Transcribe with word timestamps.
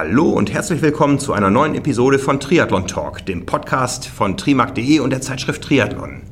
Hallo 0.00 0.28
und 0.28 0.52
herzlich 0.52 0.80
willkommen 0.80 1.18
zu 1.18 1.32
einer 1.32 1.50
neuen 1.50 1.74
Episode 1.74 2.20
von 2.20 2.38
Triathlon 2.38 2.86
Talk, 2.86 3.26
dem 3.26 3.44
Podcast 3.46 4.06
von 4.06 4.36
trimark.de 4.36 5.00
und 5.00 5.10
der 5.10 5.22
Zeitschrift 5.22 5.60
Triathlon. 5.60 6.22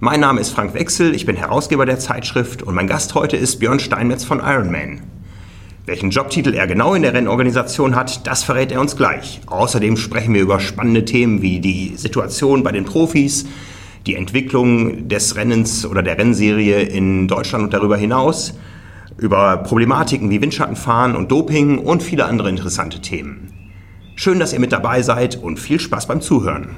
Mein 0.00 0.20
Name 0.20 0.38
ist 0.38 0.50
Frank 0.50 0.74
Wechsel, 0.74 1.14
ich 1.14 1.24
bin 1.24 1.34
Herausgeber 1.34 1.86
der 1.86 1.98
Zeitschrift 1.98 2.62
und 2.62 2.74
mein 2.74 2.86
Gast 2.86 3.14
heute 3.14 3.38
ist 3.38 3.56
Björn 3.56 3.80
Steinmetz 3.80 4.22
von 4.22 4.40
Ironman. 4.40 5.00
Welchen 5.86 6.10
Jobtitel 6.10 6.52
er 6.52 6.66
genau 6.66 6.92
in 6.92 7.00
der 7.00 7.14
Rennorganisation 7.14 7.96
hat, 7.96 8.26
das 8.26 8.42
verrät 8.42 8.70
er 8.70 8.82
uns 8.82 8.98
gleich. 8.98 9.40
Außerdem 9.46 9.96
sprechen 9.96 10.34
wir 10.34 10.42
über 10.42 10.60
spannende 10.60 11.06
Themen 11.06 11.40
wie 11.40 11.60
die 11.60 11.96
Situation 11.96 12.62
bei 12.62 12.72
den 12.72 12.84
Profis, 12.84 13.46
die 14.06 14.16
Entwicklung 14.16 15.08
des 15.08 15.36
Rennens 15.36 15.86
oder 15.86 16.02
der 16.02 16.18
Rennserie 16.18 16.82
in 16.82 17.28
Deutschland 17.28 17.64
und 17.64 17.72
darüber 17.72 17.96
hinaus, 17.96 18.52
über 19.18 19.58
Problematiken 19.58 20.30
wie 20.30 20.40
Windschattenfahren 20.40 21.16
und 21.16 21.30
Doping 21.30 21.78
und 21.78 22.02
viele 22.02 22.26
andere 22.26 22.50
interessante 22.50 23.00
Themen. 23.00 23.52
Schön, 24.14 24.38
dass 24.38 24.52
ihr 24.52 24.60
mit 24.60 24.72
dabei 24.72 25.02
seid 25.02 25.36
und 25.36 25.58
viel 25.58 25.80
Spaß 25.80 26.06
beim 26.06 26.20
Zuhören. 26.20 26.76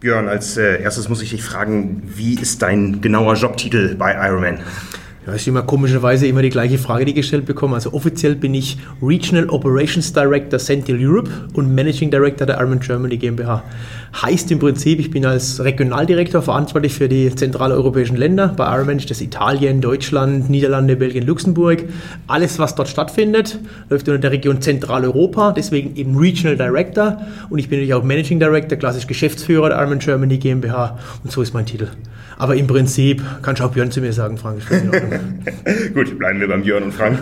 Björn, 0.00 0.28
als 0.28 0.56
äh, 0.56 0.82
erstes 0.82 1.08
muss 1.08 1.22
ich 1.22 1.30
dich 1.30 1.44
fragen, 1.44 2.02
wie 2.04 2.34
ist 2.34 2.60
dein 2.60 3.00
genauer 3.00 3.34
Jobtitel 3.34 3.94
bei 3.94 4.12
Ironman? 4.14 4.58
Ja, 5.24 5.34
ist 5.34 5.46
immer 5.46 5.62
komischerweise 5.62 6.26
immer 6.26 6.42
die 6.42 6.50
gleiche 6.50 6.78
Frage, 6.78 7.04
die 7.04 7.14
gestellt 7.14 7.46
bekommen. 7.46 7.74
Also 7.74 7.92
offiziell 7.92 8.34
bin 8.34 8.54
ich 8.54 8.78
Regional 9.00 9.48
Operations 9.50 10.12
Director 10.12 10.58
Central 10.58 10.98
Europe 11.00 11.30
und 11.54 11.72
Managing 11.72 12.10
Director 12.10 12.44
der 12.44 12.56
Ironman 12.58 12.80
Germany 12.80 13.18
GmbH. 13.18 13.62
Heißt 14.20 14.50
im 14.50 14.58
Prinzip, 14.58 14.98
ich 14.98 15.12
bin 15.12 15.24
als 15.24 15.62
Regionaldirektor 15.62 16.42
verantwortlich 16.42 16.94
für 16.94 17.08
die 17.08 17.32
zentraleuropäischen 17.32 18.16
Länder. 18.16 18.48
Bei 18.48 18.74
Ironman 18.74 18.98
ist 18.98 19.10
das 19.10 19.20
Italien, 19.20 19.80
Deutschland, 19.80 20.50
Niederlande, 20.50 20.96
Belgien, 20.96 21.24
Luxemburg. 21.24 21.84
Alles, 22.26 22.58
was 22.58 22.74
dort 22.74 22.88
stattfindet, 22.88 23.60
läuft 23.90 24.08
unter 24.08 24.18
der 24.18 24.32
Region 24.32 24.60
Zentraleuropa, 24.60 25.52
deswegen 25.52 25.94
eben 25.94 26.16
Regional 26.16 26.56
Director. 26.56 27.18
Und 27.48 27.60
ich 27.60 27.68
bin 27.68 27.78
natürlich 27.78 27.94
auch 27.94 28.02
Managing 28.02 28.40
Director, 28.40 28.76
klassisch 28.76 29.06
Geschäftsführer 29.06 29.68
der 29.68 29.78
Ironman 29.78 30.00
Germany 30.00 30.38
GmbH. 30.38 30.98
Und 31.22 31.30
so 31.30 31.42
ist 31.42 31.54
mein 31.54 31.64
Titel. 31.64 31.86
Aber 32.38 32.56
im 32.56 32.66
Prinzip 32.66 33.22
kannst 33.42 33.60
du 33.60 33.64
auch 33.64 33.72
Björn 33.72 33.90
zu 33.90 34.00
mir 34.00 34.12
sagen, 34.12 34.38
Frank. 34.38 34.62
Gut, 35.94 36.18
bleiben 36.18 36.40
wir 36.40 36.48
beim 36.48 36.62
Björn 36.62 36.84
und 36.84 36.92
Frank. 36.92 37.18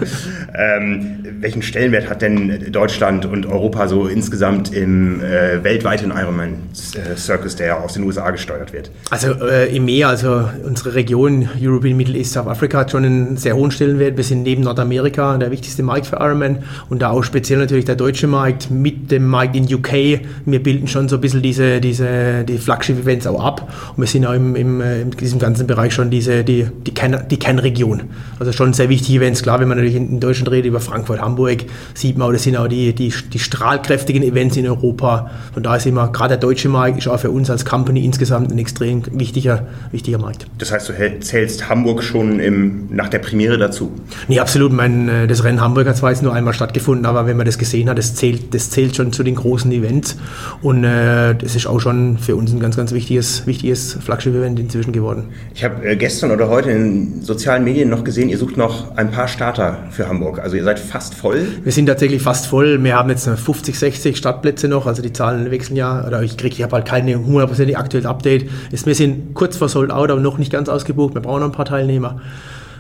Ähm, 0.54 1.18
welchen 1.40 1.62
Stellenwert 1.62 2.08
hat 2.08 2.22
denn 2.22 2.70
Deutschland 2.72 3.24
und 3.26 3.46
Europa 3.46 3.88
so 3.88 4.06
insgesamt 4.06 4.72
im 4.72 5.20
äh, 5.20 5.62
weltweiten 5.62 6.12
Ironman-Circus, 6.14 7.56
der 7.56 7.66
ja 7.66 7.78
aus 7.78 7.94
den 7.94 8.04
USA 8.04 8.30
gesteuert 8.30 8.72
wird? 8.72 8.90
Also 9.10 9.32
äh, 9.46 9.74
im 9.74 9.84
Meer, 9.84 10.08
also 10.08 10.48
unsere 10.64 10.94
Region 10.94 11.48
European 11.60 11.96
Middle 11.96 12.16
East 12.16 12.32
South 12.32 12.46
Africa 12.46 12.78
hat 12.78 12.90
schon 12.90 13.04
einen 13.04 13.36
sehr 13.36 13.56
hohen 13.56 13.70
Stellenwert. 13.70 14.16
Wir 14.16 14.24
sind 14.24 14.42
neben 14.42 14.62
Nordamerika 14.62 15.36
der 15.38 15.50
wichtigste 15.50 15.82
Markt 15.82 16.06
für 16.06 16.16
Ironman 16.16 16.58
und 16.88 17.02
da 17.02 17.10
auch 17.10 17.22
speziell 17.22 17.58
natürlich 17.58 17.84
der 17.84 17.96
deutsche 17.96 18.26
Markt 18.26 18.70
mit 18.70 19.10
dem 19.10 19.26
Markt 19.26 19.56
in 19.56 19.64
UK. 19.72 20.20
Wir 20.44 20.62
bilden 20.62 20.86
schon 20.86 21.08
so 21.08 21.16
ein 21.16 21.20
bisschen 21.20 21.42
diese, 21.42 21.80
diese 21.80 22.44
die 22.44 22.58
Flagship-Events 22.58 23.26
auch 23.26 23.44
ab 23.44 23.72
und 23.96 24.02
wir 24.02 24.06
sind 24.06 24.26
auch 24.26 24.34
im, 24.34 24.56
im, 24.56 24.80
äh, 24.80 24.99
in 25.00 25.10
diesem 25.10 25.38
ganzen 25.38 25.66
Bereich 25.66 25.92
schon 25.92 26.10
diese, 26.10 26.44
die, 26.44 26.66
die, 26.86 26.94
Kern, 26.94 27.24
die 27.30 27.38
Kernregion. 27.38 28.02
Also 28.38 28.52
schon 28.52 28.72
sehr 28.72 28.88
wichtige 28.88 29.18
Events. 29.18 29.42
Klar, 29.42 29.60
wenn 29.60 29.68
man 29.68 29.78
natürlich 29.78 29.96
in 29.96 30.20
Deutschland 30.20 30.50
redet 30.50 30.66
über 30.66 30.80
Frankfurt, 30.80 31.20
Hamburg, 31.20 31.64
sieht 31.94 32.16
man, 32.16 32.32
das 32.32 32.42
sind 32.42 32.56
auch 32.56 32.68
die, 32.68 32.94
die, 32.94 33.12
die 33.32 33.38
strahlkräftigen 33.38 34.22
Events 34.22 34.56
in 34.56 34.66
Europa. 34.66 35.30
Von 35.52 35.62
daher 35.62 35.78
ist 35.78 35.86
immer, 35.86 36.08
gerade 36.12 36.30
der 36.30 36.38
deutsche 36.38 36.68
Markt 36.68 36.98
ist 36.98 37.08
auch 37.08 37.18
für 37.18 37.30
uns 37.30 37.50
als 37.50 37.64
Company 37.64 38.04
insgesamt 38.04 38.50
ein 38.50 38.58
extrem 38.58 39.02
wichtiger, 39.12 39.66
wichtiger 39.92 40.18
Markt. 40.18 40.46
Das 40.58 40.72
heißt, 40.72 40.88
du 40.88 41.20
zählst 41.20 41.68
Hamburg 41.68 42.02
schon 42.02 42.40
im, 42.40 42.88
nach 42.90 43.08
der 43.08 43.18
Premiere 43.18 43.58
dazu? 43.58 43.92
Nee, 44.28 44.40
absolut. 44.40 44.72
Mein, 44.72 45.08
äh, 45.08 45.26
das 45.26 45.44
Rennen 45.44 45.60
Hamburg 45.60 45.86
hat 45.86 45.96
zwar 45.96 46.10
jetzt 46.10 46.22
nur 46.22 46.34
einmal 46.34 46.54
stattgefunden, 46.54 47.06
aber 47.06 47.26
wenn 47.26 47.36
man 47.36 47.46
das 47.46 47.58
gesehen 47.58 47.88
hat, 47.88 47.98
das 47.98 48.14
zählt, 48.14 48.54
das 48.54 48.70
zählt 48.70 48.96
schon 48.96 49.12
zu 49.12 49.22
den 49.22 49.34
großen 49.34 49.70
Events. 49.72 50.16
Und 50.62 50.84
äh, 50.84 51.34
das 51.34 51.54
ist 51.56 51.66
auch 51.66 51.80
schon 51.80 52.18
für 52.18 52.36
uns 52.36 52.52
ein 52.52 52.60
ganz, 52.60 52.76
ganz 52.76 52.92
wichtiges, 52.92 53.46
wichtiges 53.46 53.98
Flaggschiff-Event 54.00 54.58
inzwischen 54.58 54.89
geworden. 54.92 55.28
Ich 55.54 55.64
habe 55.64 55.86
äh, 55.86 55.96
gestern 55.96 56.30
oder 56.30 56.48
heute 56.48 56.70
in 56.70 57.22
sozialen 57.22 57.64
Medien 57.64 57.88
noch 57.88 58.04
gesehen, 58.04 58.28
ihr 58.28 58.38
sucht 58.38 58.56
noch 58.56 58.96
ein 58.96 59.10
paar 59.10 59.28
Starter 59.28 59.78
für 59.90 60.08
Hamburg. 60.08 60.38
Also 60.40 60.56
ihr 60.56 60.64
seid 60.64 60.78
fast 60.78 61.14
voll. 61.14 61.46
Wir 61.62 61.72
sind 61.72 61.86
tatsächlich 61.86 62.22
fast 62.22 62.46
voll. 62.46 62.82
Wir 62.82 62.96
haben 62.96 63.10
jetzt 63.10 63.28
50, 63.28 63.78
60 63.78 64.16
Startplätze 64.16 64.68
noch. 64.68 64.86
Also 64.86 65.02
die 65.02 65.12
Zahlen 65.12 65.50
wechseln 65.50 65.76
ja. 65.76 66.06
Oder 66.06 66.22
ich 66.22 66.36
kriege, 66.36 66.54
ich 66.54 66.62
habe 66.62 66.76
halt 66.76 66.86
keine 66.86 67.16
hundertprozentig 67.16 67.76
aktuelles 67.76 68.06
Update. 68.06 68.48
wir 68.70 68.94
sind 68.94 69.34
kurz 69.34 69.56
vor 69.56 69.68
Sold 69.68 69.90
Out, 69.90 70.10
aber 70.10 70.20
noch 70.20 70.38
nicht 70.38 70.52
ganz 70.52 70.68
ausgebucht. 70.68 71.14
Wir 71.14 71.22
brauchen 71.22 71.40
noch 71.40 71.48
ein 71.48 71.52
paar 71.52 71.64
Teilnehmer. 71.64 72.20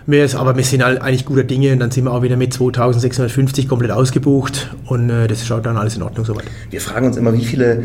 aber 0.06 0.56
wir 0.56 0.64
sind 0.64 0.82
eigentlich 0.82 1.24
guter 1.24 1.44
Dinge 1.44 1.72
und 1.72 1.80
dann 1.80 1.90
sind 1.90 2.04
wir 2.04 2.12
auch 2.12 2.22
wieder 2.22 2.36
mit 2.36 2.52
2650 2.52 3.68
komplett 3.68 3.90
ausgebucht 3.90 4.74
und 4.86 5.10
äh, 5.10 5.28
das 5.28 5.46
schaut 5.46 5.66
dann 5.66 5.76
alles 5.76 5.96
in 5.96 6.02
Ordnung 6.02 6.24
soweit. 6.24 6.44
Wir 6.70 6.80
fragen 6.80 7.06
uns 7.06 7.16
immer, 7.16 7.32
wie 7.32 7.44
viele 7.44 7.84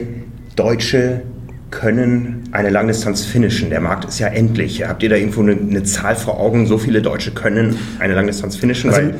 Deutsche 0.55 1.21
können 1.71 2.43
eine 2.51 2.69
Langdistanz 2.69 3.25
finishen? 3.25 3.69
Der 3.69 3.81
Markt 3.81 4.05
ist 4.05 4.19
ja 4.19 4.27
endlich. 4.27 4.87
Habt 4.87 5.03
ihr 5.03 5.09
da 5.09 5.15
irgendwo 5.15 5.41
eine, 5.41 5.53
eine 5.53 5.83
Zahl 5.83 6.15
vor 6.15 6.39
Augen? 6.39 6.67
So 6.67 6.77
viele 6.77 7.01
Deutsche 7.01 7.31
können 7.31 7.77
eine 7.99 8.13
Langdistanz 8.13 8.55
finishen? 8.55 8.91
Also, 8.91 9.11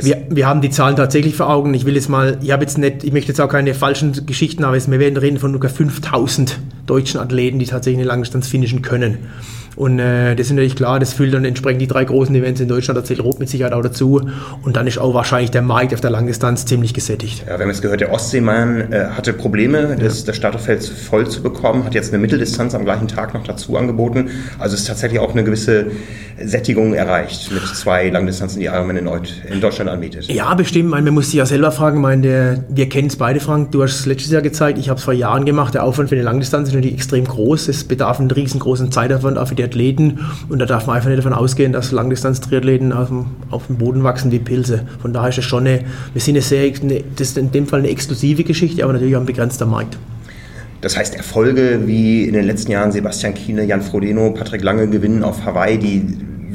wir, 0.00 0.26
wir 0.28 0.46
haben 0.46 0.60
die 0.60 0.70
Zahlen 0.70 0.96
tatsächlich 0.96 1.36
vor 1.36 1.48
Augen. 1.48 1.74
Ich 1.74 1.84
will 1.86 1.94
jetzt 1.94 2.08
mal, 2.08 2.38
ich 2.42 2.50
habe 2.50 2.64
jetzt 2.64 2.78
nicht, 2.78 3.04
ich 3.04 3.12
möchte 3.12 3.28
jetzt 3.28 3.40
auch 3.40 3.48
keine 3.48 3.74
falschen 3.74 4.26
Geschichten, 4.26 4.64
aber 4.64 4.76
wir 4.76 4.98
werden 4.98 5.16
reden 5.16 5.38
von 5.38 5.54
ungefähr 5.54 5.76
5000 5.76 6.58
deutschen 6.86 7.20
Athleten, 7.20 7.58
die 7.58 7.66
tatsächlich 7.66 8.00
eine 8.00 8.08
Langdistanz 8.08 8.48
finishen 8.48 8.82
können. 8.82 9.18
Und 9.76 9.98
äh, 9.98 10.34
das 10.34 10.46
ist 10.46 10.52
natürlich 10.52 10.76
klar, 10.76 10.98
das 11.00 11.14
füllt 11.14 11.32
dann 11.32 11.44
entsprechend 11.44 11.80
die 11.80 11.86
drei 11.86 12.04
großen 12.04 12.34
Events 12.34 12.60
in 12.60 12.68
Deutschland, 12.68 12.98
da 12.98 13.04
zählt 13.04 13.22
Rot 13.22 13.38
mit 13.38 13.48
Sicherheit 13.48 13.72
auch 13.72 13.82
dazu. 13.82 14.20
Und 14.62 14.76
dann 14.76 14.86
ist 14.86 14.98
auch 14.98 15.14
wahrscheinlich 15.14 15.50
der 15.50 15.62
Markt 15.62 15.94
auf 15.94 16.00
der 16.00 16.10
Langdistanz 16.10 16.66
ziemlich 16.66 16.94
gesättigt. 16.94 17.44
Ja, 17.46 17.58
wir 17.58 17.64
haben 17.64 17.68
jetzt 17.68 17.82
gehört, 17.82 18.00
der 18.00 18.12
Ostseemann 18.12 18.92
äh, 18.92 19.06
hatte 19.16 19.32
Probleme, 19.32 19.96
das, 19.98 20.20
ja. 20.20 20.26
das 20.26 20.36
Starterfeld 20.36 20.84
voll 20.84 21.28
zu 21.28 21.42
bekommen, 21.42 21.84
hat 21.84 21.94
jetzt 21.94 22.12
eine 22.12 22.20
Mitteldistanz 22.20 22.74
am 22.74 22.84
gleichen 22.84 23.08
Tag 23.08 23.34
noch 23.34 23.44
dazu 23.44 23.76
angeboten. 23.76 24.30
Also 24.58 24.74
ist 24.74 24.86
tatsächlich 24.86 25.20
auch 25.20 25.32
eine 25.32 25.44
gewisse 25.44 25.86
Sättigung 26.44 26.94
erreicht 26.94 27.50
mit 27.52 27.62
zwei 27.66 28.08
Langdistanzen, 28.08 28.60
die 28.60 28.66
Ironman 28.66 28.96
in, 28.96 29.08
in 29.50 29.60
Deutschland 29.60 29.90
anbietet. 29.90 30.26
Ja, 30.26 30.54
bestimmt. 30.54 30.90
Man 30.90 31.04
muss 31.10 31.26
sich 31.26 31.34
ja 31.34 31.46
selber 31.46 31.72
fragen. 31.72 32.00
Meine, 32.00 32.22
der, 32.22 32.64
wir 32.68 32.88
kennen 32.88 33.08
es 33.08 33.16
beide, 33.16 33.40
Frank. 33.40 33.72
Du 33.72 33.82
hast 33.82 34.00
es 34.00 34.06
letztes 34.06 34.32
Jahr 34.32 34.42
gezeigt. 34.42 34.78
Ich 34.78 34.88
habe 34.88 34.98
es 34.98 35.04
vor 35.04 35.14
Jahren 35.14 35.44
gemacht. 35.44 35.74
Der 35.74 35.84
Aufwand 35.84 36.08
für 36.08 36.14
eine 36.14 36.24
Langdistanz 36.24 36.68
ist 36.68 36.74
natürlich 36.74 36.94
extrem 36.94 37.24
groß. 37.24 37.68
Es 37.68 37.84
bedarf 37.84 38.20
einen 38.20 38.30
riesengroßen 38.30 38.90
Zeitaufwand 38.90 39.38
auch 39.38 39.48
für 39.48 39.54
die 39.54 39.61
Athleten. 39.62 40.20
Und 40.48 40.58
da 40.58 40.66
darf 40.66 40.86
man 40.86 40.96
einfach 40.96 41.08
nicht 41.08 41.18
davon 41.18 41.32
ausgehen, 41.32 41.72
dass 41.72 41.92
Langdistanz-Triathleten 41.92 42.92
auf 42.92 43.08
dem, 43.08 43.26
auf 43.50 43.66
dem 43.66 43.78
Boden 43.78 44.04
wachsen 44.04 44.30
wie 44.32 44.38
Pilze. 44.38 44.86
Von 45.00 45.12
daher 45.12 45.30
ist 45.30 45.38
es 45.38 45.44
schon 45.44 45.66
eine, 45.66 45.80
wir 46.12 46.20
sind 46.20 46.34
eine 46.34 46.42
sehr, 46.42 46.72
eine, 46.82 47.04
das 47.16 47.28
ist 47.28 47.38
in 47.38 47.52
dem 47.52 47.66
Fall 47.66 47.80
eine 47.80 47.88
exklusive 47.88 48.44
Geschichte, 48.44 48.84
aber 48.84 48.92
natürlich 48.92 49.16
auch 49.16 49.20
ein 49.20 49.26
begrenzter 49.26 49.66
Markt. 49.66 49.96
Das 50.80 50.96
heißt, 50.96 51.14
Erfolge 51.14 51.82
wie 51.86 52.24
in 52.24 52.34
den 52.34 52.44
letzten 52.44 52.72
Jahren 52.72 52.90
Sebastian 52.90 53.34
Kiene, 53.34 53.64
Jan 53.64 53.82
Frodeno, 53.82 54.30
Patrick 54.32 54.62
Lange 54.62 54.88
gewinnen 54.88 55.22
auf 55.22 55.44
Hawaii, 55.44 55.78
die 55.78 56.02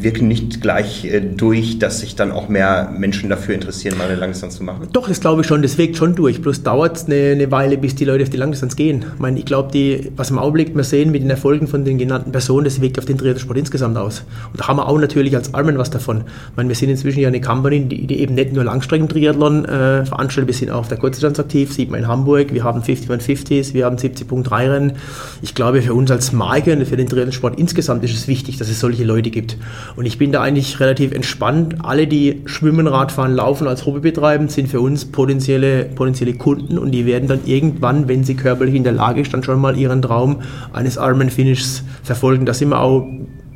wirken 0.01 0.27
nicht 0.27 0.61
gleich 0.61 1.05
äh, 1.05 1.21
durch, 1.21 1.79
dass 1.79 1.99
sich 1.99 2.15
dann 2.15 2.31
auch 2.31 2.49
mehr 2.49 2.91
Menschen 2.95 3.29
dafür 3.29 3.55
interessieren, 3.55 3.97
mal 3.97 4.05
eine 4.05 4.15
Langdistanz 4.15 4.57
zu 4.57 4.63
machen? 4.63 4.87
Doch, 4.93 5.07
das 5.07 5.19
glaube 5.19 5.41
ich 5.41 5.47
schon, 5.47 5.61
das 5.61 5.77
wirkt 5.77 5.97
schon 5.97 6.15
durch. 6.15 6.41
Bloß 6.41 6.63
dauert 6.63 6.97
es 6.97 7.05
eine, 7.05 7.31
eine, 7.31 7.51
Weile, 7.51 7.77
bis 7.77 7.95
die 7.95 8.05
Leute 8.05 8.23
auf 8.23 8.29
die 8.29 8.37
Langdistanz 8.37 8.75
gehen. 8.75 9.05
Ich 9.13 9.19
meine, 9.19 9.39
ich 9.39 9.45
glaube, 9.45 9.67
was 10.15 10.29
im 10.29 10.39
Augenblick 10.39 10.75
wir 10.75 10.83
sehen 10.83 11.11
mit 11.11 11.23
den 11.23 11.29
Erfolgen 11.29 11.67
von 11.67 11.85
den 11.85 11.97
genannten 11.97 12.31
Personen, 12.31 12.65
das 12.65 12.81
wirkt 12.81 12.99
auf 12.99 13.05
den 13.05 13.17
Triathlon-Sport 13.17 13.57
insgesamt 13.57 13.97
aus. 13.97 14.23
Und 14.51 14.59
da 14.59 14.67
haben 14.67 14.77
wir 14.77 14.87
auch 14.87 14.99
natürlich 14.99 15.35
als 15.35 15.53
Armen 15.53 15.77
was 15.77 15.89
davon. 15.89 16.23
Ich 16.51 16.57
meine, 16.57 16.69
wir 16.69 16.75
sind 16.75 16.89
inzwischen 16.89 17.19
ja 17.19 17.27
eine 17.27 17.41
Company, 17.41 17.85
die, 17.85 18.07
die 18.07 18.19
eben 18.19 18.35
nicht 18.35 18.53
nur 18.53 18.63
Langstrecken-Triathlon 18.63 19.65
äh, 19.65 20.05
veranstaltet, 20.05 20.47
wir 20.47 20.53
sind 20.53 20.71
auch 20.71 20.79
auf 20.79 20.87
der 20.87 20.97
Kurzdistanz 20.97 21.39
aktiv, 21.39 21.73
sieht 21.73 21.89
man 21.89 22.01
in 22.01 22.07
Hamburg, 22.07 22.53
wir 22.53 22.63
haben 22.63 22.81
5150s, 22.81 23.73
wir 23.73 23.85
haben 23.85 23.97
70.3 23.97 24.71
Rennen. 24.71 24.93
Ich 25.41 25.55
glaube, 25.55 25.81
für 25.81 25.93
uns 25.93 26.11
als 26.11 26.31
Marke 26.31 26.73
und 26.73 26.85
für 26.85 26.97
den 26.97 27.07
Triathlon-Sport 27.07 27.57
insgesamt 27.59 28.03
ist 28.03 28.13
es 28.13 28.27
wichtig, 28.27 28.57
dass 28.57 28.69
es 28.69 28.79
solche 28.79 29.03
Leute 29.03 29.31
gibt. 29.31 29.57
Und 29.97 30.05
ich 30.05 30.17
bin 30.17 30.31
da 30.31 30.41
eigentlich 30.41 30.79
relativ 30.79 31.11
entspannt. 31.11 31.77
Alle, 31.83 32.07
die 32.07 32.43
Schwimmen, 32.45 32.87
Radfahren, 32.87 33.35
Laufen 33.35 33.67
als 33.67 33.85
Hobby 33.85 33.99
betreiben, 33.99 34.47
sind 34.47 34.69
für 34.69 34.79
uns 34.79 35.05
potenzielle, 35.05 35.85
potenzielle 35.85 36.35
Kunden 36.35 36.77
und 36.77 36.91
die 36.91 37.05
werden 37.05 37.27
dann 37.27 37.39
irgendwann, 37.45 38.07
wenn 38.07 38.23
sie 38.23 38.35
körperlich 38.35 38.75
in 38.75 38.83
der 38.83 38.93
Lage 38.93 39.23
dann 39.23 39.43
schon 39.43 39.59
mal 39.59 39.75
ihren 39.75 40.03
Traum 40.03 40.41
eines 40.71 40.97
Ironman 40.97 41.31
Finishes 41.31 41.83
verfolgen. 42.03 42.45
Da 42.45 42.53
sind 42.53 42.69
wir 42.69 42.79
auch, 42.79 43.07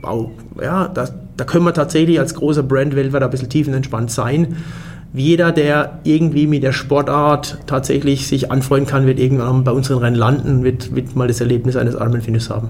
auch 0.01 0.31
ja, 0.59 0.87
da, 0.87 1.07
da 1.37 1.45
können 1.45 1.63
wir 1.63 1.73
tatsächlich 1.73 2.19
als 2.19 2.33
großer 2.33 2.63
Brand 2.63 2.95
weltweit 2.95 3.21
ein 3.21 3.29
bisschen 3.29 3.49
tiefenentspannt 3.49 4.09
sein 4.09 4.57
jeder, 5.13 5.51
der 5.51 5.99
irgendwie 6.03 6.47
mit 6.47 6.63
der 6.63 6.71
Sportart 6.71 7.57
tatsächlich 7.67 8.27
sich 8.27 8.51
anfreunden 8.51 8.89
kann, 8.89 9.07
wird 9.07 9.19
irgendwann 9.19 9.63
bei 9.63 9.71
unseren 9.71 9.97
Rennen 9.97 10.15
landen, 10.15 10.63
wird, 10.63 10.95
wird 10.95 11.15
mal 11.15 11.27
das 11.27 11.41
Erlebnis 11.41 11.75
eines 11.75 11.95
Ironman 11.95 12.21
Finishes 12.21 12.49
haben. 12.49 12.69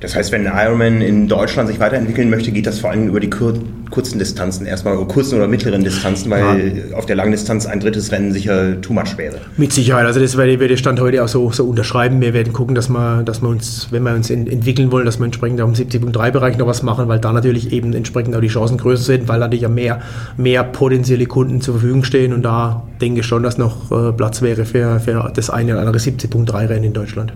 Das 0.00 0.16
heißt, 0.16 0.32
wenn 0.32 0.46
Ironman 0.46 1.02
in 1.02 1.28
Deutschland 1.28 1.68
sich 1.68 1.78
weiterentwickeln 1.78 2.30
möchte, 2.30 2.50
geht 2.52 2.66
das 2.66 2.80
vor 2.80 2.90
allem 2.90 3.08
über 3.08 3.20
die 3.20 3.30
kur 3.30 3.54
kurzen 3.90 4.20
Distanzen 4.20 4.66
erstmal, 4.66 4.96
oder 4.96 5.08
kurzen 5.08 5.34
oder 5.34 5.48
mittleren 5.48 5.82
Distanzen, 5.82 6.30
weil 6.30 6.84
ja. 6.90 6.96
auf 6.96 7.06
der 7.06 7.16
Langdistanz 7.16 7.66
ein 7.66 7.80
drittes 7.80 8.12
Rennen 8.12 8.32
sicher 8.32 8.80
too 8.80 8.92
much 8.92 9.18
wäre. 9.18 9.40
Mit 9.56 9.72
Sicherheit, 9.72 10.06
also 10.06 10.20
das 10.20 10.36
werde 10.36 10.52
ich 10.64 10.78
Stand 10.78 11.00
heute 11.00 11.24
auch 11.24 11.28
so, 11.28 11.50
so 11.50 11.64
unterschreiben. 11.64 12.20
Wir 12.20 12.32
werden 12.32 12.52
gucken, 12.52 12.76
dass 12.76 12.88
wir, 12.88 13.24
dass 13.24 13.42
wir 13.42 13.48
uns, 13.48 13.88
wenn 13.90 14.04
wir 14.04 14.14
uns 14.14 14.30
in, 14.30 14.46
entwickeln 14.46 14.92
wollen, 14.92 15.06
dass 15.06 15.18
wir 15.18 15.24
entsprechend 15.24 15.60
auch 15.60 15.66
im 15.66 15.74
70.3-Bereich 15.74 16.56
noch 16.56 16.68
was 16.68 16.84
machen, 16.84 17.08
weil 17.08 17.18
da 17.18 17.32
natürlich 17.32 17.72
eben 17.72 17.92
entsprechend 17.92 18.36
auch 18.36 18.40
die 18.40 18.46
Chancen 18.46 18.78
größer 18.78 19.02
sind, 19.02 19.26
weil 19.26 19.40
natürlich 19.40 19.62
ja 19.62 19.68
mehr, 19.68 20.00
mehr 20.36 20.62
potenzielle 20.62 21.26
Kunden 21.26 21.60
zur 21.60 21.74
Verfügung 21.74 22.04
stehen 22.04 22.32
und 22.32 22.42
da 22.42 22.84
denke 23.00 23.20
ich 23.20 23.26
schon, 23.26 23.42
dass 23.42 23.58
noch 23.58 23.90
äh, 23.90 24.12
Platz 24.12 24.40
wäre 24.40 24.66
für, 24.66 25.00
für 25.00 25.32
das 25.34 25.50
eine 25.50 25.72
oder 25.72 25.80
andere 25.80 25.98
70.3-Rennen 25.98 26.84
in 26.84 26.92
Deutschland. 26.92 27.32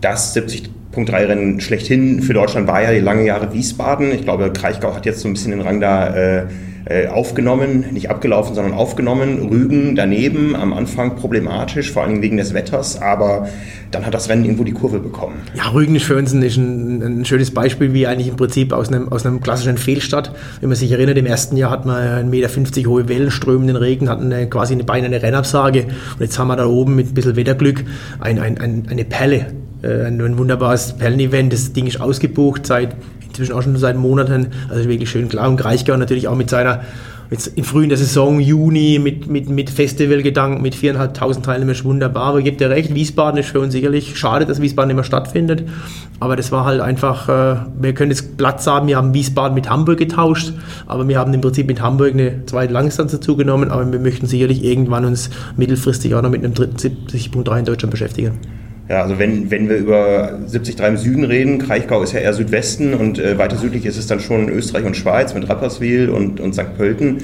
Das 0.00 0.34
70 0.34 0.70
Punkt 0.92 1.10
3 1.10 1.26
Rennen 1.26 1.60
schlechthin 1.60 2.22
für 2.22 2.34
Deutschland 2.34 2.66
war 2.66 2.82
ja 2.82 2.90
die 2.90 3.00
lange 3.00 3.24
Jahre 3.24 3.52
Wiesbaden. 3.52 4.12
Ich 4.12 4.22
glaube, 4.22 4.52
Kraichgau 4.52 4.94
hat 4.94 5.06
jetzt 5.06 5.20
so 5.20 5.28
ein 5.28 5.34
bisschen 5.34 5.52
den 5.52 5.60
Rang 5.60 5.80
da 5.80 6.14
äh, 6.14 6.46
äh, 6.86 7.06
aufgenommen, 7.06 7.84
nicht 7.92 8.10
abgelaufen, 8.10 8.54
sondern 8.54 8.72
aufgenommen. 8.74 9.48
Rügen 9.48 9.94
daneben, 9.94 10.56
am 10.56 10.72
Anfang 10.72 11.14
problematisch, 11.14 11.92
vor 11.92 12.02
allem 12.02 12.22
wegen 12.22 12.38
des 12.38 12.54
Wetters, 12.54 13.00
aber 13.00 13.48
dann 13.90 14.06
hat 14.06 14.14
das 14.14 14.28
Rennen 14.28 14.44
irgendwo 14.44 14.64
die 14.64 14.72
Kurve 14.72 14.98
bekommen. 14.98 15.36
Ja, 15.54 15.68
Rügen 15.68 15.94
ist 15.94 16.04
für 16.04 16.16
uns 16.16 16.32
ein, 16.32 16.42
ein, 16.42 17.24
schönes 17.24 17.52
Beispiel, 17.52 17.92
wie 17.92 18.06
eigentlich 18.06 18.28
im 18.28 18.36
Prinzip 18.36 18.72
aus 18.72 18.88
einem, 18.88 19.08
aus 19.10 19.26
einem 19.26 19.40
klassischen 19.40 19.78
Fehlstart. 19.78 20.32
Wenn 20.60 20.70
man 20.70 20.76
sich 20.76 20.90
erinnert, 20.90 21.18
im 21.18 21.26
ersten 21.26 21.56
Jahr 21.56 21.70
hat 21.70 21.86
man 21.86 22.30
1,50 22.30 22.56
Meter 22.56 22.90
hohe 22.90 23.08
Wellen, 23.08 23.30
strömenden 23.30 23.76
Regen, 23.76 24.08
hatten 24.08 24.32
eine, 24.32 24.48
quasi 24.48 24.74
eine, 24.74 24.84
beinahe 24.84 25.06
eine 25.06 25.22
Rennabsage 25.22 25.84
und 25.84 26.20
jetzt 26.20 26.38
haben 26.38 26.48
wir 26.48 26.56
da 26.56 26.66
oben 26.66 26.96
mit 26.96 27.08
ein 27.08 27.14
bisschen 27.14 27.36
Wetterglück 27.36 27.84
ein, 28.18 28.38
ein, 28.38 28.58
ein, 28.58 28.86
eine 28.90 29.04
Pelle 29.04 29.46
äh, 29.82 30.06
ein 30.06 30.38
wunderbares 30.38 30.94
Perlen-Event. 30.94 31.52
Das 31.52 31.72
Ding 31.72 31.86
ist 31.86 32.00
ausgebucht 32.00 32.66
seit 32.66 32.96
inzwischen 33.28 33.52
auch 33.52 33.62
schon 33.62 33.76
seit 33.76 33.96
Monaten. 33.96 34.48
Also 34.68 34.88
wirklich 34.88 35.10
schön 35.10 35.28
klar. 35.28 35.48
Und 35.48 35.56
Greichgau 35.56 35.96
natürlich 35.96 36.28
auch 36.28 36.36
mit 36.36 36.50
seiner 36.50 36.82
jetzt 37.30 37.46
in 37.46 37.62
frühen 37.62 37.88
der 37.88 37.98
Saison, 37.98 38.40
Juni, 38.40 38.98
mit, 38.98 39.28
mit, 39.28 39.48
mit 39.48 39.70
Festivalgedanken, 39.70 40.60
mit 40.60 40.74
4.500 40.74 41.42
Teilnehmern 41.42 41.74
ist 41.74 41.84
wunderbar. 41.84 42.24
Aber 42.24 42.42
gebt 42.42 42.60
ihr 42.60 42.70
recht, 42.70 42.92
Wiesbaden 42.92 43.38
ist 43.38 43.50
für 43.50 43.60
uns 43.60 43.72
sicherlich 43.72 44.18
schade, 44.18 44.46
dass 44.46 44.60
Wiesbaden 44.60 44.90
immer 44.90 45.04
stattfindet. 45.04 45.62
Aber 46.18 46.34
das 46.34 46.50
war 46.50 46.64
halt 46.64 46.80
einfach, 46.80 47.28
äh, 47.28 47.56
wir 47.80 47.94
können 47.94 48.10
jetzt 48.10 48.36
Platz 48.36 48.66
haben, 48.66 48.88
wir 48.88 48.96
haben 48.96 49.14
Wiesbaden 49.14 49.54
mit 49.54 49.70
Hamburg 49.70 49.98
getauscht, 49.98 50.52
aber 50.86 51.06
wir 51.06 51.18
haben 51.18 51.32
im 51.32 51.40
Prinzip 51.40 51.68
mit 51.68 51.80
Hamburg 51.80 52.14
eine 52.14 52.44
zweite 52.46 52.72
Langdistanz 52.72 53.12
dazu 53.12 53.36
genommen, 53.36 53.70
aber 53.70 53.90
wir 53.90 54.00
möchten 54.00 54.26
sicherlich 54.26 54.64
irgendwann 54.64 55.04
uns 55.04 55.30
mittelfristig 55.56 56.14
auch 56.16 56.22
noch 56.22 56.30
mit 56.30 56.44
einem 56.44 56.54
dritten 56.54 56.76
70.3 56.76 57.58
in 57.60 57.64
Deutschland 57.64 57.92
beschäftigen. 57.92 58.59
Ja, 58.90 59.02
also 59.02 59.20
wenn, 59.20 59.52
wenn 59.52 59.68
wir 59.68 59.76
über 59.76 60.40
73 60.50 60.80
im 60.80 60.96
Süden 60.96 61.22
reden, 61.22 61.58
Kraichgau 61.58 62.02
ist 62.02 62.12
ja 62.12 62.18
eher 62.18 62.34
Südwesten 62.34 62.92
und 62.92 63.20
äh, 63.20 63.38
weiter 63.38 63.56
südlich 63.56 63.86
ist 63.86 63.96
es 63.96 64.08
dann 64.08 64.18
schon 64.18 64.48
Österreich 64.48 64.84
und 64.84 64.96
Schweiz 64.96 65.32
mit 65.32 65.48
Rapperswil 65.48 66.08
und, 66.08 66.40
und 66.40 66.54
St. 66.54 66.76
Pölten. 66.76 67.18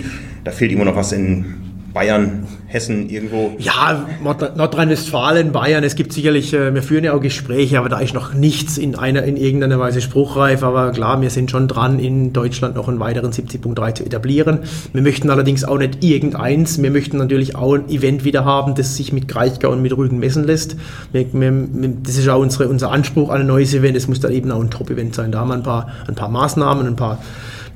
Da 0.44 0.52
fehlt 0.52 0.70
immer 0.70 0.84
noch 0.84 0.94
was 0.94 1.10
in 1.10 1.65
Bayern, 1.96 2.46
Hessen 2.66 3.08
irgendwo? 3.08 3.52
Ja, 3.58 4.06
Nordrhein-Westfalen, 4.22 5.50
Bayern, 5.50 5.82
es 5.82 5.94
gibt 5.94 6.12
sicherlich, 6.12 6.52
äh, 6.52 6.74
wir 6.74 6.82
führen 6.82 7.04
ja 7.04 7.14
auch 7.14 7.22
Gespräche, 7.22 7.78
aber 7.78 7.88
da 7.88 8.00
ist 8.00 8.12
noch 8.12 8.34
nichts 8.34 8.76
in 8.76 8.96
einer, 8.96 9.22
in 9.22 9.38
irgendeiner 9.38 9.78
Weise 9.78 10.02
spruchreif. 10.02 10.62
Aber 10.62 10.90
klar, 10.90 11.22
wir 11.22 11.30
sind 11.30 11.50
schon 11.50 11.68
dran, 11.68 11.98
in 11.98 12.34
Deutschland 12.34 12.74
noch 12.74 12.88
einen 12.88 13.00
weiteren 13.00 13.32
70.3 13.32 13.94
zu 13.94 14.04
etablieren. 14.04 14.58
Wir 14.92 15.00
möchten 15.00 15.30
allerdings 15.30 15.64
auch 15.64 15.78
nicht 15.78 16.04
irgendeins. 16.04 16.82
Wir 16.82 16.90
möchten 16.90 17.16
natürlich 17.16 17.56
auch 17.56 17.76
ein 17.76 17.88
Event 17.88 18.26
wieder 18.26 18.44
haben, 18.44 18.74
das 18.74 18.94
sich 18.94 19.14
mit 19.14 19.26
Kraichgau 19.26 19.70
und 19.70 19.80
mit 19.80 19.96
Rügen 19.96 20.18
messen 20.18 20.44
lässt. 20.44 20.76
Wir, 21.12 21.32
wir, 21.32 21.68
das 22.02 22.18
ist 22.18 22.28
auch 22.28 22.40
unsere, 22.40 22.68
unser 22.68 22.90
Anspruch 22.90 23.30
an 23.30 23.40
ein 23.40 23.46
neues 23.46 23.72
Event. 23.72 23.96
Es 23.96 24.06
muss 24.06 24.20
dann 24.20 24.32
eben 24.32 24.50
auch 24.50 24.60
ein 24.60 24.68
Top-Event 24.68 25.14
sein. 25.14 25.32
Da 25.32 25.40
haben 25.40 25.48
wir 25.48 25.54
ein 25.54 25.62
paar, 25.62 25.88
ein 26.06 26.14
paar 26.14 26.28
Maßnahmen, 26.28 26.86
ein 26.86 26.96
paar 26.96 27.20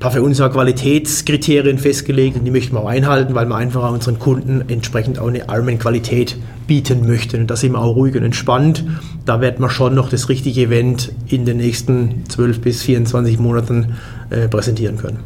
paar 0.01 0.11
für 0.11 0.23
uns 0.23 0.41
auch 0.41 0.51
Qualitätskriterien 0.51 1.77
festgelegt 1.77 2.35
und 2.35 2.43
die 2.43 2.51
möchten 2.51 2.75
wir 2.75 2.81
auch 2.81 2.89
einhalten, 2.89 3.35
weil 3.35 3.45
wir 3.45 3.55
einfach 3.55 3.89
unseren 3.91 4.19
Kunden 4.19 4.65
entsprechend 4.67 5.19
auch 5.19 5.27
eine 5.27 5.43
Ironman-Qualität 5.47 6.37
bieten 6.67 7.07
möchten. 7.07 7.41
Und 7.41 7.47
da 7.51 7.55
sind 7.55 7.73
wir 7.73 7.79
auch 7.79 7.95
ruhig 7.95 8.15
und 8.15 8.23
entspannt. 8.23 8.83
Da 9.25 9.41
werden 9.41 9.61
wir 9.61 9.69
schon 9.69 9.93
noch 9.93 10.09
das 10.09 10.27
richtige 10.27 10.61
Event 10.61 11.13
in 11.27 11.45
den 11.45 11.57
nächsten 11.57 12.23
12 12.27 12.61
bis 12.61 12.83
24 12.83 13.37
Monaten 13.37 13.93
äh, 14.31 14.47
präsentieren 14.47 14.97
können. 14.97 15.19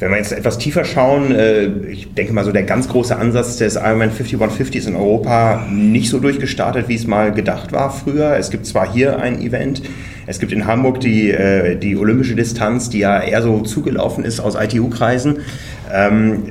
Wenn 0.00 0.10
wir 0.10 0.18
jetzt 0.18 0.32
etwas 0.32 0.58
tiefer 0.58 0.84
schauen, 0.84 1.32
äh, 1.32 1.66
ich 1.88 2.14
denke 2.14 2.32
mal 2.32 2.44
so 2.44 2.52
der 2.52 2.64
ganz 2.64 2.88
große 2.88 3.16
Ansatz 3.16 3.58
des 3.58 3.76
Ironman 3.76 4.10
5150 4.10 4.76
ist 4.76 4.88
in 4.88 4.96
Europa 4.96 5.66
nicht 5.70 6.10
so 6.10 6.18
durchgestartet, 6.18 6.88
wie 6.88 6.94
es 6.96 7.06
mal 7.06 7.32
gedacht 7.32 7.72
war 7.72 7.90
früher. 7.90 8.36
Es 8.36 8.50
gibt 8.50 8.66
zwar 8.66 8.92
hier 8.92 9.20
ein 9.20 9.40
Event, 9.40 9.82
es 10.28 10.38
gibt 10.38 10.52
in 10.52 10.66
Hamburg 10.66 11.00
die, 11.00 11.30
äh, 11.30 11.74
die 11.76 11.96
olympische 11.96 12.34
Distanz, 12.34 12.90
die 12.90 12.98
ja 12.98 13.18
eher 13.18 13.40
so 13.40 13.60
zugelaufen 13.62 14.24
ist 14.24 14.40
aus 14.40 14.56
ITU-Kreisen. 14.60 15.38
Ähm, 15.90 16.42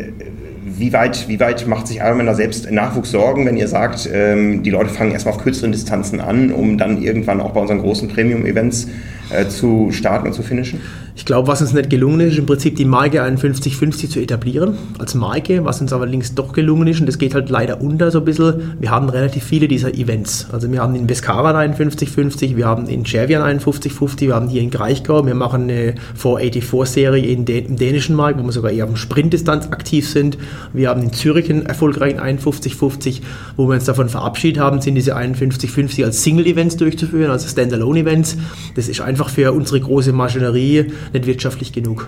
wie 0.65 0.93
weit, 0.93 1.27
wie 1.27 1.39
weit 1.39 1.67
macht 1.67 1.87
sich 1.87 1.97
Ironman 1.97 2.25
da 2.25 2.33
selbst 2.33 2.69
Nachwuchs 2.71 3.11
Sorgen, 3.11 3.45
wenn 3.45 3.55
ihr 3.55 3.67
sagt, 3.67 4.09
ähm, 4.11 4.63
die 4.63 4.71
Leute 4.71 4.89
fangen 4.89 5.11
erstmal 5.11 5.35
auf 5.35 5.41
kürzeren 5.41 5.71
Distanzen 5.71 6.19
an, 6.19 6.51
um 6.51 6.79
dann 6.79 7.01
irgendwann 7.01 7.39
auch 7.39 7.51
bei 7.51 7.61
unseren 7.61 7.79
großen 7.79 8.07
Premium-Events 8.09 8.87
äh, 9.29 9.47
zu 9.47 9.89
starten 9.91 10.27
und 10.27 10.33
zu 10.33 10.41
finishen? 10.41 10.81
Ich 11.17 11.25
glaube, 11.25 11.47
was 11.47 11.61
uns 11.61 11.73
nicht 11.73 11.89
gelungen 11.89 12.19
ist, 12.19 12.33
ist 12.33 12.37
im 12.37 12.45
Prinzip 12.45 12.75
die 12.75 12.85
Marke 12.85 13.17
5150 13.17 14.11
zu 14.11 14.19
etablieren 14.19 14.77
als 14.99 15.15
Marke, 15.15 15.65
was 15.65 15.81
uns 15.81 15.91
aber 15.91 16.05
links 16.05 16.35
doch 16.35 16.53
gelungen 16.53 16.87
ist 16.87 16.99
und 16.99 17.07
das 17.07 17.17
geht 17.17 17.33
halt 17.33 17.49
leider 17.49 17.81
unter 17.81 18.11
so 18.11 18.19
ein 18.19 18.25
bisschen. 18.25 18.75
Wir 18.79 18.91
haben 18.91 19.09
relativ 19.09 19.43
viele 19.43 19.67
dieser 19.67 19.95
Events. 19.95 20.47
Also 20.51 20.71
wir 20.71 20.79
haben 20.79 20.93
in 20.93 21.07
Vescara 21.07 21.53
5150, 21.53 22.55
wir 22.55 22.67
haben 22.67 22.85
in 22.85 23.03
Chervian 23.03 23.41
5150, 23.41 24.27
wir 24.27 24.35
haben 24.35 24.47
hier 24.47 24.61
in 24.61 24.69
Greichgau, 24.69 25.25
wir 25.25 25.33
machen 25.33 25.63
eine 25.63 25.95
484-Serie 26.21 27.25
in 27.25 27.45
den, 27.45 27.65
im 27.65 27.75
dänischen 27.77 28.15
Markt, 28.15 28.39
wo 28.39 28.43
wir 28.43 28.51
sogar 28.51 28.71
eher 28.71 28.85
auf 28.85 28.95
Sprintdistanz 28.95 29.71
aktiv 29.71 30.07
sind. 30.07 30.37
Wir 30.71 30.89
haben 30.89 31.01
in 31.01 31.13
Zürich 31.13 31.49
einen 31.49 31.65
erfolgreichen 31.65 32.19
5150, 32.19 33.23
wo 33.55 33.67
wir 33.67 33.73
uns 33.73 33.85
davon 33.85 34.07
verabschiedet 34.07 34.61
haben, 34.61 34.81
sind 34.81 34.93
diese 34.93 35.13
5150 35.13 36.05
als 36.05 36.23
Single-Events 36.23 36.77
durchzuführen, 36.77 37.31
also 37.31 37.47
Standalone-Events. 37.47 38.37
Das 38.75 38.87
ist 38.87 39.01
einfach 39.01 39.29
für 39.29 39.51
unsere 39.51 39.79
große 39.79 40.13
Maschinerie 40.13 40.91
nicht 41.13 41.25
wirtschaftlich 41.25 41.73
genug. 41.73 42.07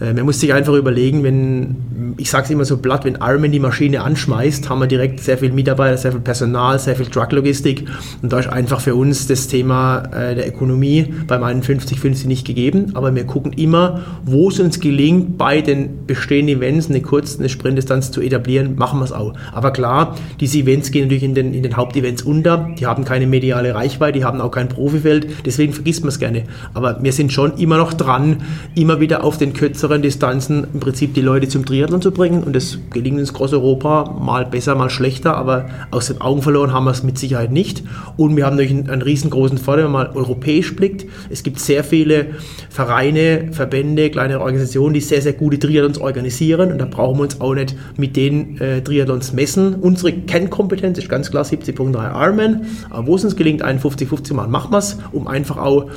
Äh, 0.00 0.12
man 0.12 0.24
muss 0.24 0.40
sich 0.40 0.52
einfach 0.52 0.74
überlegen, 0.74 1.22
wenn, 1.22 2.14
ich 2.16 2.30
sage 2.30 2.44
es 2.44 2.50
immer 2.50 2.64
so 2.64 2.78
platt, 2.78 3.04
wenn 3.04 3.16
Ironman 3.20 3.52
die 3.52 3.60
Maschine 3.60 4.02
anschmeißt, 4.02 4.68
haben 4.68 4.80
wir 4.80 4.86
direkt 4.86 5.20
sehr 5.20 5.38
viel 5.38 5.52
Mitarbeiter, 5.52 5.96
sehr 5.96 6.12
viel 6.12 6.20
Personal, 6.20 6.78
sehr 6.78 6.96
viel 6.96 7.06
Trucklogistik 7.06 7.84
und 8.22 8.32
da 8.32 8.40
ist 8.40 8.48
einfach 8.48 8.80
für 8.80 8.94
uns 8.94 9.26
das 9.26 9.46
Thema 9.46 10.02
äh, 10.12 10.34
der 10.34 10.48
Ökonomie 10.48 11.12
beim 11.26 11.42
51-50 11.42 12.26
nicht 12.26 12.46
gegeben, 12.46 12.92
aber 12.94 13.14
wir 13.14 13.24
gucken 13.24 13.52
immer, 13.52 14.02
wo 14.24 14.48
es 14.48 14.60
uns 14.60 14.80
gelingt, 14.80 15.38
bei 15.38 15.60
den 15.60 16.06
bestehenden 16.06 16.58
Events 16.58 16.88
eine 16.88 17.00
kurze 17.00 17.38
eine 17.38 17.48
Sprintdistanz 17.48 18.10
zu 18.10 18.20
etablieren, 18.20 18.76
machen 18.76 19.00
wir 19.00 19.04
es 19.04 19.12
auch. 19.12 19.34
Aber 19.52 19.72
klar, 19.72 20.16
diese 20.40 20.58
Events 20.58 20.90
gehen 20.90 21.04
natürlich 21.04 21.24
in 21.24 21.34
den, 21.34 21.54
in 21.54 21.62
den 21.62 21.76
Hauptevents 21.76 22.22
unter, 22.22 22.70
die 22.78 22.86
haben 22.86 23.04
keine 23.04 23.26
mediale 23.26 23.74
Reichweite, 23.74 24.18
die 24.18 24.24
haben 24.24 24.40
auch 24.40 24.50
kein 24.50 24.68
Profifeld, 24.68 25.28
deswegen 25.44 25.72
vergisst 25.72 26.02
man 26.02 26.08
es 26.08 26.18
gerne. 26.18 26.44
Aber 26.74 27.02
wir 27.02 27.12
sind 27.12 27.32
schon 27.32 27.56
immer 27.58 27.78
noch 27.78 27.92
dran, 27.92 28.33
immer 28.74 29.00
wieder 29.00 29.24
auf 29.24 29.38
den 29.38 29.52
kürzeren 29.52 30.02
Distanzen 30.02 30.66
im 30.72 30.80
Prinzip 30.80 31.14
die 31.14 31.20
Leute 31.20 31.48
zum 31.48 31.64
Triathlon 31.64 32.02
zu 32.02 32.10
bringen. 32.10 32.42
Und 32.42 32.54
das 32.54 32.78
gelingt 32.90 33.18
ins 33.18 33.32
große 33.32 33.56
Europa 33.56 34.18
mal 34.20 34.46
besser, 34.46 34.74
mal 34.74 34.90
schlechter, 34.90 35.36
aber 35.36 35.66
aus 35.90 36.08
den 36.08 36.20
Augen 36.20 36.42
verloren 36.42 36.72
haben 36.72 36.84
wir 36.84 36.90
es 36.90 37.02
mit 37.02 37.18
Sicherheit 37.18 37.52
nicht. 37.52 37.82
Und 38.16 38.36
wir 38.36 38.46
haben 38.46 38.56
natürlich 38.56 38.78
einen, 38.78 38.90
einen 38.90 39.02
riesengroßen 39.02 39.58
Vorteil, 39.58 39.84
wenn 39.84 39.92
man 39.92 40.06
mal 40.08 40.16
europäisch 40.16 40.74
blickt. 40.76 41.06
Es 41.30 41.42
gibt 41.42 41.60
sehr 41.60 41.84
viele 41.84 42.26
Vereine, 42.70 43.48
Verbände, 43.52 44.10
kleine 44.10 44.40
Organisationen, 44.40 44.94
die 44.94 45.00
sehr, 45.00 45.22
sehr 45.22 45.32
gute 45.32 45.58
Triathlons 45.58 45.98
organisieren. 45.98 46.72
Und 46.72 46.78
da 46.78 46.84
brauchen 46.84 47.18
wir 47.18 47.22
uns 47.22 47.40
auch 47.40 47.54
nicht 47.54 47.74
mit 47.96 48.16
den 48.16 48.60
äh, 48.60 48.82
Triathlons 48.82 49.32
messen. 49.32 49.74
Unsere 49.74 50.12
Kernkompetenz 50.12 50.98
ist 50.98 51.08
ganz 51.08 51.30
klar 51.30 51.44
70.3 51.44 52.24
Ironman. 52.24 52.66
Aber 52.90 53.06
wo 53.06 53.16
es 53.16 53.24
uns 53.24 53.36
gelingt, 53.36 53.64
51-50 53.64 54.34
machen, 54.34 54.50
machen 54.50 54.72
wir 54.72 54.78
es, 54.78 54.98
um 55.12 55.26
einfach 55.26 55.56
auch 55.56 55.90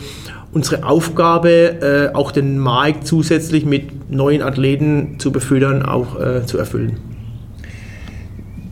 unsere 0.57 0.83
Aufgabe, 0.83 2.09
äh, 2.11 2.15
auch 2.15 2.31
den 2.31 2.57
Markt 2.57 3.05
zusätzlich 3.05 3.63
mit 3.63 4.09
neuen 4.09 4.41
Athleten 4.41 5.19
zu 5.19 5.31
befüttern, 5.31 5.83
auch 5.83 6.19
äh, 6.19 6.47
zu 6.47 6.57
erfüllen. 6.57 6.97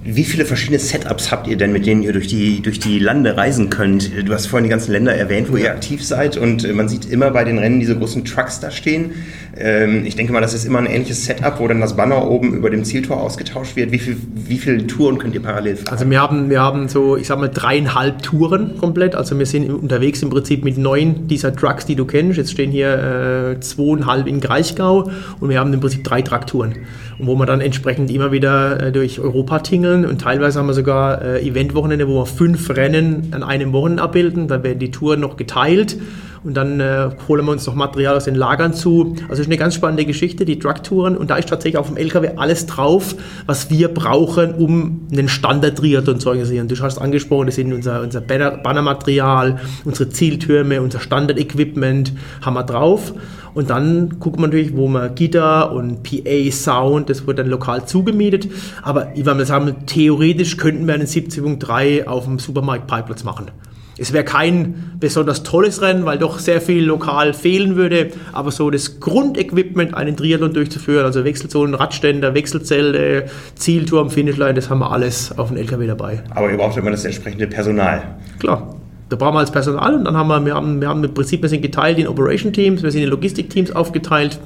Wie 0.03 0.23
viele 0.23 0.45
verschiedene 0.45 0.79
Setups 0.79 1.31
habt 1.31 1.47
ihr 1.47 1.57
denn, 1.57 1.71
mit 1.71 1.85
denen 1.85 2.01
ihr 2.01 2.11
durch 2.11 2.27
die, 2.27 2.61
durch 2.63 2.79
die 2.79 2.97
Lande 2.97 3.37
reisen 3.37 3.69
könnt? 3.69 4.11
Du 4.27 4.33
hast 4.33 4.47
vorhin 4.47 4.63
die 4.63 4.69
ganzen 4.69 4.93
Länder 4.93 5.15
erwähnt, 5.15 5.51
wo 5.51 5.57
ihr 5.57 5.71
aktiv 5.71 6.03
seid 6.03 6.37
und 6.37 6.65
äh, 6.65 6.73
man 6.73 6.89
sieht 6.89 7.05
immer 7.05 7.29
bei 7.29 7.43
den 7.43 7.59
Rennen 7.59 7.79
diese 7.79 7.95
großen 7.95 8.25
Trucks 8.25 8.59
da 8.59 8.71
stehen. 8.71 9.11
Ähm, 9.57 10.05
ich 10.05 10.15
denke 10.15 10.33
mal, 10.33 10.41
das 10.41 10.53
ist 10.53 10.65
immer 10.65 10.79
ein 10.79 10.85
ähnliches 10.85 11.25
Setup, 11.25 11.59
wo 11.59 11.67
dann 11.67 11.79
das 11.79 11.95
Banner 11.95 12.29
oben 12.29 12.53
über 12.53 12.69
dem 12.69 12.83
Zieltor 12.83 13.21
ausgetauscht 13.21 13.75
wird. 13.75 13.91
Wie, 13.91 13.99
viel, 13.99 14.17
wie 14.35 14.57
viele 14.57 14.85
Touren 14.85 15.17
könnt 15.17 15.33
ihr 15.33 15.41
parallel 15.41 15.77
fahren? 15.77 15.89
Also 15.91 16.09
wir 16.09 16.21
haben, 16.21 16.49
wir 16.49 16.61
haben 16.61 16.89
so, 16.89 17.15
ich 17.15 17.27
sag 17.27 17.39
mal, 17.39 17.49
dreieinhalb 17.49 18.21
Touren 18.21 18.77
komplett. 18.77 19.15
Also 19.15 19.37
wir 19.39 19.45
sind 19.45 19.69
unterwegs 19.69 20.21
im 20.21 20.29
Prinzip 20.29 20.65
mit 20.65 20.77
neun 20.77 21.27
dieser 21.27 21.55
Trucks, 21.55 21.85
die 21.85 21.95
du 21.95 22.05
kennst. 22.05 22.37
Jetzt 22.37 22.51
stehen 22.51 22.71
hier 22.71 23.55
äh, 23.55 23.59
zweieinhalb 23.61 24.27
in 24.27 24.41
Greichgau 24.41 25.09
und 25.39 25.49
wir 25.49 25.59
haben 25.59 25.71
im 25.73 25.79
Prinzip 25.79 26.03
drei 26.03 26.21
Trakturen. 26.21 26.75
Und 27.17 27.27
wo 27.27 27.35
wir 27.35 27.45
dann 27.45 27.61
entsprechend 27.61 28.11
immer 28.11 28.33
wieder 28.33 28.81
äh, 28.81 28.91
durch 28.91 29.19
Europa 29.19 29.59
tingeln 29.59 30.05
und 30.05 30.19
teilweise 30.19 30.59
haben 30.59 30.67
wir 30.67 30.73
sogar 30.73 31.21
äh, 31.21 31.47
Eventwochenende, 31.47 32.07
wo 32.09 32.21
wir 32.21 32.25
fünf 32.25 32.69
Rennen 32.71 33.29
an 33.31 33.43
einem 33.43 33.71
Wochenende 33.71 34.03
abbilden. 34.03 34.49
Dann 34.49 34.63
werden 34.63 34.79
die 34.79 34.91
Touren 34.91 35.21
noch 35.21 35.37
geteilt 35.37 35.97
und 36.45 36.53
dann 36.53 36.79
äh, 36.79 37.09
holen 37.27 37.45
wir 37.45 37.51
uns 37.51 37.65
noch 37.65 37.73
Material 37.75 38.15
aus 38.15 38.25
den 38.25 38.35
Lagern 38.35 38.73
zu. 38.73 39.15
Also 39.27 39.41
ist 39.41 39.47
eine 39.47 39.57
ganz 39.57 39.73
spannende 39.73 40.05
Geschichte, 40.05 40.45
die 40.45 40.59
Trucktouren 40.59 41.17
und 41.17 41.31
da 41.31 41.37
ist 41.37 41.49
tatsächlich 41.49 41.77
auf 41.77 41.87
dem 41.87 41.97
LKW 41.97 42.31
alles 42.37 42.67
drauf, 42.67 43.15
was 43.47 43.71
wir 43.71 43.87
brauchen, 43.87 44.53
um 44.53 45.07
einen 45.11 45.27
Standard-Triathlon 45.27 46.19
zu 46.19 46.29
organisieren. 46.29 46.67
Du 46.67 46.79
hast 46.79 46.99
angesprochen, 46.99 47.47
das 47.47 47.55
sind 47.55 47.73
unser, 47.73 48.01
unser 48.01 48.21
Bannermaterial, 48.21 49.59
unsere 49.83 50.09
Zieltürme, 50.09 50.81
unser 50.81 50.99
Standard-Equipment 50.99 52.13
haben 52.41 52.53
wir 52.53 52.63
drauf. 52.63 53.13
Und 53.55 53.69
dann 53.69 54.19
guckt 54.19 54.37
man 54.39 54.49
natürlich, 54.49 54.75
wo 54.75 54.87
man 54.87 55.15
Gitter 55.15 55.71
und 55.71 56.03
PA-Sound, 56.03 57.09
das 57.09 57.25
wird 57.25 57.39
dann 57.39 57.47
lokal 57.47 57.87
zugemietet. 57.87 58.49
Aber 58.83 59.13
ich 59.15 59.25
würde 59.25 59.39
mal 59.39 59.45
sagen, 59.45 59.73
theoretisch 59.87 60.57
könnten 60.57 60.85
wir 60.85 60.93
einen 60.93 61.07
70.3 61.07 62.05
auf 62.05 62.25
dem 62.25 62.37
Supermarkt-Parkplatz 62.37 63.23
machen. 63.23 63.51
Es 63.97 64.11
wäre 64.11 64.25
kein 64.25 64.91
besonders 64.99 65.43
tolles 65.43 65.81
Rennen, 65.81 66.05
weil 66.05 66.17
doch 66.17 66.39
sehr 66.39 66.59
viel 66.59 66.83
lokal 66.83 67.33
fehlen 67.33 67.77
würde, 67.77 68.11
aber 68.33 68.51
so 68.51 68.69
das 68.69 68.99
Grundequipment, 68.99 69.93
einen 69.93 70.17
Triathlon 70.17 70.53
durchzuführen, 70.53 71.05
also 71.05 71.23
Wechselzonen, 71.23 71.75
Radständer, 71.75 72.33
Wechselzelte, 72.33 73.25
Zielturm, 73.55 74.09
Finishline, 74.09 74.53
das 74.53 74.69
haben 74.69 74.79
wir 74.79 74.91
alles 74.91 75.37
auf 75.37 75.47
dem 75.47 75.57
LKW 75.57 75.87
dabei. 75.87 76.23
Aber 76.31 76.51
ihr 76.51 76.57
braucht 76.57 76.75
immer 76.77 76.91
das 76.91 77.05
entsprechende 77.05 77.47
Personal. 77.47 78.17
Klar. 78.39 78.75
Da 79.07 79.17
brauchen 79.17 79.35
wir 79.35 79.39
als 79.39 79.51
Personal 79.51 79.93
und 79.93 80.05
dann 80.05 80.17
haben 80.17 80.27
wir, 80.27 80.43
wir 80.43 80.55
haben, 80.55 80.81
wir 80.81 80.89
haben 80.89 81.03
im 81.03 81.13
Prinzip, 81.13 81.41
wir 81.43 81.49
sind 81.49 81.61
geteilt 81.61 81.99
in 81.99 82.07
Operation 82.07 82.51
Teams, 82.51 82.81
wir 82.81 82.91
sind 82.91 83.03
in 83.03 83.09
Logistik-Teams 83.09 83.71
aufgeteilt. 83.71 84.39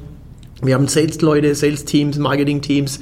Wir 0.62 0.74
haben 0.74 0.86
Sales-Leute, 0.86 1.54
Sales-Teams, 1.54 2.18
Marketing-Teams, 2.18 3.00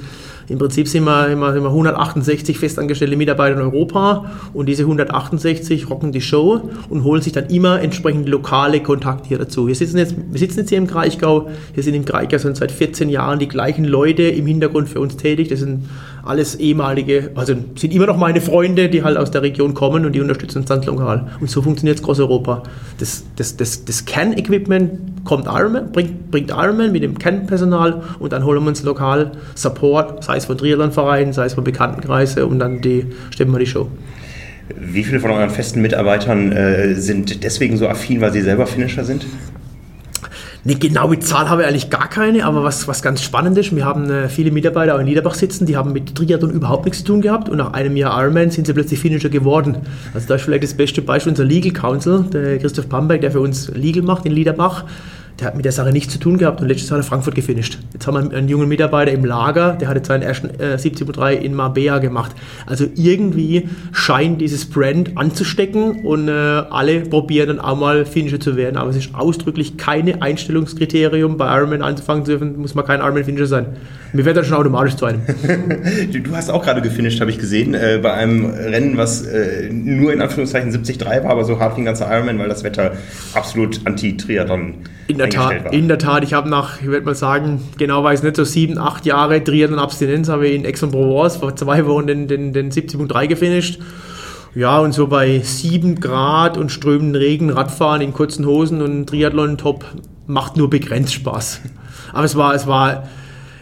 im 0.49 0.57
Prinzip 0.57 0.87
sind 0.87 1.03
wir, 1.03 1.27
immer, 1.29 1.53
wir 1.53 1.63
168 1.63 2.57
festangestellte 2.57 3.15
Mitarbeiter 3.15 3.55
in 3.55 3.61
Europa 3.61 4.25
und 4.53 4.67
diese 4.67 4.83
168 4.83 5.89
rocken 5.89 6.11
die 6.11 6.21
Show 6.21 6.69
und 6.89 7.03
holen 7.03 7.21
sich 7.21 7.33
dann 7.33 7.47
immer 7.47 7.81
entsprechend 7.81 8.27
lokale 8.27 8.81
Kontakte 8.81 9.29
hier 9.29 9.37
dazu. 9.37 9.67
Wir 9.67 9.75
sitzen 9.75 9.97
jetzt, 9.99 10.15
wir 10.17 10.39
sitzen 10.39 10.59
jetzt 10.59 10.69
hier 10.69 10.79
im 10.79 10.87
Kraichgau, 10.87 11.49
hier 11.73 11.83
sind 11.83 11.93
im 11.93 12.05
Kraichgau 12.05 12.39
sind 12.39 12.57
seit 12.57 12.71
14 12.71 13.09
Jahren 13.09 13.37
die 13.37 13.47
gleichen 13.47 13.85
Leute 13.85 14.23
im 14.23 14.47
Hintergrund 14.47 14.89
für 14.89 14.99
uns 14.99 15.17
tätig. 15.17 15.49
Das 15.49 15.59
sind 15.59 15.85
alles 16.29 16.55
ehemalige, 16.55 17.31
also 17.33 17.55
sind 17.75 17.93
immer 17.93 18.05
noch 18.05 18.17
meine 18.17 18.39
Freunde, 18.39 18.87
die 18.87 19.03
halt 19.03 19.17
aus 19.17 19.31
der 19.31 19.41
Region 19.41 19.73
kommen 19.73 20.05
und 20.05 20.13
die 20.13 20.21
unterstützen 20.21 20.59
uns 20.59 20.67
dann 20.67 20.83
lokal. 20.83 21.27
Und 21.41 21.49
so 21.49 21.63
funktioniert 21.63 21.97
es 21.97 22.03
groß 22.03 22.19
Europa. 22.19 22.61
Das, 22.99 23.23
das, 23.35 23.57
das, 23.57 23.83
das 23.83 24.05
Kern-Equipment 24.05 25.25
kommt 25.25 25.47
Ironman, 25.47 25.91
bringt, 25.91 26.29
bringt 26.29 26.51
Ironman 26.51 26.91
mit 26.91 27.01
dem 27.01 27.17
Kernpersonal 27.17 28.03
und 28.19 28.31
dann 28.31 28.45
holen 28.45 28.61
wir 28.63 28.69
uns 28.69 28.83
lokal 28.83 29.31
Support, 29.55 30.23
sei 30.23 30.37
es 30.37 30.45
von 30.45 30.57
Triathlon-Vereinen, 30.57 31.33
sei 31.33 31.45
es 31.45 31.55
von 31.55 31.63
Bekanntenkreisen 31.63 32.43
und 32.43 32.59
dann 32.59 32.79
die, 32.81 33.07
stemmen 33.31 33.51
wir 33.51 33.59
die 33.59 33.65
Show. 33.65 33.87
Wie 34.77 35.03
viele 35.03 35.19
von 35.19 35.31
euren 35.31 35.49
festen 35.49 35.81
Mitarbeitern 35.81 36.51
äh, 36.51 36.93
sind 36.93 37.43
deswegen 37.43 37.77
so 37.77 37.87
affin, 37.87 38.21
weil 38.21 38.31
sie 38.31 38.41
selber 38.41 38.67
Finisher 38.67 39.03
sind? 39.03 39.25
Eine 40.65 40.75
genaue 40.75 41.19
Zahl 41.19 41.49
habe 41.49 41.61
ich 41.61 41.67
eigentlich 41.69 41.89
gar 41.89 42.09
keine, 42.09 42.45
aber 42.45 42.65
was, 42.65 42.85
was 42.87 43.01
ganz 43.01 43.23
spannend 43.23 43.57
ist, 43.57 43.73
wir 43.73 43.85
haben 43.85 44.09
äh, 44.09 44.27
viele 44.27 44.51
Mitarbeiter 44.51 44.95
auch 44.95 44.99
in 44.99 45.05
Niederbach 45.05 45.33
sitzen, 45.33 45.65
die 45.65 45.77
haben 45.77 45.93
mit 45.93 46.15
Triathlon 46.15 46.51
überhaupt 46.51 46.83
nichts 46.83 46.99
zu 46.99 47.05
tun 47.05 47.21
gehabt 47.21 47.47
und 47.47 47.57
nach 47.57 47.71
einem 47.71 47.95
Jahr 47.95 48.21
Ironman 48.21 48.51
sind 48.51 48.67
sie 48.67 48.73
plötzlich 48.73 48.99
Finisher 48.99 49.29
geworden. 49.29 49.77
Also 50.13 50.27
da 50.27 50.35
ist 50.35 50.41
vielleicht 50.41 50.63
das 50.63 50.73
beste 50.73 51.01
Beispiel 51.01 51.31
unser 51.31 51.45
Legal 51.45 51.71
Counsel, 51.71 52.25
der 52.33 52.57
Christoph 52.59 52.87
Bamberg, 52.87 53.21
der 53.21 53.31
für 53.31 53.39
uns 53.39 53.69
Legal 53.69 54.03
macht 54.03 54.25
in 54.25 54.33
Niederbach 54.33 54.83
der 55.39 55.47
hat 55.47 55.55
mit 55.55 55.65
der 55.65 55.71
Sache 55.71 55.91
nichts 55.91 56.13
zu 56.13 56.19
tun 56.19 56.37
gehabt 56.37 56.61
und 56.61 56.67
letztes 56.67 56.89
Jahr 56.89 56.99
hat 56.99 57.05
er 57.05 57.09
Frankfurt 57.09 57.35
gefinisht. 57.35 57.79
Jetzt 57.93 58.07
haben 58.07 58.31
wir 58.31 58.37
einen 58.37 58.49
jungen 58.49 58.67
Mitarbeiter 58.67 59.11
im 59.11 59.23
Lager, 59.23 59.73
der 59.73 59.87
hat 59.87 59.95
jetzt 59.95 60.07
seinen 60.07 60.21
ersten 60.21 60.49
äh, 60.59 60.75
70.3 60.75 61.33
in 61.33 61.53
Marbella 61.53 61.99
gemacht. 61.99 62.35
Also 62.65 62.85
irgendwie 62.95 63.69
scheint 63.91 64.41
dieses 64.41 64.69
Brand 64.69 65.17
anzustecken 65.17 66.03
und 66.03 66.27
äh, 66.27 66.31
alle 66.31 67.01
probieren 67.01 67.47
dann 67.47 67.59
auch 67.59 67.77
mal 67.77 68.05
Finisher 68.05 68.39
zu 68.39 68.55
werden. 68.55 68.77
Aber 68.77 68.89
es 68.89 68.97
ist 68.97 69.15
ausdrücklich 69.15 69.77
keine 69.77 70.21
Einstellungskriterium, 70.21 71.37
bei 71.37 71.55
Ironman 71.55 71.81
anzufangen 71.81 72.25
zu 72.25 72.31
dürfen, 72.31 72.59
muss 72.59 72.75
man 72.75 72.85
kein 72.85 72.99
Ironman 72.99 73.23
Finisher 73.23 73.47
sein. 73.47 73.65
Mir 74.11 74.25
wird 74.25 74.37
dann 74.37 74.45
schon 74.45 74.57
automatisch 74.57 74.95
zu 74.95 75.05
einem. 75.05 75.21
du 76.23 76.35
hast 76.35 76.49
auch 76.49 76.63
gerade 76.63 76.81
gefinisht, 76.81 77.21
habe 77.21 77.31
ich 77.31 77.37
gesehen, 77.37 77.73
äh, 77.73 77.99
bei 78.01 78.13
einem 78.13 78.45
Rennen, 78.45 78.97
was 78.97 79.25
äh, 79.25 79.69
nur 79.71 80.11
in 80.11 80.21
Anführungszeichen 80.21 80.71
73 80.71 81.23
war, 81.23 81.25
aber 81.25 81.45
so 81.45 81.59
hart 81.59 81.77
wie 81.77 81.81
ein 81.81 81.85
ganzer 81.85 82.11
Ironman, 82.11 82.39
weil 82.39 82.49
das 82.49 82.63
Wetter 82.63 82.93
absolut 83.33 83.81
anti-Triathlon 83.85 84.75
in 85.09 85.17
der 85.17 85.29
Tat, 85.29 85.65
war. 85.65 85.73
In 85.73 85.87
der 85.87 85.97
Tat, 85.97 86.23
ich 86.23 86.33
habe 86.33 86.47
nach, 86.49 86.81
ich 86.81 86.87
würde 86.87 87.05
mal 87.05 87.15
sagen, 87.15 87.61
genau 87.77 88.03
weiß 88.03 88.21
nicht, 88.21 88.35
so 88.35 88.43
sieben, 88.43 88.77
acht 88.77 89.05
Jahre 89.05 89.43
Triathlon-Abstinenz 89.43 90.29
habe 90.29 90.47
ich 90.47 90.55
in 90.55 90.65
Aix-en-Provence 90.65 91.37
vor 91.37 91.55
zwei 91.55 91.85
Wochen 91.87 92.05
den, 92.05 92.27
den, 92.27 92.53
den 92.53 92.71
70.3 92.71 93.27
gefinisht. 93.27 93.79
Ja, 94.53 94.79
und 94.79 94.93
so 94.93 95.07
bei 95.07 95.39
7 95.39 95.99
Grad 95.99 96.57
und 96.57 96.71
strömenden 96.71 97.15
Regen, 97.15 97.49
Radfahren 97.49 98.01
in 98.01 98.13
kurzen 98.13 98.45
Hosen 98.45 98.81
und 98.81 99.07
Triathlon-Top 99.07 99.85
macht 100.27 100.57
nur 100.57 100.69
begrenzt 100.69 101.13
Spaß. 101.13 101.61
Aber 102.13 102.23
es 102.25 102.35
war, 102.35 102.53
es 102.53 102.67
war, 102.67 103.07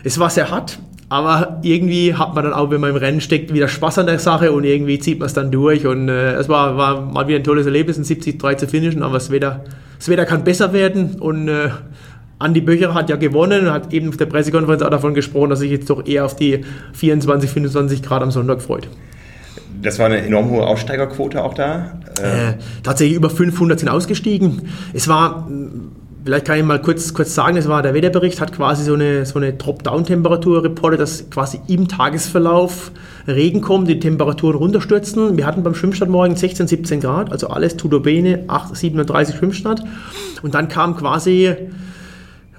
es 0.04 0.20
war 0.20 0.30
sehr 0.30 0.52
hart, 0.52 0.80
aber 1.08 1.60
irgendwie 1.62 2.14
hat 2.16 2.36
man 2.36 2.44
dann 2.44 2.54
auch, 2.54 2.72
wenn 2.72 2.82
man 2.82 2.90
im 2.90 2.98
Rennen 2.98 3.22
steckt, 3.22 3.54
wieder 3.54 3.70
Spaß 3.70 4.00
an 4.00 4.08
der 4.08 4.20
Sache 4.20 4.52
und 4.52 4.66
irgendwie 4.66 5.00
zieht 5.00 5.20
man 5.20 5.28
es 5.28 5.34
dann 5.34 5.52
durch. 5.52 5.86
Und 5.86 6.10
äh, 6.10 6.34
es 6.34 6.50
war, 6.50 6.76
war 6.76 7.02
mal 7.02 7.28
wieder 7.28 7.40
ein 7.40 7.46
tolles 7.46 7.66
Erlebnis, 7.66 7.98
ein 7.98 8.04
70-3 8.04 8.58
zu 8.58 8.68
finishen, 8.68 9.04
aber 9.04 9.14
das 9.14 9.32
Wetter, 9.32 9.64
das 9.98 10.10
Wetter 10.10 10.26
kann 10.26 10.44
besser 10.44 10.74
werden. 10.74 11.16
Und 11.20 11.48
äh, 11.48 11.70
Andi 12.40 12.62
Böcher 12.62 12.94
hat 12.94 13.10
ja 13.10 13.16
gewonnen 13.16 13.68
und 13.68 13.74
hat 13.74 13.94
eben 13.94 14.10
auf 14.10 14.18
der 14.18 14.28
Pressekonferenz 14.28 14.82
auch 14.82 14.90
davon 14.90 15.14
gesprochen, 15.14 15.50
dass 15.50 15.60
sich 15.60 15.72
jetzt 15.72 15.90
doch 15.90 16.06
eher 16.06 16.26
auf 16.26 16.36
die 16.36 16.64
24, 16.94 17.50
25 17.50 18.04
Grad 18.04 18.22
am 18.22 18.32
Sonntag 18.32 18.62
freut. 18.62 18.88
Das 19.82 20.00
war 20.00 20.08
eine 20.08 20.22
enorm 20.26 20.50
hohe 20.50 20.66
Aussteigerquote 20.66 21.44
auch 21.44 21.54
da? 21.54 22.00
Äh, 22.22 22.54
tatsächlich 22.84 23.16
über 23.16 23.30
500 23.30 23.80
sind 23.80 23.90
ausgestiegen. 23.90 24.64
Es 24.94 25.08
war 25.08 25.48
Vielleicht 26.28 26.46
kann 26.46 26.58
ich 26.58 26.66
mal 26.66 26.82
kurz, 26.82 27.14
kurz 27.14 27.34
sagen, 27.34 27.56
es 27.56 27.70
war 27.70 27.82
der 27.82 27.94
Wetterbericht, 27.94 28.42
hat 28.42 28.52
quasi 28.52 28.84
so 28.84 28.96
eine, 28.96 29.26
so 29.26 29.40
eine 29.40 29.58
Top-Down-Temperatur 29.58 30.62
reportet, 30.62 31.00
dass 31.00 31.30
quasi 31.30 31.62
im 31.68 31.88
Tagesverlauf 31.88 32.92
Regen 33.30 33.62
kommt, 33.62 33.88
die 33.88 33.98
Temperaturen 33.98 34.58
runterstürzen. 34.58 35.38
Wir 35.38 35.46
hatten 35.46 35.64
beim 35.64 35.74
Schwimmstart 35.74 36.10
morgen 36.10 36.36
16, 36.36 36.68
17 36.68 37.00
Grad, 37.00 37.32
also 37.32 37.48
alles 37.48 37.78
Tudo 37.78 38.02
Bene, 38.02 38.44
8, 38.48 38.76
37 38.76 39.38
Schwimmstart. 39.38 39.84
Und 40.42 40.54
dann 40.54 40.68
kam 40.68 40.98
quasi 40.98 41.56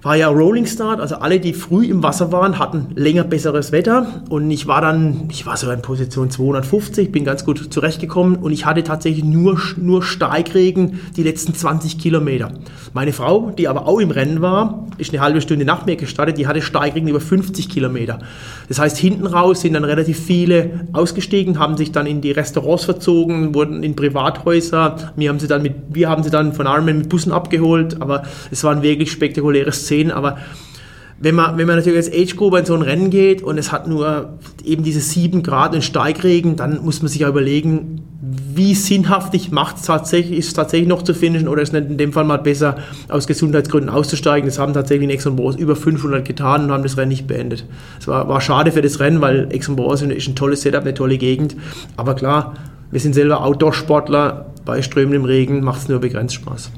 war 0.03 0.17
ja 0.17 0.29
Rolling 0.29 0.67
Start, 0.67 1.01
also 1.01 1.17
alle, 1.17 1.41
die 1.41 1.53
früh 1.53 1.87
im 1.87 2.03
Wasser 2.03 2.31
waren, 2.31 2.59
hatten 2.59 2.89
länger 2.95 3.25
besseres 3.25 3.73
Wetter 3.73 4.23
und 4.29 4.51
ich 4.51 4.67
war 4.67 4.81
dann, 4.81 5.29
ich 5.31 5.47
war 5.47 5.57
so 5.57 5.71
in 5.71 5.83
Position 5.83 6.31
250, 6.31 7.11
bin 7.11 7.25
ganz 7.25 7.45
gut 7.45 7.73
zurechtgekommen 7.73 8.37
und 8.37 8.53
ich 8.53 8.65
hatte 8.65 8.85
tatsächlich 8.85 9.25
nur, 9.25 9.61
nur 9.77 10.03
Steigregen 10.03 11.01
die 11.17 11.23
letzten 11.23 11.55
20 11.55 11.99
Kilometer. 11.99 12.53
Meine 12.95 13.13
Frau, 13.13 13.51
die 13.51 13.69
aber 13.69 13.87
auch 13.87 13.99
im 13.99 14.11
Rennen 14.11 14.41
war, 14.41 14.87
ist 14.99 15.13
eine 15.13 15.21
halbe 15.21 15.41
Stunde 15.41 15.65
nach 15.65 15.87
mir 15.87 15.97
gestartet, 15.97 16.39
die 16.39 16.47
hatte 16.47 16.63
Steigregen 16.63 17.09
über 17.09 17.21
50 17.21 17.69
Kilometer. 17.69 18.21
Das 18.69 18.79
heißt, 18.79 18.97
hinten 18.97 19.27
raus 19.27 19.61
sind 19.61 19.75
dann 19.75 19.85
relativ 19.85 20.19
viele 20.19 20.87
ausgestiegen, 20.93 21.59
haben 21.59 21.77
sich 21.77 21.93
dann 21.93 22.07
in 22.07 22.21
die 22.21 22.31
Restaurants 22.31 22.85
verzogen, 22.85 23.55
wurden 23.55 23.83
in 23.83 23.97
Privathäuser, 23.97 25.13
wir 25.17 25.29
haben 25.29 25.39
sie 25.39 25.49
dann, 25.49 25.63
mit, 25.63 25.75
wir 25.91 26.09
haben 26.09 26.23
sie 26.23 26.31
dann 26.31 26.53
von 26.53 26.67
Armen 26.67 26.99
mit 26.99 27.09
Bussen 27.09 27.33
abgeholt, 27.33 28.01
aber 28.01 28.23
es 28.51 28.63
war 28.65 28.73
ein 28.75 28.83
wirklich 28.83 29.11
spektakuläres 29.11 29.88
sehen, 29.89 30.11
aber 30.11 30.39
wenn 31.21 31.35
man, 31.35 31.59
wenn 31.59 31.67
man 31.67 31.77
natürlich 31.77 31.97
als 31.97 32.13
Age-Group 32.13 32.57
in 32.57 32.65
so 32.65 32.75
ein 32.75 32.83
Rennen 32.83 33.11
geht 33.11 33.43
und 33.43 33.59
es 33.59 33.73
hat 33.73 33.89
nur 33.89 34.39
eben 34.65 34.85
diese 34.85 35.01
7 35.01 35.43
Grad 35.43 35.75
und 35.75 35.83
Steigregen, 35.83 36.55
dann 36.55 36.85
muss 36.85 37.03
man 37.03 37.09
sich 37.09 37.23
ja 37.23 37.29
überlegen, 37.29 38.03
wie 38.21 38.75
sinnhaftig 38.75 39.51
macht 39.51 39.77
es 39.77 39.83
tatsächlich, 39.83 40.39
ist 40.39 40.49
es 40.49 40.55
tatsächlich 40.55 40.89
noch 40.89 41.03
zu 41.03 41.15
finishen 41.15 41.49
oder 41.49 41.63
ist 41.63 41.75
es 41.75 41.81
in 41.81 41.99
dem 41.99 42.13
Fall 42.13 42.25
mal 42.25 42.39
besser, 42.39 42.77
aus 43.09 43.27
Gesundheitsgründen 43.27 43.91
auszusteigen. 43.91 44.49
Das 44.49 44.59
haben 44.59 44.75
tatsächlich 44.75 45.05
in 45.05 45.11
Exxon 45.11 45.39
über 45.57 45.75
500 45.75 46.25
getan 46.25 46.65
und 46.65 46.73
haben 46.73 46.83
das 46.83 46.97
Rennen 46.97 47.09
nicht 47.09 47.27
beendet. 47.27 47.65
Es 47.99 48.07
war, 48.07 48.29
war 48.29 48.41
schade 48.41 48.71
für 48.71 48.83
das 48.83 49.01
Rennen, 49.01 49.21
weil 49.21 49.49
Exxon 49.51 49.79
ist 50.11 50.29
ein 50.29 50.37
tolles 50.37 50.63
Setup, 50.63 50.83
eine 50.83 50.95
tolle 50.95 51.19
Gegend. 51.19 51.57
Aber 51.97 52.15
klar, 52.15 52.55
wir 52.91 53.01
sind 53.01 53.15
selber 53.15 53.45
Outdoor-Sportler, 53.45 54.47
bei 54.65 54.83
strömendem 54.83 55.25
Regen 55.25 55.63
macht 55.63 55.83
es 55.83 55.89
nur 55.89 55.99
begrenzt 55.99 56.35
Spaß. 56.35 56.71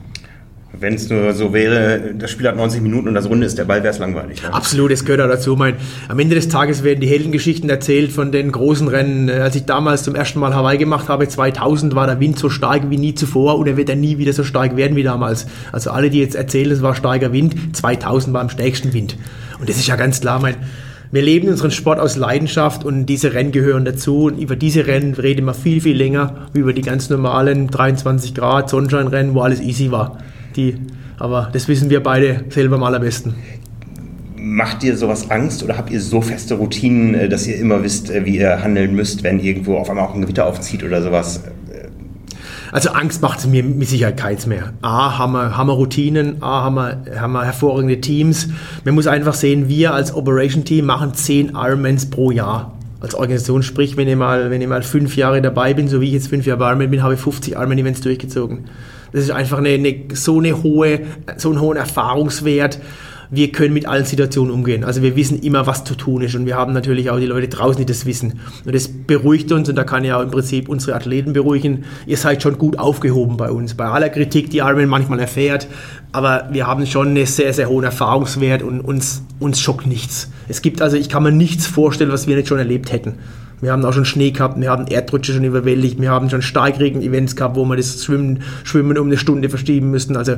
Wenn 0.72 0.94
es 0.94 1.10
nur 1.10 1.32
so 1.32 1.52
wäre, 1.52 2.14
das 2.14 2.30
Spiel 2.30 2.46
hat 2.46 2.56
90 2.56 2.80
Minuten 2.80 3.08
und 3.08 3.14
das 3.14 3.28
Runde 3.28 3.44
ist 3.44 3.58
der 3.58 3.64
Ball, 3.64 3.82
wäre 3.82 3.92
es 3.92 3.98
langweilig. 3.98 4.42
Ne? 4.42 4.54
Absolut, 4.54 4.92
das 4.92 5.04
gehört 5.04 5.20
auch 5.20 5.28
dazu. 5.28 5.56
Mein, 5.56 5.74
am 6.08 6.18
Ende 6.20 6.36
des 6.36 6.48
Tages 6.48 6.84
werden 6.84 7.00
die 7.00 7.08
Heldengeschichten 7.08 7.68
erzählt 7.68 8.12
von 8.12 8.30
den 8.30 8.52
großen 8.52 8.86
Rennen. 8.86 9.28
Äh, 9.28 9.32
als 9.32 9.56
ich 9.56 9.64
damals 9.64 10.04
zum 10.04 10.14
ersten 10.14 10.38
Mal 10.38 10.54
Hawaii 10.54 10.78
gemacht 10.78 11.08
habe, 11.08 11.26
2000, 11.26 11.96
war 11.96 12.06
der 12.06 12.20
Wind 12.20 12.38
so 12.38 12.50
stark 12.50 12.88
wie 12.88 12.98
nie 12.98 13.14
zuvor 13.14 13.58
und 13.58 13.66
er 13.66 13.76
wird 13.76 13.88
dann 13.88 14.00
nie 14.00 14.18
wieder 14.18 14.32
so 14.32 14.44
stark 14.44 14.76
werden 14.76 14.94
wie 14.94 15.02
damals. 15.02 15.46
Also 15.72 15.90
alle, 15.90 16.08
die 16.08 16.20
jetzt 16.20 16.36
erzählen, 16.36 16.70
es 16.70 16.82
war 16.82 16.94
starker 16.94 17.32
Wind, 17.32 17.76
2000 17.76 18.32
war 18.32 18.40
am 18.40 18.48
stärksten 18.48 18.92
Wind. 18.92 19.16
Und 19.58 19.68
das 19.68 19.76
ist 19.76 19.88
ja 19.88 19.96
ganz 19.96 20.20
klar, 20.20 20.40
mein, 20.40 20.54
wir 21.12 21.22
leben 21.22 21.48
unseren 21.48 21.72
Sport 21.72 21.98
aus 21.98 22.14
Leidenschaft 22.14 22.84
und 22.84 23.06
diese 23.06 23.34
Rennen 23.34 23.50
gehören 23.50 23.84
dazu. 23.84 24.26
Und 24.26 24.38
über 24.38 24.54
diese 24.54 24.86
Rennen 24.86 25.14
reden 25.14 25.44
wir 25.46 25.54
viel, 25.54 25.80
viel 25.80 25.96
länger 25.96 26.46
wie 26.52 26.60
über 26.60 26.72
die 26.72 26.82
ganz 26.82 27.10
normalen 27.10 27.66
23 27.66 28.34
Grad 28.36 28.70
Sonnenscheinrennen, 28.70 29.34
wo 29.34 29.40
alles 29.40 29.60
easy 29.60 29.90
war. 29.90 30.18
Die, 30.56 30.76
aber 31.18 31.50
das 31.52 31.68
wissen 31.68 31.90
wir 31.90 32.02
beide 32.02 32.44
selber 32.48 32.76
am 32.76 32.82
allerbesten. 32.82 33.34
Macht 34.36 34.82
dir 34.82 34.96
sowas 34.96 35.30
Angst 35.30 35.62
oder 35.62 35.76
habt 35.76 35.90
ihr 35.90 36.00
so 36.00 36.20
feste 36.20 36.54
Routinen, 36.54 37.14
äh, 37.14 37.28
dass 37.28 37.46
ihr 37.46 37.56
immer 37.56 37.82
wisst, 37.82 38.10
äh, 38.10 38.24
wie 38.24 38.38
ihr 38.38 38.62
handeln 38.62 38.94
müsst, 38.94 39.22
wenn 39.22 39.38
irgendwo 39.38 39.76
auf 39.76 39.90
einmal 39.90 40.06
auch 40.06 40.14
ein 40.14 40.22
Gewitter 40.22 40.46
aufzieht 40.46 40.82
oder 40.82 41.02
sowas? 41.02 41.42
Also 42.72 42.90
Angst 42.90 43.20
macht 43.20 43.40
es 43.40 43.46
mir 43.46 43.64
mit 43.64 43.88
Sicherheit 43.88 44.16
keins 44.16 44.46
mehr. 44.46 44.72
A, 44.80 45.18
haben 45.18 45.32
wir, 45.32 45.56
haben 45.56 45.66
wir 45.66 45.72
Routinen, 45.72 46.42
A, 46.42 46.64
haben 46.64 46.76
wir, 46.76 47.20
haben 47.20 47.32
wir 47.32 47.44
hervorragende 47.44 48.00
Teams. 48.00 48.48
Man 48.84 48.94
muss 48.94 49.06
einfach 49.06 49.34
sehen, 49.34 49.68
wir 49.68 49.92
als 49.92 50.14
Operation 50.14 50.64
Team 50.64 50.86
machen 50.86 51.14
10 51.14 51.52
Ironmans 51.54 52.10
pro 52.10 52.30
Jahr 52.30 52.72
als 53.00 53.14
Organisation. 53.14 53.62
Sprich, 53.62 53.96
wenn 53.96 54.06
ich, 54.06 54.16
mal, 54.16 54.50
wenn 54.50 54.60
ich 54.60 54.68
mal 54.68 54.82
fünf 54.82 55.16
Jahre 55.16 55.42
dabei 55.42 55.74
bin, 55.74 55.88
so 55.88 56.00
wie 56.00 56.06
ich 56.06 56.12
jetzt 56.12 56.28
fünf 56.28 56.46
Jahre 56.46 56.58
bei 56.58 56.68
Ironman 56.68 56.90
bin, 56.90 57.02
habe 57.02 57.14
ich 57.14 57.20
50 57.20 57.54
Ironman-Events 57.54 58.02
durchgezogen. 58.02 58.66
Das 59.12 59.22
ist 59.22 59.30
einfach 59.30 59.58
eine, 59.58 59.70
eine, 59.70 60.04
so, 60.14 60.38
eine 60.38 60.62
hohe, 60.62 61.00
so 61.36 61.50
einen 61.50 61.60
hohen 61.60 61.76
Erfahrungswert 61.76 62.80
wir 63.30 63.52
können 63.52 63.72
mit 63.72 63.86
allen 63.86 64.04
Situationen 64.04 64.52
umgehen. 64.52 64.84
Also 64.84 65.02
wir 65.02 65.14
wissen 65.14 65.40
immer, 65.40 65.66
was 65.66 65.84
zu 65.84 65.94
tun 65.94 66.22
ist 66.22 66.34
und 66.34 66.46
wir 66.46 66.56
haben 66.56 66.72
natürlich 66.72 67.10
auch 67.10 67.18
die 67.18 67.26
Leute 67.26 67.48
draußen, 67.48 67.78
die 67.78 67.86
das 67.86 68.04
wissen. 68.04 68.40
Und 68.64 68.74
das 68.74 68.88
beruhigt 68.88 69.52
uns 69.52 69.68
und 69.68 69.76
da 69.76 69.84
kann 69.84 70.04
ja 70.04 70.18
auch 70.18 70.22
im 70.22 70.30
Prinzip 70.30 70.68
unsere 70.68 70.96
Athleten 70.96 71.32
beruhigen. 71.32 71.84
Ihr 72.06 72.16
seid 72.16 72.42
schon 72.42 72.58
gut 72.58 72.78
aufgehoben 72.78 73.36
bei 73.36 73.50
uns. 73.50 73.74
Bei 73.74 73.86
aller 73.86 74.08
Kritik, 74.08 74.50
die 74.50 74.58
Ironman 74.58 74.88
manchmal 74.88 75.20
erfährt, 75.20 75.68
aber 76.12 76.48
wir 76.50 76.66
haben 76.66 76.86
schon 76.86 77.08
einen 77.08 77.26
sehr, 77.26 77.52
sehr 77.52 77.68
hohen 77.68 77.84
Erfahrungswert 77.84 78.62
und 78.62 78.80
uns, 78.80 79.22
uns 79.38 79.60
schockt 79.60 79.86
nichts. 79.86 80.30
Es 80.48 80.60
gibt 80.60 80.82
also, 80.82 80.96
ich 80.96 81.08
kann 81.08 81.22
mir 81.22 81.32
nichts 81.32 81.66
vorstellen, 81.66 82.10
was 82.10 82.26
wir 82.26 82.34
nicht 82.34 82.48
schon 82.48 82.58
erlebt 82.58 82.90
hätten. 82.90 83.14
Wir 83.60 83.72
haben 83.72 83.84
auch 83.84 83.92
schon 83.92 84.04
Schnee 84.04 84.30
gehabt, 84.30 84.58
wir 84.58 84.70
haben 84.70 84.86
Erdrutsche 84.86 85.32
schon 85.32 85.44
überwältigt, 85.44 86.00
wir 86.00 86.10
haben 86.10 86.30
schon 86.30 86.40
Starkregen-Events 86.40 87.36
gehabt, 87.36 87.56
wo 87.56 87.64
wir 87.64 87.76
das 87.76 88.02
Schwimmen, 88.04 88.42
Schwimmen 88.64 88.96
um 88.96 89.06
eine 89.08 89.18
Stunde 89.18 89.50
verschieben 89.50 89.90
müssen. 89.90 90.16
Also 90.16 90.36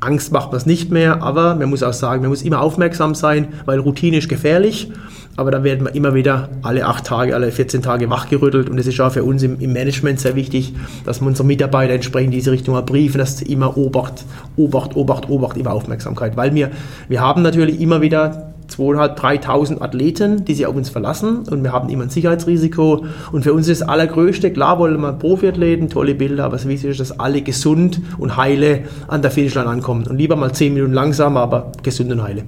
Angst 0.00 0.32
macht 0.32 0.48
man 0.48 0.56
es 0.56 0.66
nicht 0.66 0.90
mehr, 0.90 1.22
aber 1.22 1.54
man 1.54 1.70
muss 1.70 1.82
auch 1.82 1.92
sagen, 1.92 2.22
man 2.22 2.30
muss 2.30 2.42
immer 2.42 2.60
aufmerksam 2.60 3.14
sein, 3.14 3.48
weil 3.64 3.78
Routine 3.78 4.18
ist 4.18 4.28
gefährlich. 4.28 4.90
Aber 5.36 5.50
da 5.50 5.64
werden 5.64 5.84
wir 5.84 5.94
immer 5.94 6.14
wieder 6.14 6.48
alle 6.62 6.86
acht 6.86 7.06
Tage, 7.06 7.34
alle 7.34 7.50
14 7.50 7.82
Tage 7.82 8.08
wachgerüttelt. 8.08 8.70
Und 8.70 8.78
es 8.78 8.86
ist 8.86 9.00
auch 9.00 9.10
für 9.10 9.24
uns 9.24 9.42
im, 9.42 9.58
im, 9.58 9.72
Management 9.72 10.20
sehr 10.20 10.36
wichtig, 10.36 10.74
dass 11.04 11.20
wir 11.20 11.26
unsere 11.26 11.46
Mitarbeiter 11.46 11.92
entsprechend 11.92 12.32
in 12.32 12.38
diese 12.38 12.52
Richtung 12.52 12.80
briefen, 12.86 13.18
dass 13.18 13.42
immer 13.42 13.76
Obacht, 13.76 14.24
Obacht, 14.56 14.94
Obacht, 14.94 15.28
Obacht, 15.28 15.56
immer 15.56 15.72
Aufmerksamkeit. 15.72 16.36
Weil 16.36 16.54
wir, 16.54 16.70
wir 17.08 17.20
haben 17.20 17.42
natürlich 17.42 17.80
immer 17.80 18.00
wieder 18.00 18.53
2.500, 18.70 19.16
3.000 19.18 19.80
Athleten, 19.80 20.44
die 20.44 20.54
sich 20.54 20.66
auf 20.66 20.74
uns 20.74 20.90
verlassen 20.90 21.44
und 21.50 21.62
wir 21.62 21.72
haben 21.72 21.88
immer 21.88 22.04
ein 22.04 22.10
Sicherheitsrisiko. 22.10 23.04
Und 23.32 23.42
für 23.42 23.52
uns 23.52 23.68
ist 23.68 23.80
das 23.80 23.88
Allergrößte, 23.88 24.52
klar 24.52 24.78
wollen 24.78 25.00
wir 25.00 25.12
Profiathleten, 25.12 25.88
tolle 25.88 26.14
Bilder, 26.14 26.44
aber 26.44 26.56
es 26.56 26.66
wichtig 26.66 26.90
ist, 26.90 27.00
dass 27.00 27.18
alle 27.18 27.42
gesund 27.42 28.00
und 28.18 28.36
heile 28.36 28.84
an 29.08 29.22
der 29.22 29.30
Finishline 29.30 29.66
ankommen. 29.66 30.06
Und 30.06 30.18
lieber 30.18 30.36
mal 30.36 30.52
10 30.52 30.74
Minuten 30.74 30.92
langsamer, 30.92 31.40
aber 31.40 31.72
gesund 31.82 32.12
und 32.12 32.22
heile. 32.22 32.44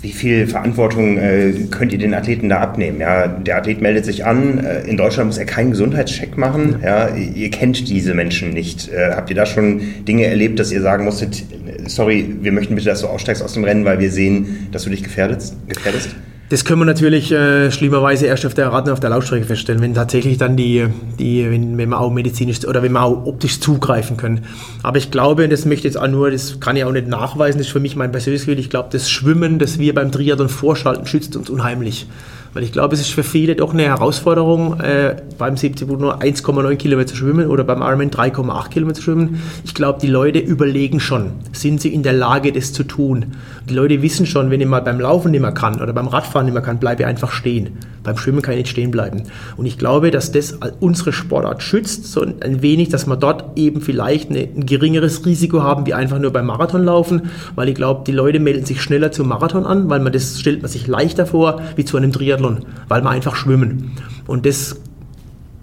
Wie 0.00 0.12
viel 0.12 0.46
Verantwortung 0.46 1.18
äh, 1.18 1.52
könnt 1.72 1.92
ihr 1.92 1.98
den 1.98 2.14
Athleten 2.14 2.48
da 2.48 2.60
abnehmen? 2.60 3.00
Ja, 3.00 3.26
der 3.26 3.56
Athlet 3.56 3.80
meldet 3.80 4.04
sich 4.04 4.24
an. 4.24 4.64
Äh, 4.64 4.82
in 4.82 4.96
Deutschland 4.96 5.26
muss 5.26 5.38
er 5.38 5.44
keinen 5.44 5.72
Gesundheitscheck 5.72 6.38
machen. 6.38 6.76
Ja, 6.84 7.08
ihr 7.16 7.50
kennt 7.50 7.88
diese 7.88 8.14
Menschen 8.14 8.50
nicht. 8.50 8.88
Äh, 8.92 9.14
habt 9.16 9.28
ihr 9.30 9.34
da 9.34 9.44
schon 9.44 9.80
Dinge 10.06 10.26
erlebt, 10.26 10.60
dass 10.60 10.70
ihr 10.70 10.82
sagen 10.82 11.04
musstet, 11.04 11.42
sorry, 11.88 12.36
wir 12.40 12.52
möchten 12.52 12.74
bitte, 12.74 12.88
dass 12.88 13.00
du 13.00 13.06
aussteigst 13.06 13.42
aus 13.42 13.54
dem 13.54 13.64
Rennen, 13.64 13.84
weil 13.84 13.98
wir 13.98 14.10
sehen, 14.10 14.68
dass 14.72 14.84
du 14.84 14.90
dich 14.90 15.02
gefährdest? 15.02 15.56
gefährdest? 15.68 16.10
Das 16.50 16.64
können 16.64 16.80
wir 16.80 16.86
natürlich 16.86 17.30
äh, 17.30 17.70
schlimmerweise 17.70 18.24
erst 18.24 18.46
auf 18.46 18.54
der 18.54 18.68
Raten 18.68 18.88
auf 18.88 19.00
der 19.00 19.10
Laufstrecke 19.10 19.44
feststellen, 19.44 19.82
wenn 19.82 19.92
tatsächlich 19.92 20.38
dann 20.38 20.56
die, 20.56 20.86
die 21.18 21.44
wenn, 21.50 21.76
wenn 21.76 21.90
wir 21.90 22.00
auch 22.00 22.10
medizinisch 22.10 22.64
oder 22.64 22.82
wenn 22.82 22.92
wir 22.92 23.02
auch 23.02 23.26
optisch 23.26 23.60
zugreifen 23.60 24.16
können. 24.16 24.46
Aber 24.82 24.96
ich 24.96 25.10
glaube, 25.10 25.46
das 25.48 25.66
möchte 25.66 25.86
jetzt 25.86 25.98
auch 25.98 26.08
nur, 26.08 26.30
das 26.30 26.58
kann 26.58 26.74
ich 26.76 26.84
auch 26.84 26.92
nicht 26.92 27.06
nachweisen, 27.06 27.58
das 27.58 27.66
ist 27.66 27.72
für 27.72 27.80
mich 27.80 27.96
mein 27.96 28.12
persönliches 28.12 28.46
Gefühl, 28.46 28.58
ich 28.58 28.70
glaube, 28.70 28.88
das 28.92 29.10
Schwimmen, 29.10 29.58
das 29.58 29.78
wir 29.78 29.92
beim 29.92 30.10
Triathlon 30.10 30.48
vorschalten, 30.48 31.06
schützt 31.06 31.36
uns 31.36 31.50
unheimlich. 31.50 32.06
Weil 32.52 32.62
ich 32.62 32.72
glaube, 32.72 32.94
es 32.94 33.00
ist 33.00 33.10
für 33.10 33.22
viele 33.22 33.56
doch 33.56 33.72
eine 33.72 33.84
Herausforderung, 33.84 34.80
äh, 34.80 35.16
beim 35.36 35.56
70 35.56 35.88
nur 35.88 36.22
1,9 36.22 36.76
Kilometer 36.76 37.08
zu 37.08 37.16
schwimmen 37.16 37.48
oder 37.48 37.64
beim 37.64 37.82
Ironman 37.82 38.10
3,8 38.10 38.70
Kilometer 38.70 38.96
zu 38.96 39.02
schwimmen. 39.02 39.42
Ich 39.64 39.74
glaube, 39.74 40.00
die 40.00 40.06
Leute 40.06 40.38
überlegen 40.38 41.00
schon, 41.00 41.32
sind 41.52 41.80
sie 41.80 41.92
in 41.92 42.02
der 42.02 42.14
Lage, 42.14 42.52
das 42.52 42.72
zu 42.72 42.84
tun. 42.84 43.34
Die 43.68 43.74
Leute 43.74 44.00
wissen 44.00 44.24
schon, 44.24 44.50
wenn 44.50 44.60
ich 44.60 44.66
mal 44.66 44.80
beim 44.80 44.98
Laufen 44.98 45.30
nicht 45.30 45.40
mehr 45.40 45.52
kann 45.52 45.80
oder 45.80 45.92
beim 45.92 46.08
Radfahren 46.08 46.46
nicht 46.46 46.54
mehr 46.54 46.62
kann, 46.62 46.78
bleibe 46.78 47.02
ich 47.02 47.06
einfach 47.06 47.30
stehen. 47.30 47.78
Beim 48.02 48.16
Schwimmen 48.16 48.40
kann 48.40 48.54
ich 48.54 48.60
nicht 48.60 48.70
stehen 48.70 48.90
bleiben. 48.90 49.24
Und 49.56 49.66
ich 49.66 49.76
glaube, 49.76 50.10
dass 50.10 50.32
das 50.32 50.58
unsere 50.80 51.12
Sportart 51.12 51.62
schützt, 51.62 52.06
so 52.06 52.22
ein 52.22 52.62
wenig, 52.62 52.88
dass 52.88 53.06
wir 53.06 53.16
dort 53.16 53.58
eben 53.58 53.80
vielleicht 53.80 54.30
ein 54.30 54.64
geringeres 54.64 55.26
Risiko 55.26 55.62
haben, 55.62 55.86
wie 55.86 55.94
einfach 55.94 56.18
nur 56.18 56.32
beim 56.32 56.46
Marathon 56.46 56.84
laufen, 56.84 57.30
weil 57.56 57.68
ich 57.68 57.74
glaube, 57.74 58.04
die 58.06 58.12
Leute 58.12 58.40
melden 58.40 58.64
sich 58.64 58.80
schneller 58.80 59.12
zum 59.12 59.28
Marathon 59.28 59.66
an, 59.66 59.90
weil 59.90 60.00
man 60.00 60.12
das 60.12 60.40
stellt 60.40 60.62
man 60.62 60.70
sich 60.70 60.86
leichter 60.86 61.26
vor, 61.26 61.60
wie 61.76 61.84
zu 61.84 61.96
einem 61.96 62.12
Triathlon, 62.12 62.64
weil 62.88 63.02
wir 63.02 63.10
einfach 63.10 63.36
schwimmen. 63.36 63.92
Und 64.26 64.46
das 64.46 64.76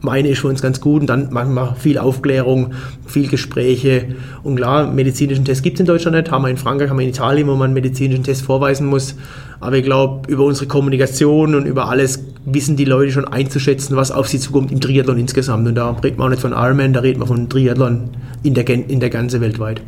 meine 0.05 0.29
ich 0.29 0.39
für 0.39 0.47
uns 0.47 0.61
ganz 0.61 0.79
gut. 0.79 1.01
Und 1.01 1.07
dann 1.07 1.33
machen 1.33 1.53
wir 1.53 1.75
viel 1.75 1.97
Aufklärung, 1.97 2.73
viel 3.05 3.27
Gespräche. 3.27 4.15
Und 4.43 4.55
klar, 4.55 4.91
medizinischen 4.91 5.43
Test 5.43 5.63
gibt 5.63 5.75
es 5.75 5.81
in 5.81 5.85
Deutschland 5.85 6.15
nicht, 6.15 6.31
haben 6.31 6.43
wir 6.43 6.49
in 6.49 6.57
Frankreich, 6.57 6.89
haben 6.89 6.97
wir 6.97 7.03
in 7.03 7.09
Italien, 7.09 7.47
wo 7.47 7.55
man 7.55 7.65
einen 7.65 7.73
medizinischen 7.73 8.23
Test 8.23 8.43
vorweisen 8.43 8.87
muss, 8.87 9.15
aber 9.59 9.77
ich 9.77 9.83
glaube, 9.83 10.31
über 10.31 10.45
unsere 10.45 10.67
Kommunikation 10.67 11.55
und 11.55 11.65
über 11.65 11.89
alles 11.89 12.23
wissen 12.45 12.75
die 12.75 12.85
Leute 12.85 13.11
schon 13.11 13.25
einzuschätzen, 13.25 13.95
was 13.95 14.11
auf 14.11 14.27
sie 14.27 14.39
zukommt 14.39 14.71
im 14.71 14.79
Triathlon 14.79 15.17
insgesamt. 15.17 15.67
Und 15.67 15.75
da 15.75 15.91
redet 15.91 16.17
man 16.17 16.27
auch 16.27 16.29
nicht 16.29 16.41
von 16.41 16.51
Ironman, 16.51 16.93
da 16.93 16.99
redet 16.99 17.17
man 17.17 17.27
von 17.27 17.49
Triathlon 17.49 18.11
in 18.43 18.53
der, 18.53 18.67
in 18.69 18.99
der 18.99 19.09
ganzen 19.09 19.41
weltweit. 19.41 19.81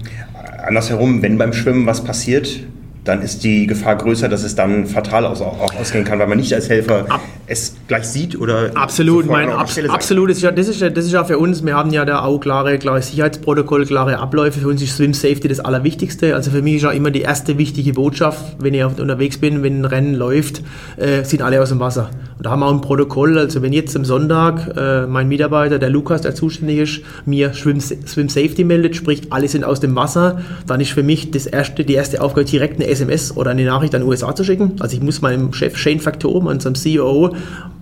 Andersherum, 0.65 1.21
wenn 1.21 1.37
beim 1.37 1.53
Schwimmen 1.53 1.85
was 1.85 2.03
passiert, 2.03 2.59
dann 3.07 3.21
ist 3.21 3.43
die 3.43 3.67
Gefahr 3.67 3.95
größer, 3.95 4.29
dass 4.29 4.43
es 4.43 4.55
dann 4.55 4.85
fatal 4.85 5.25
aus, 5.25 5.41
auch 5.41 5.73
ausgehen 5.75 6.03
kann, 6.03 6.19
weil 6.19 6.27
man 6.27 6.37
nicht 6.37 6.53
als 6.53 6.69
Helfer 6.69 7.05
Ab 7.09 7.21
es 7.47 7.75
gleich 7.87 8.05
sieht 8.05 8.39
oder 8.39 8.71
absolut, 8.75 9.25
mein 9.25 9.49
ab, 9.49 9.69
absolut 9.87 10.29
ist 10.29 10.41
ja, 10.41 10.51
das 10.51 10.67
ist 10.67 10.81
ja 10.81 10.89
das 10.89 11.05
ist 11.05 11.13
ja 11.13 11.23
für 11.23 11.37
uns. 11.37 11.65
Wir 11.65 11.75
haben 11.75 11.91
ja 11.91 12.03
da 12.03 12.21
auch 12.23 12.39
klare, 12.39 12.77
klare 12.77 13.01
Sicherheitsprotokoll, 13.01 13.85
klare 13.85 14.19
Abläufe. 14.19 14.59
Für 14.59 14.67
uns 14.67 14.81
ist 14.81 14.97
Swim 14.97 15.13
Safety 15.13 15.47
das 15.47 15.61
Allerwichtigste. 15.61 16.35
Also 16.35 16.51
für 16.51 16.61
mich 16.61 16.75
ist 16.75 16.81
ja 16.83 16.91
immer 16.91 17.09
die 17.09 17.21
erste 17.21 17.57
wichtige 17.57 17.93
Botschaft, 17.93 18.57
wenn 18.59 18.73
ich 18.73 18.83
unterwegs 18.83 19.37
bin, 19.37 19.63
wenn 19.63 19.81
ein 19.81 19.85
Rennen 19.85 20.13
läuft, 20.13 20.61
äh, 20.97 21.23
sind 21.23 21.41
alle 21.41 21.61
aus 21.61 21.69
dem 21.69 21.79
Wasser. 21.79 22.09
Und 22.37 22.45
da 22.45 22.51
haben 22.51 22.59
wir 22.59 22.67
auch 22.67 22.73
ein 22.73 22.81
Protokoll. 22.81 23.37
Also 23.37 23.61
wenn 23.61 23.71
jetzt 23.71 23.95
am 23.95 24.03
Sonntag 24.03 24.75
äh, 24.75 25.07
mein 25.07 25.29
Mitarbeiter, 25.29 25.79
der 25.79 25.89
Lukas, 25.89 26.21
der 26.21 26.35
zuständig 26.35 26.79
ist, 26.79 27.01
mir 27.25 27.53
Swim, 27.53 27.79
Swim 27.79 28.27
Safety 28.27 28.65
meldet, 28.65 28.95
sprich 28.97 29.21
alle 29.29 29.47
sind 29.47 29.63
aus 29.63 29.79
dem 29.79 29.95
Wasser, 29.95 30.41
dann 30.67 30.81
ist 30.81 30.91
für 30.91 31.03
mich 31.03 31.31
das 31.31 31.45
erste, 31.45 31.85
die 31.85 31.93
erste 31.93 32.21
Aufgabe 32.21 32.45
direkt 32.45 32.75
eine 32.75 32.87
SMS 32.99 33.35
oder 33.35 33.51
eine 33.51 33.65
Nachricht 33.65 33.93
an 33.95 34.01
den 34.01 34.09
USA 34.09 34.35
zu 34.35 34.43
schicken. 34.43 34.73
Also 34.79 34.95
ich 34.95 35.03
muss 35.03 35.21
meinem 35.21 35.53
Chef 35.53 35.77
Shane 35.77 35.99
Factor, 35.99 36.33
unserem 36.33 36.75
CEO, 36.75 37.35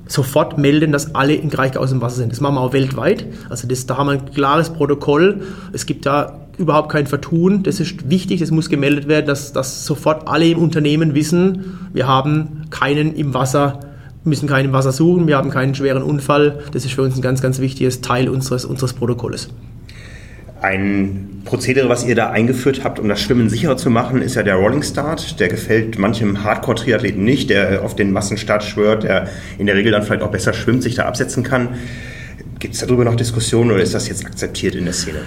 sofort 0.08 0.58
melden, 0.58 0.92
dass 0.92 1.16
alle 1.16 1.34
in 1.34 1.50
Kraichgau 1.50 1.80
aus 1.80 1.90
dem 1.90 2.02
Wasser 2.02 2.18
sind. 2.18 2.32
Das 2.32 2.42
machen 2.42 2.56
wir 2.56 2.62
auch 2.62 2.74
weltweit. 2.74 3.26
Also 3.50 3.68
das, 3.68 3.86
da 3.86 3.98
haben 3.98 4.08
wir 4.08 4.14
ein 4.14 4.32
klares 4.32 4.70
Protokoll. 4.70 5.42
Es 5.74 5.86
gibt 5.86 6.06
da 6.06 6.48
überhaupt 6.58 6.90
kein 6.90 7.08
Vertun. 7.08 7.64
Das 7.64 7.80
ist 7.80 8.10
wichtig, 8.10 8.40
das 8.40 8.52
muss 8.52 8.70
gemeldet 8.70 9.08
werden, 9.08 9.26
dass, 9.28 9.54
dass 9.54 9.86
sofort 9.86 10.28
alle 10.28 10.48
im 10.48 10.60
Unternehmen 10.60 11.16
wissen, 11.16 11.90
wir 11.94 12.08
haben 12.08 12.64
keinen 12.70 13.16
im 13.16 13.34
Wasser, 13.34 13.80
müssen 14.24 14.48
keinen 14.48 14.66
im 14.66 14.74
Wasser 14.74 14.92
suchen, 14.92 15.28
wir 15.28 15.38
haben 15.38 15.50
keinen 15.50 15.76
schweren 15.76 16.04
Unfall. 16.04 16.60
Das 16.72 16.86
ist 16.86 16.94
für 16.94 17.02
uns 17.02 17.16
ein 17.16 17.22
ganz, 17.22 17.42
ganz 17.42 17.60
wichtiges 17.60 18.02
Teil 18.02 18.30
unseres, 18.30 18.66
unseres 18.66 18.94
Protokolles. 18.94 19.50
Ein 20.62 21.42
Prozedere, 21.46 21.90
was 21.90 22.06
ihr 22.06 22.16
da 22.16 22.32
eingeführt 22.32 22.84
habt, 22.84 23.00
um 23.00 23.08
das 23.08 23.22
Schwimmen 23.22 23.50
sicherer 23.50 23.78
zu 23.78 23.90
machen, 23.90 24.22
ist 24.22 24.36
ja 24.36 24.44
der 24.44 24.56
Rolling 24.56 24.84
Start. 24.84 25.40
Der 25.40 25.48
gefällt 25.48 26.00
manchem 26.00 26.44
Hardcore-Triathleten 26.44 27.24
nicht, 27.24 27.50
der 27.50 27.84
auf 27.84 27.96
den 27.96 28.12
Massenstart 28.12 28.64
schwört, 28.64 29.04
der 29.04 29.28
in 29.58 29.68
der 29.68 29.76
Regel 29.76 29.92
dann 29.92 30.04
vielleicht 30.04 30.24
auch 30.24 30.32
besser 30.32 30.54
schwimmt, 30.54 30.82
sich 30.82 30.96
da 30.96 31.06
absetzen 31.06 31.44
kann. 31.44 31.70
Gibt 32.60 32.74
es 32.74 32.80
darüber 32.80 33.04
noch 33.04 33.16
Diskussionen 33.16 33.72
oder 33.72 33.84
ist 33.84 33.94
das 33.94 34.08
jetzt 34.08 34.26
akzeptiert 34.26 34.76
in 34.76 34.86
der 34.86 34.94
Szene? 34.94 35.20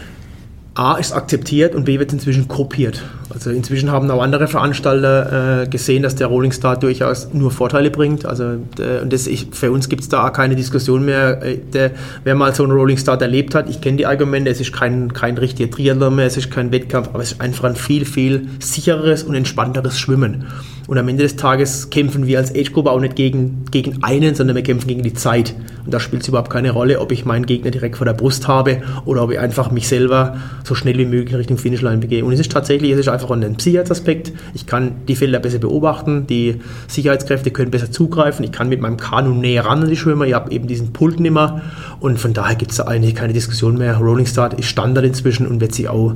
A 0.79 0.95
ist 0.95 1.13
akzeptiert 1.13 1.75
und 1.75 1.87
B 1.87 1.99
wird 1.99 2.13
inzwischen 2.13 2.47
kopiert. 2.47 3.03
Also 3.31 3.51
inzwischen 3.51 3.91
haben 3.91 4.09
auch 4.13 4.23
andere 4.23 4.47
Veranstalter 4.47 5.63
äh, 5.63 5.67
gesehen, 5.67 6.05
dass 6.05 6.15
der 6.15 6.29
Rolling 6.29 6.53
Start 6.53 6.85
durchaus 6.85 7.31
nur 7.33 7.51
Vorteile 7.51 7.91
bringt. 7.91 8.25
Also 8.25 8.45
äh, 8.79 9.01
und 9.03 9.13
das, 9.13 9.27
ich, 9.27 9.49
für 9.51 9.73
uns 9.73 9.89
gibt 9.89 10.03
es 10.03 10.09
da 10.09 10.31
keine 10.31 10.55
Diskussion 10.55 11.05
mehr. 11.05 11.43
Äh, 11.43 11.59
der, 11.59 11.91
wer 12.23 12.37
mal 12.37 12.55
so 12.55 12.63
einen 12.63 12.71
Rolling 12.71 12.97
Start 12.97 13.23
erlebt 13.23 13.57
hat, 13.57 13.69
ich 13.69 13.81
kenne 13.81 13.97
die 13.97 14.07
Argumente, 14.07 14.53
es 14.53 14.61
ist 14.61 14.73
kein, 14.73 15.13
kein 15.13 15.37
richtiger 15.37 15.69
Triathlon 15.69 16.15
mehr, 16.15 16.27
es 16.27 16.37
ist 16.37 16.53
kein 16.53 16.71
Wettkampf, 16.71 17.09
aber 17.13 17.25
es 17.25 17.33
ist 17.33 17.41
einfach 17.41 17.65
ein 17.65 17.75
viel, 17.75 18.05
viel 18.05 18.49
sicheres 18.61 19.25
und 19.25 19.35
entspannteres 19.35 19.99
Schwimmen. 19.99 20.47
Und 20.89 20.97
am 20.97 21.07
Ende 21.07 21.23
des 21.23 21.37
Tages 21.37 21.91
kämpfen 21.91 22.27
wir 22.27 22.39
als 22.39 22.51
Age-Gruppe 22.51 22.91
auch 22.91 22.99
nicht 22.99 23.15
gegen, 23.15 23.67
gegen 23.71 24.03
einen, 24.03 24.35
sondern 24.35 24.57
wir 24.57 24.63
kämpfen 24.63 24.89
gegen 24.89 25.03
die 25.03 25.13
Zeit. 25.13 25.55
Und 25.85 25.93
da 25.93 26.01
spielt 26.01 26.23
es 26.23 26.29
überhaupt 26.29 26.49
keine 26.49 26.71
Rolle, 26.71 26.99
ob 27.01 27.13
ich 27.13 27.27
meinen 27.27 27.45
Gegner 27.45 27.71
direkt 27.71 27.99
vor 27.99 28.07
der 28.07 28.15
Brust 28.15 28.49
habe 28.49 28.81
oder 29.05 29.23
ob 29.23 29.31
ich 29.31 29.39
einfach 29.39 29.71
mich 29.71 29.87
selber 29.87 30.39
so 30.65 30.75
schnell 30.75 30.97
wie 30.97 31.05
möglich 31.05 31.37
Richtung 31.37 31.59
Finishline 31.59 31.99
begebe. 31.99 32.27
Und 32.27 32.33
es 32.33 32.41
ist 32.41 32.51
tatsächlich, 32.51 32.91
es 32.93 33.01
ist 33.01 33.09
einfach 33.09 33.31
ein 33.31 33.59
Sicherheitsaspekt. 33.59 34.33
Ich 34.55 34.67
kann 34.67 34.93
die 35.07 35.15
Felder 35.15 35.41
besser 35.41 35.59
beobachten, 35.59 36.27
die 36.27 36.63
Sicherheitskräfte 36.87 37.51
können 37.51 37.71
besser 37.71 37.91
zugreifen, 37.91 38.43
ich 38.43 38.53
kann 38.53 38.71
mit 38.71 38.81
meinem 38.81 38.97
Kanu 38.97 39.35
näher 39.35 39.67
ran 39.67 39.83
an 39.83 39.91
die 39.91 39.97
Schwimmer, 39.97 40.25
ich 40.25 40.33
habe 40.33 40.51
eben 40.53 40.69
diesen 40.69 40.95
Pult 40.95 41.21
nicht 41.21 41.33
mehr. 41.33 41.61
Und 42.01 42.19
von 42.19 42.33
daher 42.33 42.57
gibt 42.57 42.71
es 42.71 42.79
da 42.79 42.85
eigentlich 42.85 43.15
keine 43.15 43.35
Diskussion 43.35 43.77
mehr. 43.77 43.99
Rolling 43.99 44.25
Start 44.25 44.55
ist 44.59 44.69
Standard 44.69 45.05
inzwischen 45.05 45.47
und 45.47 45.61
wird 45.61 45.75
sich 45.75 45.87
auch 45.87 46.15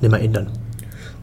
nicht 0.00 0.10
mehr 0.10 0.22
ändern. 0.22 0.46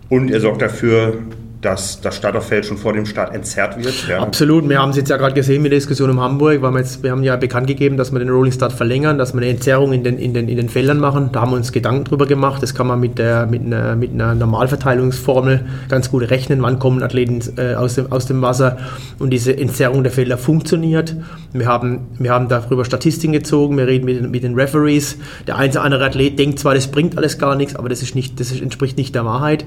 Und 0.09 0.29
er 0.29 0.41
sorgt 0.41 0.61
dafür, 0.61 1.15
dass 1.63 2.01
das 2.01 2.17
Starterfeld 2.17 2.65
schon 2.65 2.77
vor 2.77 2.93
dem 2.93 3.05
Start 3.05 3.33
entzerrt 3.33 3.81
wird. 3.83 4.07
Ja. 4.07 4.19
Absolut. 4.19 4.67
Wir 4.67 4.79
haben 4.79 4.89
es 4.89 4.97
jetzt 4.97 5.09
ja 5.09 5.17
gerade 5.17 5.33
gesehen 5.33 5.61
mit 5.61 5.71
der 5.71 5.77
Diskussion 5.77 6.09
in 6.09 6.19
Hamburg, 6.19 6.61
weil 6.61 6.71
wir, 6.71 6.79
jetzt, 6.79 7.01
wir 7.03 7.11
haben 7.11 7.23
ja 7.23 7.37
bekannt 7.37 7.67
gegeben, 7.67 7.95
dass 7.95 8.11
wir 8.11 8.19
den 8.19 8.29
Rolling 8.29 8.51
Start 8.51 8.73
verlängern, 8.73 9.17
dass 9.17 9.33
wir 9.33 9.41
eine 9.41 9.49
Entzerrung 9.49 9.93
in 9.93 10.03
den, 10.03 10.17
in 10.17 10.33
den, 10.33 10.49
in 10.49 10.57
den 10.57 10.67
Feldern 10.67 10.99
machen. 10.99 11.29
Da 11.31 11.41
haben 11.41 11.51
wir 11.51 11.55
uns 11.55 11.71
Gedanken 11.71 12.03
drüber 12.03 12.27
gemacht. 12.27 12.61
Das 12.61 12.75
kann 12.75 12.87
man 12.87 12.99
mit, 12.99 13.17
der, 13.17 13.45
mit, 13.45 13.63
einer, 13.65 13.95
mit 13.95 14.11
einer 14.11 14.35
Normalverteilungsformel 14.35 15.65
ganz 15.87 16.11
gut 16.11 16.29
rechnen. 16.29 16.61
Wann 16.61 16.79
kommen 16.79 17.01
Athleten 17.01 17.41
äh, 17.57 17.75
aus, 17.75 17.95
dem, 17.95 18.11
aus 18.11 18.25
dem 18.25 18.41
Wasser? 18.41 18.77
Und 19.19 19.29
diese 19.29 19.55
Entzerrung 19.55 20.03
der 20.03 20.11
Felder 20.11 20.37
funktioniert. 20.37 21.15
Wir 21.53 21.67
haben, 21.67 22.07
wir 22.19 22.31
haben 22.31 22.49
darüber 22.49 22.83
Statistiken 22.83 23.31
gezogen. 23.31 23.77
Wir 23.77 23.87
reden 23.87 24.05
mit, 24.05 24.17
den, 24.19 24.31
mit 24.31 24.43
den 24.43 24.55
Referees. 24.55 25.17
Der 25.47 25.57
eine 25.57 25.71
oder 25.71 25.83
andere 25.83 26.05
Athlet 26.05 26.37
denkt 26.37 26.59
zwar, 26.59 26.75
das 26.75 26.87
bringt 26.87 27.17
alles 27.17 27.37
gar 27.37 27.55
nichts, 27.55 27.75
aber 27.77 27.87
das, 27.87 28.01
ist 28.01 28.15
nicht, 28.15 28.39
das 28.39 28.51
entspricht 28.51 28.97
nicht 28.97 29.15
der 29.15 29.23
Wahrheit. 29.23 29.63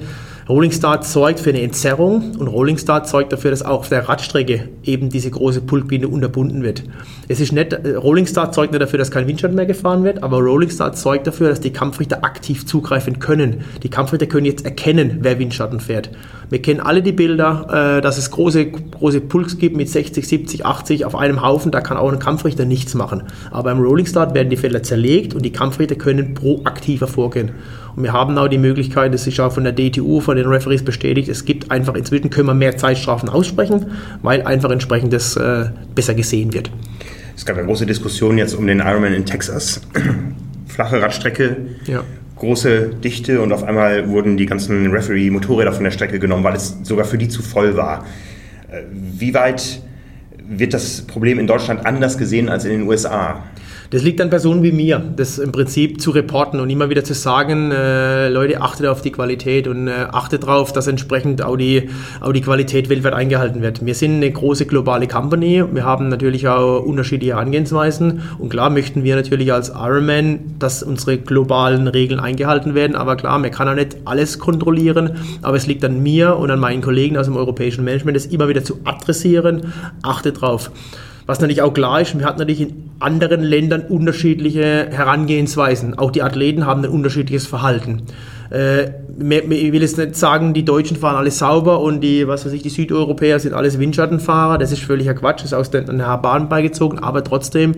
Rolling 0.48 0.70
Start 0.70 1.04
sorgt 1.04 1.40
für 1.40 1.50
eine 1.50 1.60
Entzerrung 1.62 2.36
und 2.38 2.46
Rolling 2.46 2.78
Start 2.78 3.08
sorgt 3.08 3.32
dafür, 3.32 3.50
dass 3.50 3.64
auch 3.64 3.80
auf 3.80 3.88
der 3.88 4.08
Radstrecke 4.08 4.68
eben 4.84 5.08
diese 5.08 5.28
große 5.28 5.60
Pulkbinde 5.60 6.06
unterbunden 6.06 6.62
wird. 6.62 6.84
Es 7.26 7.40
ist 7.40 7.52
nicht, 7.52 7.72
äh, 7.72 7.96
Rolling 7.96 8.26
Start 8.26 8.54
sorgt 8.54 8.70
nicht 8.70 8.80
dafür, 8.80 9.00
dass 9.00 9.10
kein 9.10 9.26
Windschatten 9.26 9.56
mehr 9.56 9.66
gefahren 9.66 10.04
wird, 10.04 10.22
aber 10.22 10.38
Rolling 10.38 10.70
Start 10.70 10.96
sorgt 10.96 11.26
dafür, 11.26 11.48
dass 11.48 11.58
die 11.58 11.72
Kampfrichter 11.72 12.22
aktiv 12.22 12.64
zugreifen 12.64 13.18
können. 13.18 13.64
Die 13.82 13.88
Kampfrichter 13.88 14.26
können 14.26 14.46
jetzt 14.46 14.64
erkennen, 14.64 15.18
wer 15.22 15.40
Windschatten 15.40 15.80
fährt. 15.80 16.10
Wir 16.48 16.62
kennen 16.62 16.78
alle 16.78 17.02
die 17.02 17.10
Bilder, 17.10 17.96
äh, 17.96 18.00
dass 18.00 18.16
es 18.16 18.30
große, 18.30 18.66
große 18.66 19.22
Pulks 19.22 19.58
gibt 19.58 19.76
mit 19.76 19.90
60, 19.90 20.28
70, 20.28 20.64
80 20.64 21.06
auf 21.06 21.16
einem 21.16 21.42
Haufen, 21.42 21.72
da 21.72 21.80
kann 21.80 21.96
auch 21.96 22.12
ein 22.12 22.20
Kampfrichter 22.20 22.64
nichts 22.64 22.94
machen. 22.94 23.24
Aber 23.50 23.64
beim 23.64 23.80
Rolling 23.80 24.06
Start 24.06 24.32
werden 24.32 24.50
die 24.50 24.56
Felder 24.56 24.84
zerlegt 24.84 25.34
und 25.34 25.44
die 25.44 25.50
Kampfrichter 25.50 25.96
können 25.96 26.34
proaktiver 26.34 27.08
vorgehen. 27.08 27.50
Und 27.96 28.02
wir 28.02 28.12
haben 28.12 28.36
auch 28.36 28.48
die 28.48 28.58
Möglichkeit, 28.58 29.14
das 29.14 29.26
ist 29.26 29.40
auch 29.40 29.52
von 29.52 29.64
der 29.64 29.72
DTU, 29.72 30.20
von 30.20 30.36
den 30.36 30.46
Referees 30.46 30.84
bestätigt, 30.84 31.28
es 31.28 31.46
gibt 31.46 31.70
einfach, 31.70 31.94
inzwischen 31.94 32.28
können 32.28 32.46
wir 32.46 32.54
mehr 32.54 32.76
Zeitstrafen 32.76 33.30
aussprechen, 33.30 33.86
weil 34.22 34.42
einfach 34.42 34.70
entsprechend 34.70 35.14
das 35.14 35.36
äh, 35.36 35.70
besser 35.94 36.14
gesehen 36.14 36.52
wird. 36.52 36.70
Es 37.34 37.46
gab 37.46 37.56
ja 37.56 37.62
große 37.62 37.86
Diskussionen 37.86 38.36
jetzt 38.38 38.54
um 38.54 38.66
den 38.66 38.80
Ironman 38.80 39.14
in 39.14 39.24
Texas. 39.24 39.80
Flache 40.66 41.00
Radstrecke, 41.00 41.56
ja. 41.86 42.04
große 42.36 42.90
Dichte 43.02 43.40
und 43.40 43.50
auf 43.52 43.64
einmal 43.64 44.10
wurden 44.10 44.36
die 44.36 44.44
ganzen 44.44 44.90
Referee-Motorräder 44.90 45.72
von 45.72 45.84
der 45.84 45.90
Strecke 45.90 46.18
genommen, 46.18 46.44
weil 46.44 46.54
es 46.54 46.76
sogar 46.82 47.06
für 47.06 47.16
die 47.16 47.28
zu 47.28 47.42
voll 47.42 47.78
war. 47.78 48.04
Äh, 48.70 48.82
wie 48.90 49.32
weit 49.32 49.80
wird 50.46 50.74
das 50.74 51.00
Problem 51.02 51.38
in 51.38 51.46
Deutschland 51.46 51.86
anders 51.86 52.18
gesehen 52.18 52.50
als 52.50 52.66
in 52.66 52.72
den 52.72 52.82
USA? 52.82 53.42
Das 53.90 54.02
liegt 54.02 54.20
an 54.20 54.30
Personen 54.30 54.62
wie 54.64 54.72
mir, 54.72 55.02
das 55.16 55.38
im 55.38 55.52
Prinzip 55.52 56.00
zu 56.00 56.10
reporten 56.10 56.58
und 56.58 56.70
immer 56.70 56.90
wieder 56.90 57.04
zu 57.04 57.14
sagen, 57.14 57.70
äh, 57.70 58.28
Leute, 58.28 58.60
achtet 58.60 58.86
auf 58.86 59.00
die 59.00 59.12
Qualität 59.12 59.68
und 59.68 59.86
äh, 59.86 60.06
achtet 60.10 60.42
darauf, 60.42 60.72
dass 60.72 60.88
entsprechend 60.88 61.42
auch 61.42 61.56
die, 61.56 61.88
auch 62.20 62.32
die 62.32 62.40
Qualität 62.40 62.88
weltweit 62.88 63.12
eingehalten 63.12 63.62
wird. 63.62 63.86
Wir 63.86 63.94
sind 63.94 64.16
eine 64.16 64.30
große 64.30 64.66
globale 64.66 65.06
Company, 65.06 65.64
wir 65.72 65.84
haben 65.84 66.08
natürlich 66.08 66.48
auch 66.48 66.80
unterschiedliche 66.80 67.36
Angehensweisen 67.36 68.22
und 68.38 68.48
klar 68.48 68.70
möchten 68.70 69.04
wir 69.04 69.14
natürlich 69.14 69.52
als 69.52 69.68
Ironman, 69.68 70.40
dass 70.58 70.82
unsere 70.82 71.18
globalen 71.18 71.86
Regeln 71.86 72.18
eingehalten 72.18 72.74
werden, 72.74 72.96
aber 72.96 73.16
klar, 73.16 73.38
man 73.38 73.52
kann 73.52 73.68
auch 73.68 73.74
nicht 73.74 73.98
alles 74.04 74.40
kontrollieren, 74.40 75.12
aber 75.42 75.56
es 75.56 75.66
liegt 75.68 75.84
an 75.84 76.02
mir 76.02 76.36
und 76.36 76.50
an 76.50 76.58
meinen 76.58 76.82
Kollegen 76.82 77.16
aus 77.16 77.26
dem 77.26 77.36
europäischen 77.36 77.84
Management, 77.84 78.16
das 78.16 78.26
immer 78.26 78.48
wieder 78.48 78.64
zu 78.64 78.80
adressieren, 78.84 79.72
achtet 80.02 80.40
drauf. 80.40 80.72
Was 81.26 81.40
natürlich 81.40 81.62
auch 81.62 81.74
klar 81.74 82.00
ist, 82.00 82.16
wir 82.16 82.24
hatten 82.24 82.38
natürlich 82.38 82.60
in 82.60 82.90
anderen 83.00 83.42
Ländern 83.42 83.82
unterschiedliche 83.82 84.88
Herangehensweisen. 84.90 85.98
Auch 85.98 86.12
die 86.12 86.22
Athleten 86.22 86.66
haben 86.66 86.84
ein 86.84 86.90
unterschiedliches 86.90 87.46
Verhalten. 87.46 88.02
Äh, 88.50 88.90
ich 89.18 89.72
will 89.72 89.82
jetzt 89.82 89.98
nicht 89.98 90.14
sagen, 90.14 90.54
die 90.54 90.64
Deutschen 90.64 90.96
fahren 90.96 91.16
alles 91.16 91.38
sauber 91.38 91.80
und 91.80 92.00
die, 92.00 92.28
was 92.28 92.46
weiß 92.46 92.52
ich, 92.52 92.62
die 92.62 92.68
Südeuropäer 92.68 93.40
sind 93.40 93.54
alles 93.54 93.78
Windschattenfahrer. 93.78 94.58
Das 94.58 94.70
ist 94.70 94.82
völliger 94.82 95.14
Quatsch, 95.14 95.40
das 95.40 95.46
ist 95.46 95.54
aus 95.54 95.70
der 95.70 95.82
Bahn 95.82 96.48
beigezogen, 96.48 97.00
aber 97.00 97.24
trotzdem 97.24 97.74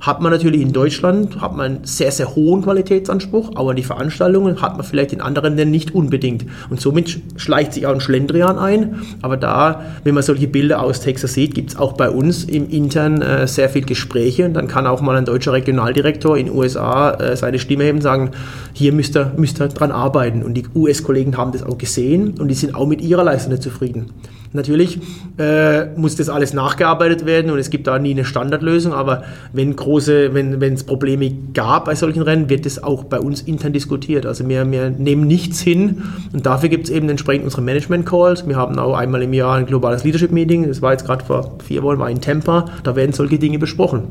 hat 0.00 0.20
man 0.20 0.32
natürlich 0.32 0.60
in 0.60 0.72
Deutschland 0.72 1.40
hat 1.40 1.56
man 1.56 1.66
einen 1.66 1.84
sehr, 1.84 2.10
sehr 2.10 2.34
hohen 2.34 2.62
Qualitätsanspruch, 2.62 3.52
aber 3.56 3.74
die 3.74 3.82
Veranstaltungen 3.82 4.62
hat 4.62 4.76
man 4.76 4.86
vielleicht 4.86 5.12
in 5.12 5.20
anderen 5.20 5.48
Ländern 5.48 5.70
nicht 5.70 5.94
unbedingt. 5.94 6.46
Und 6.70 6.80
somit 6.80 7.20
schleicht 7.36 7.72
sich 7.74 7.86
auch 7.86 7.92
ein 7.92 8.00
Schlendrian 8.00 8.58
ein. 8.58 9.02
Aber 9.22 9.36
da, 9.36 9.82
wenn 10.04 10.14
man 10.14 10.22
solche 10.22 10.48
Bilder 10.48 10.82
aus 10.82 11.00
Texas 11.00 11.34
sieht, 11.34 11.54
gibt 11.54 11.70
es 11.70 11.76
auch 11.76 11.92
bei 11.92 12.10
uns 12.10 12.44
im 12.44 12.68
Intern 12.68 13.22
äh, 13.22 13.46
sehr 13.46 13.68
viel 13.68 13.84
Gespräche. 13.84 14.44
Und 14.44 14.54
dann 14.54 14.68
kann 14.68 14.86
auch 14.86 15.00
mal 15.00 15.16
ein 15.16 15.24
deutscher 15.24 15.52
Regionaldirektor 15.52 16.36
in 16.36 16.46
den 16.46 16.54
USA 16.54 17.12
äh, 17.12 17.36
seine 17.36 17.58
Stimme 17.58 17.84
heben 17.84 17.98
und 17.98 18.02
sagen, 18.02 18.30
hier 18.72 18.92
müsst 18.92 19.16
ihr, 19.16 19.32
müsst 19.36 19.60
ihr 19.60 19.68
dran 19.68 19.90
arbeiten. 19.90 20.42
Und 20.42 20.54
die 20.54 20.64
US-Kollegen 20.74 21.36
haben 21.36 21.52
das 21.52 21.62
auch 21.62 21.78
gesehen 21.78 22.34
und 22.38 22.48
die 22.48 22.54
sind 22.54 22.74
auch 22.74 22.86
mit 22.86 23.00
ihrer 23.00 23.24
Leistung 23.24 23.52
nicht 23.52 23.62
zufrieden. 23.62 24.12
Natürlich 24.52 24.98
äh, 25.38 25.86
muss 25.96 26.16
das 26.16 26.28
alles 26.28 26.54
nachgearbeitet 26.54 27.26
werden 27.26 27.50
und 27.50 27.58
es 27.58 27.68
gibt 27.68 27.86
da 27.86 27.98
nie 27.98 28.12
eine 28.12 28.24
Standardlösung, 28.24 28.94
aber 28.94 29.24
wenn 29.52 29.76
große, 29.76 30.32
wenn 30.32 30.62
es 30.72 30.84
Probleme 30.84 31.30
gab 31.52 31.84
bei 31.84 31.94
solchen 31.94 32.22
Rennen, 32.22 32.48
wird 32.48 32.64
das 32.64 32.82
auch 32.82 33.04
bei 33.04 33.20
uns 33.20 33.42
intern 33.42 33.74
diskutiert. 33.74 34.24
Also 34.24 34.48
wir, 34.48 34.70
wir 34.70 34.90
nehmen 34.90 35.26
nichts 35.26 35.60
hin 35.60 36.02
und 36.32 36.46
dafür 36.46 36.70
gibt 36.70 36.84
es 36.84 36.90
eben 36.90 37.08
entsprechend 37.10 37.44
unsere 37.44 37.62
Management-Calls. 37.62 38.48
Wir 38.48 38.56
haben 38.56 38.78
auch 38.78 38.96
einmal 38.96 39.22
im 39.22 39.34
Jahr 39.34 39.56
ein 39.56 39.66
globales 39.66 40.04
Leadership-Meeting, 40.04 40.66
das 40.66 40.80
war 40.80 40.92
jetzt 40.92 41.04
gerade 41.04 41.24
vor 41.24 41.58
vier 41.62 41.82
Wochen, 41.82 41.98
war 41.98 42.08
in 42.08 42.20
Tampa, 42.20 42.66
da 42.84 42.96
werden 42.96 43.12
solche 43.12 43.38
Dinge 43.38 43.58
besprochen. 43.58 44.04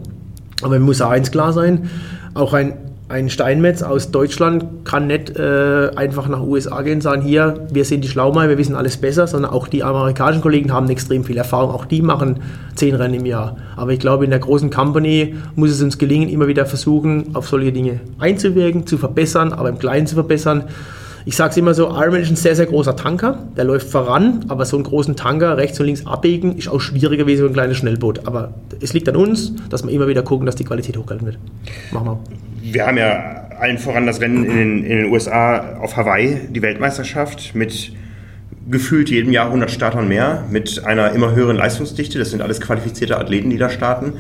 Aber 0.62 0.78
mir 0.78 0.86
muss 0.86 1.02
auch 1.02 1.10
eins 1.10 1.32
klar 1.32 1.52
sein, 1.52 1.90
auch 2.34 2.54
ein 2.54 2.74
ein 3.10 3.30
Steinmetz 3.30 3.84
aus 3.84 4.12
Deutschland 4.12 4.84
kann 4.84 5.08
nicht 5.08 5.38
äh, 5.38 5.92
einfach 5.96 6.28
nach 6.28 6.42
USA 6.42 6.82
gehen 6.82 6.96
und 6.96 7.02
sagen, 7.02 7.22
hier, 7.22 7.66
wir 7.72 7.86
sind 7.86 8.04
die 8.04 8.10
Schlaumeier, 8.10 8.50
wir 8.50 8.58
wissen 8.58 8.76
alles 8.76 8.98
besser, 8.98 9.28
sondern 9.28 9.52
auch 9.52 9.70
die 9.70 9.82
amerikanischen 9.82 10.42
Kollegen 10.42 10.74
haben 10.74 10.90
extrem 10.90 11.24
viel 11.24 11.38
Erfahrung. 11.38 11.72
Auch 11.72 11.86
die 11.86 12.02
machen 12.02 12.42
zehn 12.76 12.96
Rennen 12.96 13.14
im 13.14 13.26
Jahr. 13.26 13.58
Aber 13.78 13.94
ich 13.94 14.00
glaube, 14.00 14.26
in 14.26 14.32
der 14.32 14.40
großen 14.40 14.70
Company 14.70 15.36
muss 15.56 15.72
es 15.72 15.82
uns 15.82 15.98
gelingen, 15.98 16.28
immer 16.28 16.48
wieder 16.48 16.66
versuchen, 16.66 17.34
auf 17.34 17.48
solche 17.48 17.72
Dinge 17.72 18.02
einzuwirken, 18.20 18.86
zu 18.86 18.98
verbessern, 18.98 19.54
aber 19.54 19.70
im 19.70 19.80
Kleinen 19.80 20.06
zu 20.06 20.16
verbessern. 20.16 20.66
Ich 21.24 21.36
sage 21.36 21.52
es 21.52 21.58
immer 21.58 21.74
so, 21.74 21.88
Ironman 21.88 22.22
ist 22.22 22.30
ein 22.30 22.36
sehr, 22.36 22.56
sehr 22.56 22.66
großer 22.66 22.96
Tanker, 22.96 23.40
der 23.56 23.66
läuft 23.66 23.90
voran, 23.90 24.46
aber 24.48 24.66
so 24.66 24.78
einen 24.78 24.86
großen 24.86 25.16
Tanker 25.16 25.58
rechts 25.58 25.80
und 25.80 25.86
links 25.86 26.06
abbiegen 26.06 26.58
ist 26.58 26.70
auch 26.70 26.80
schwieriger 26.80 27.28
wie 27.28 27.36
so 27.36 27.46
ein 27.46 27.54
kleines 27.54 27.78
Schnellboot. 27.78 28.28
Aber 28.28 28.54
es 28.82 28.94
liegt 28.94 29.08
an 29.08 29.16
uns, 29.16 29.54
dass 29.70 29.86
wir 29.86 29.92
immer 29.92 30.08
wieder 30.08 30.24
gucken, 30.24 30.46
dass 30.46 30.56
die 30.56 30.64
Qualität 30.64 30.98
hochgehalten 30.98 31.26
wird. 31.26 31.38
Machen 31.92 32.06
wir. 32.06 32.20
Wir 32.72 32.86
haben 32.86 32.98
ja 32.98 33.48
allen 33.60 33.78
voran 33.78 34.06
das 34.06 34.20
Rennen 34.20 34.46
in 34.46 34.58
den, 34.58 34.84
in 34.84 34.98
den 34.98 35.06
USA 35.12 35.78
auf 35.80 35.96
Hawaii, 35.96 36.42
die 36.50 36.62
Weltmeisterschaft 36.62 37.56
mit 37.56 37.94
gefühlt 38.70 39.10
jedem 39.10 39.32
Jahr 39.32 39.46
100 39.46 39.72
Startern 39.72 40.10
mehr, 40.10 40.44
mit 40.52 40.84
einer 40.86 41.12
immer 41.12 41.34
höheren 41.34 41.56
Leistungsdichte. 41.56 42.20
Das 42.20 42.32
sind 42.32 42.42
alles 42.42 42.60
qualifizierte 42.60 43.18
Athleten, 43.18 43.50
die 43.50 43.58
da 43.58 43.70
starten. 43.70 44.14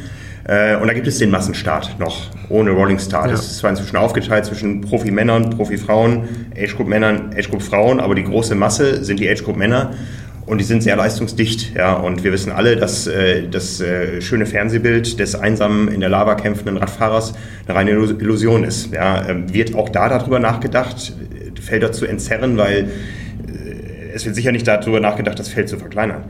Äh, 0.46 0.78
und 0.78 0.88
da 0.88 0.94
gibt 0.94 1.08
es 1.08 1.18
den 1.18 1.30
Massenstart 1.30 2.00
noch, 2.00 2.32
ohne 2.48 2.72
Rolling 2.72 3.00
Start. 3.00 3.26
Ja. 3.26 3.32
Das 3.32 3.46
ist 3.46 3.58
zwar 3.58 3.70
inzwischen 3.70 3.98
aufgeteilt 3.98 4.46
zwischen 4.46 4.80
Profi-Männern, 4.80 5.50
Profi-Frauen, 5.50 6.30
Age-Group-Männern, 6.58 7.32
Age-Group-Frauen, 7.36 8.00
aber 8.00 8.16
die 8.16 8.24
große 8.24 8.56
Masse 8.56 9.04
sind 9.04 9.20
die 9.20 9.30
Age-Group-Männer. 9.30 9.92
Und 10.48 10.60
die 10.60 10.64
sind 10.64 10.82
sehr 10.82 10.96
leistungsdicht, 10.96 11.76
ja. 11.76 11.94
Und 11.94 12.24
wir 12.24 12.32
wissen 12.32 12.54
alle, 12.54 12.78
dass 12.78 13.06
äh, 13.06 13.50
das 13.50 13.82
äh, 13.82 14.22
schöne 14.22 14.46
Fernsehbild 14.46 15.20
des 15.20 15.36
einsamen 15.36 15.90
in 15.90 16.00
der 16.00 16.08
Lava 16.08 16.36
kämpfenden 16.36 16.78
Radfahrers 16.78 17.34
eine 17.68 17.78
reine 17.78 17.92
Illusion 17.92 18.64
ist. 18.64 18.94
Ja. 18.94 19.28
Ähm, 19.28 19.54
wird 19.54 19.76
auch 19.76 19.90
da 19.90 20.08
darüber 20.08 20.40
nachgedacht, 20.40 21.14
Felder 21.62 21.92
zu 21.92 22.06
entzerren, 22.06 22.56
weil 22.56 22.90
es 24.14 24.26
wird 24.26 24.36
sicher 24.36 24.52
nicht 24.52 24.68
darüber 24.68 25.00
nachgedacht, 25.00 25.38
das 25.40 25.50
Feld 25.50 25.70
zu 25.70 25.78
verkleinern. 25.78 26.24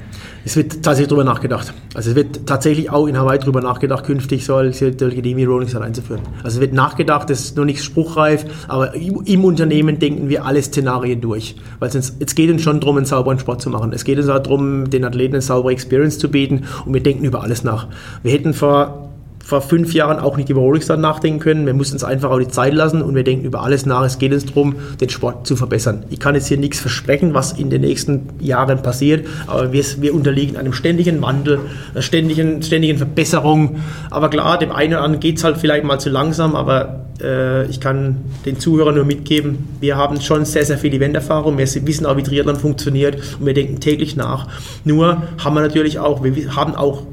Es 0.46 0.56
wird 0.56 0.84
tatsächlich 0.84 1.08
darüber 1.08 1.24
nachgedacht. 1.24 1.74
Also 1.94 2.12
es 2.12 2.16
wird 2.16 2.46
tatsächlich 2.46 2.90
auch 2.90 3.08
in 3.08 3.18
Hawaii 3.18 3.40
darüber 3.40 3.62
nachgedacht, 3.62 4.06
künftig 4.06 4.46
solche 4.46 4.92
Demi 4.92 5.44
Rolling 5.44 5.70
Stone 5.70 5.86
einzuführen. 5.86 6.22
Also 6.44 6.58
es 6.58 6.62
wird 6.62 6.74
nachgedacht, 6.74 7.30
das 7.30 7.42
ist 7.42 7.58
noch 7.58 7.66
nicht 7.66 7.84
spruchreif, 7.84 8.46
aber 8.68 8.94
im 8.96 9.44
Unternehmen 9.46 10.00
denken 10.00 10.30
wir 10.30 10.46
alle 10.46 10.62
Szenarien 10.62 11.22
durch. 11.22 11.56
Weil 11.80 11.90
es 11.90 12.14
jetzt 12.20 12.36
geht 12.36 12.50
uns 12.50 12.62
schon 12.62 12.80
darum, 12.80 12.98
einen 12.98 13.06
sauberen 13.06 13.40
Sport 13.40 13.62
zu 13.62 13.70
machen. 13.70 13.92
Es 13.94 14.04
geht 14.04 14.18
uns 14.18 14.30
auch 14.30 14.40
darum, 14.40 14.90
den 14.90 15.06
Athleten 15.06 15.36
eine 15.36 15.42
saubere 15.42 15.74
Experience 15.74 16.20
zu 16.20 16.30
bieten 16.30 16.64
und 16.86 16.94
wir 16.94 17.02
denken 17.02 17.26
über 17.26 17.44
alles 17.44 17.64
nach. 17.64 17.88
Wir 18.24 18.32
hätten 18.32 18.54
vor 18.54 19.08
vor 19.48 19.62
fünf 19.62 19.94
Jahren 19.94 20.20
auch 20.20 20.36
nicht 20.36 20.50
über 20.50 20.60
Rolling 20.60 20.82
Stone 20.82 21.02
nachdenken 21.02 21.40
können. 21.40 21.66
Wir 21.66 21.74
mussten 21.74 21.96
uns 21.96 22.04
einfach 22.04 22.32
auch 22.32 22.38
die 22.38 22.50
Zeit 22.50 22.74
lassen 22.74 23.02
und 23.02 23.16
wir 23.16 23.24
denken 23.24 23.46
über 23.46 23.64
alles 23.64 23.86
nach. 23.86 24.04
Es 24.04 24.20
geht 24.20 24.34
uns 24.34 24.46
darum, 24.46 24.76
den 25.00 25.08
Sport 25.08 25.48
zu 25.48 25.56
verbessern. 25.56 26.04
Ich 26.10 26.20
kann 26.20 26.36
jetzt 26.36 26.48
hier 26.48 26.58
nichts 26.58 26.82
versprechen, 26.82 27.34
was 27.34 27.54
in 27.54 27.70
den 27.70 27.80
nächsten 27.80 28.28
Jahren 28.42 28.82
passiert, 28.82 29.26
aber 29.48 29.72
wir, 29.72 29.86
wir 30.00 30.14
unterliegen 30.14 30.58
einem 30.58 30.74
ständigen 30.74 31.22
Wandel, 31.22 31.60
einer 31.94 32.02
ständigen, 32.02 32.62
ständigen 32.62 32.98
Verbesserung. 32.98 33.78
Aber 34.12 34.30
klar, 34.30 34.60
dem 34.60 34.74
einen 34.74 34.96
oder 34.96 35.04
anderen 35.04 35.22
geht 35.22 35.38
es 35.38 35.46
halt 35.46 35.56
vielleicht 35.56 35.86
mal 35.86 35.98
zu 35.98 36.10
langsam, 36.10 36.54
aber 36.54 37.06
äh, 37.22 37.68
ich 37.68 37.80
kann 37.80 38.18
den 38.46 38.60
Zuhörern 38.60 38.96
nur 38.96 39.06
mitgeben, 39.06 39.60
wir 39.80 39.96
haben 39.96 40.20
schon 40.20 40.44
sehr, 40.44 40.66
sehr 40.66 40.78
viel 40.78 40.94
Eventerfahrung. 40.94 41.58
Wir 41.58 41.68
wissen 41.88 42.06
auch, 42.06 42.18
wie 42.18 42.24
Triathlon 42.24 42.58
funktioniert 42.58 43.16
und 43.40 43.46
wir 43.46 43.54
denken 43.54 43.80
täglich 43.80 44.18
nach. 44.18 44.50
Nur 44.84 45.24
haben 45.42 45.54
wir 45.54 45.62
natürlich 45.62 46.00
auch, 46.00 46.22
wir 46.22 46.54
haben 46.54 46.76
auch 46.76 47.04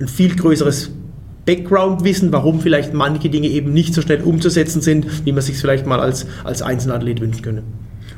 ein 0.00 0.08
viel 0.08 0.34
größeres 0.34 0.90
Background-Wissen, 1.46 2.32
warum 2.32 2.60
vielleicht 2.60 2.94
manche 2.94 3.28
Dinge 3.28 3.48
eben 3.48 3.72
nicht 3.72 3.94
so 3.94 4.02
schnell 4.02 4.22
umzusetzen 4.22 4.80
sind, 4.80 5.26
wie 5.26 5.32
man 5.32 5.42
sich 5.42 5.56
vielleicht 5.56 5.86
mal 5.86 6.00
als, 6.00 6.26
als 6.44 6.62
Einzelathlet 6.62 7.20
wünschen 7.20 7.42
könnte. 7.42 7.62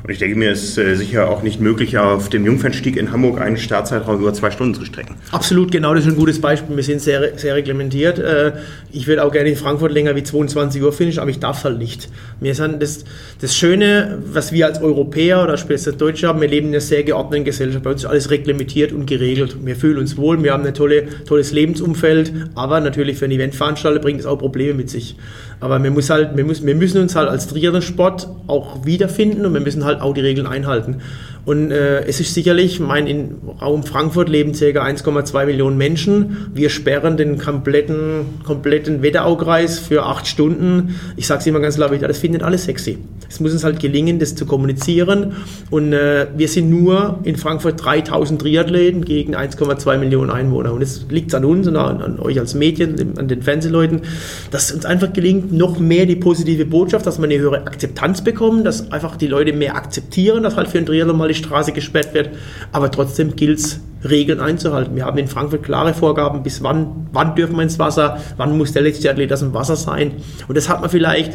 Und 0.07 0.13
ich 0.13 0.19
denke 0.19 0.37
mir, 0.37 0.51
es 0.51 0.63
ist 0.63 0.77
äh, 0.77 0.95
sicher 0.95 1.29
auch 1.29 1.43
nicht 1.43 1.59
möglich, 1.59 1.97
auf 1.97 2.29
dem 2.29 2.45
Jungfernstieg 2.45 2.95
in 2.95 3.11
Hamburg 3.11 3.41
einen 3.41 3.57
Startzeitraum 3.57 4.21
über 4.21 4.33
zwei 4.33 4.51
Stunden 4.51 4.73
zu 4.73 4.85
strecken. 4.85 5.15
Absolut, 5.33 5.69
genau, 5.69 5.93
das 5.93 6.05
ist 6.05 6.11
ein 6.11 6.15
gutes 6.15 6.39
Beispiel. 6.39 6.77
Wir 6.77 6.83
sind 6.85 7.01
sehr, 7.01 7.37
sehr 7.37 7.55
reglementiert. 7.55 8.17
Äh, 8.17 8.53
ich 8.93 9.05
würde 9.05 9.25
auch 9.25 9.33
gerne 9.33 9.49
in 9.49 9.57
Frankfurt 9.57 9.91
länger 9.91 10.15
wie 10.15 10.23
22 10.23 10.81
Uhr 10.81 10.93
finishen, 10.93 11.19
aber 11.19 11.29
ich 11.29 11.39
darf 11.39 11.65
halt 11.65 11.77
nicht. 11.77 12.07
Wir 12.39 12.55
sind 12.55 12.81
das, 12.81 13.03
das 13.41 13.53
Schöne, 13.53 14.19
was 14.31 14.53
wir 14.53 14.67
als 14.67 14.81
Europäer 14.81 15.43
oder 15.43 15.57
speziell 15.57 15.95
Deutsche 15.95 16.29
haben, 16.29 16.39
wir 16.39 16.47
leben 16.47 16.67
in 16.67 16.75
einer 16.75 16.79
sehr 16.79 17.03
geordneten 17.03 17.43
Gesellschaft. 17.43 17.83
Bei 17.83 17.91
uns 17.91 18.05
ist 18.05 18.09
alles 18.09 18.29
reglementiert 18.29 18.93
und 18.93 19.07
geregelt. 19.07 19.57
Wir 19.61 19.75
fühlen 19.75 19.97
uns 19.97 20.15
wohl, 20.15 20.41
wir 20.41 20.53
haben 20.53 20.65
ein 20.65 20.73
tolle, 20.73 21.25
tolles 21.25 21.51
Lebensumfeld, 21.51 22.31
aber 22.55 22.79
natürlich 22.79 23.17
für 23.17 23.25
einen 23.25 23.33
Eventveranstalter 23.33 23.99
bringt 23.99 24.21
es 24.21 24.25
auch 24.25 24.37
Probleme 24.37 24.75
mit 24.75 24.89
sich. 24.89 25.17
Aber 25.59 25.81
wir, 25.81 25.89
muss 25.89 26.09
halt, 26.09 26.37
wir, 26.37 26.45
muss, 26.45 26.65
wir 26.65 26.75
müssen 26.75 27.01
uns 27.01 27.15
halt 27.15 27.29
als 27.29 27.47
Triathlon-Sport 27.47 28.29
auch 28.47 28.85
wiederfinden 28.85 29.45
und 29.45 29.53
wir 29.53 29.61
müssen 29.61 29.85
halt 29.85 30.01
auch 30.01 30.13
die 30.13 30.21
Regeln 30.21 30.45
einhalten. 30.45 31.01
Und 31.47 31.71
äh, 31.71 32.03
es 32.03 32.19
ist 32.19 32.33
sicherlich, 32.33 32.81
mein, 32.81 33.07
in 33.07 33.35
Raum 33.61 33.83
Frankfurt 33.83 34.27
leben 34.27 34.51
ca. 34.51 34.65
1,2 34.65 35.45
Millionen 35.45 35.77
Menschen. 35.77 36.49
Wir 36.53 36.69
sperren 36.69 37.15
den 37.15 37.37
kompletten, 37.37 38.41
kompletten 38.43 39.01
Wetteraukreis 39.01 39.79
für 39.79 40.03
acht 40.03 40.27
Stunden. 40.27 40.99
Ich 41.15 41.25
sage 41.25 41.39
es 41.39 41.47
immer 41.47 41.61
ganz 41.61 41.75
klar, 41.75 41.87
das 41.87 42.17
findet 42.17 42.43
alles 42.43 42.65
sexy. 42.65 42.97
Es 43.29 43.39
muss 43.39 43.53
uns 43.53 43.63
halt 43.63 43.79
gelingen, 43.79 44.19
das 44.19 44.35
zu 44.35 44.45
kommunizieren. 44.45 45.37
Und 45.69 45.93
äh, 45.93 46.27
wir 46.35 46.49
sind 46.49 46.69
nur 46.69 47.19
in 47.23 47.37
Frankfurt 47.37 47.81
3000 47.81 48.41
Triathleten 48.41 49.05
gegen 49.05 49.33
1,2 49.33 49.97
Millionen 49.99 50.31
Einwohner. 50.31 50.73
Und 50.73 50.81
es 50.81 51.05
liegt 51.09 51.33
an 51.33 51.45
uns 51.45 51.65
und 51.65 51.77
an, 51.77 52.01
an, 52.01 52.19
euch 52.19 52.41
als 52.41 52.55
Medien, 52.55 53.17
an 53.17 53.29
den 53.29 53.41
Fernsehleuten, 53.41 54.01
dass 54.51 54.73
uns 54.73 54.85
einfach 54.85 55.13
gelingt, 55.13 55.53
noch 55.53 55.79
mehr 55.79 56.07
die 56.07 56.17
positive 56.17 56.65
Botschaft, 56.65 57.05
dass 57.05 57.19
wir 57.19 57.23
eine 57.23 57.39
höhere 57.39 57.65
Akzeptanz 57.65 58.21
bekommen, 58.21 58.65
dass 58.65 58.91
einfach 58.91 59.15
die 59.15 59.27
Leute 59.27 59.53
mehr 59.53 59.77
akzeptieren, 59.77 60.43
dass 60.43 60.57
halt 60.57 60.67
für 60.67 60.79
ein 60.79 60.85
Triathlon 60.85 61.17
mal 61.17 61.29
die 61.29 61.36
Straße 61.37 61.71
gesperrt 61.71 62.13
wird. 62.13 62.29
Aber 62.71 62.91
trotzdem 62.91 63.35
gilt 63.35 63.59
es, 63.59 63.79
Regeln 64.03 64.39
einzuhalten. 64.39 64.95
Wir 64.95 65.05
haben 65.05 65.17
in 65.17 65.27
Frankfurt 65.27 65.63
klare 65.63 65.93
Vorgaben, 65.93 66.43
bis 66.43 66.61
wann, 66.61 67.07
wann 67.11 67.35
dürfen 67.35 67.55
wir 67.55 67.63
ins 67.63 67.79
Wasser, 67.79 68.19
wann 68.37 68.57
muss 68.57 68.71
der 68.71 68.83
letzte 68.83 69.09
Athlet 69.09 69.33
aus 69.33 69.39
dem 69.39 69.53
Wasser 69.53 69.75
sein. 69.75 70.11
Und 70.47 70.55
das 70.55 70.69
hat 70.69 70.81
man 70.81 70.89
vielleicht 70.89 71.33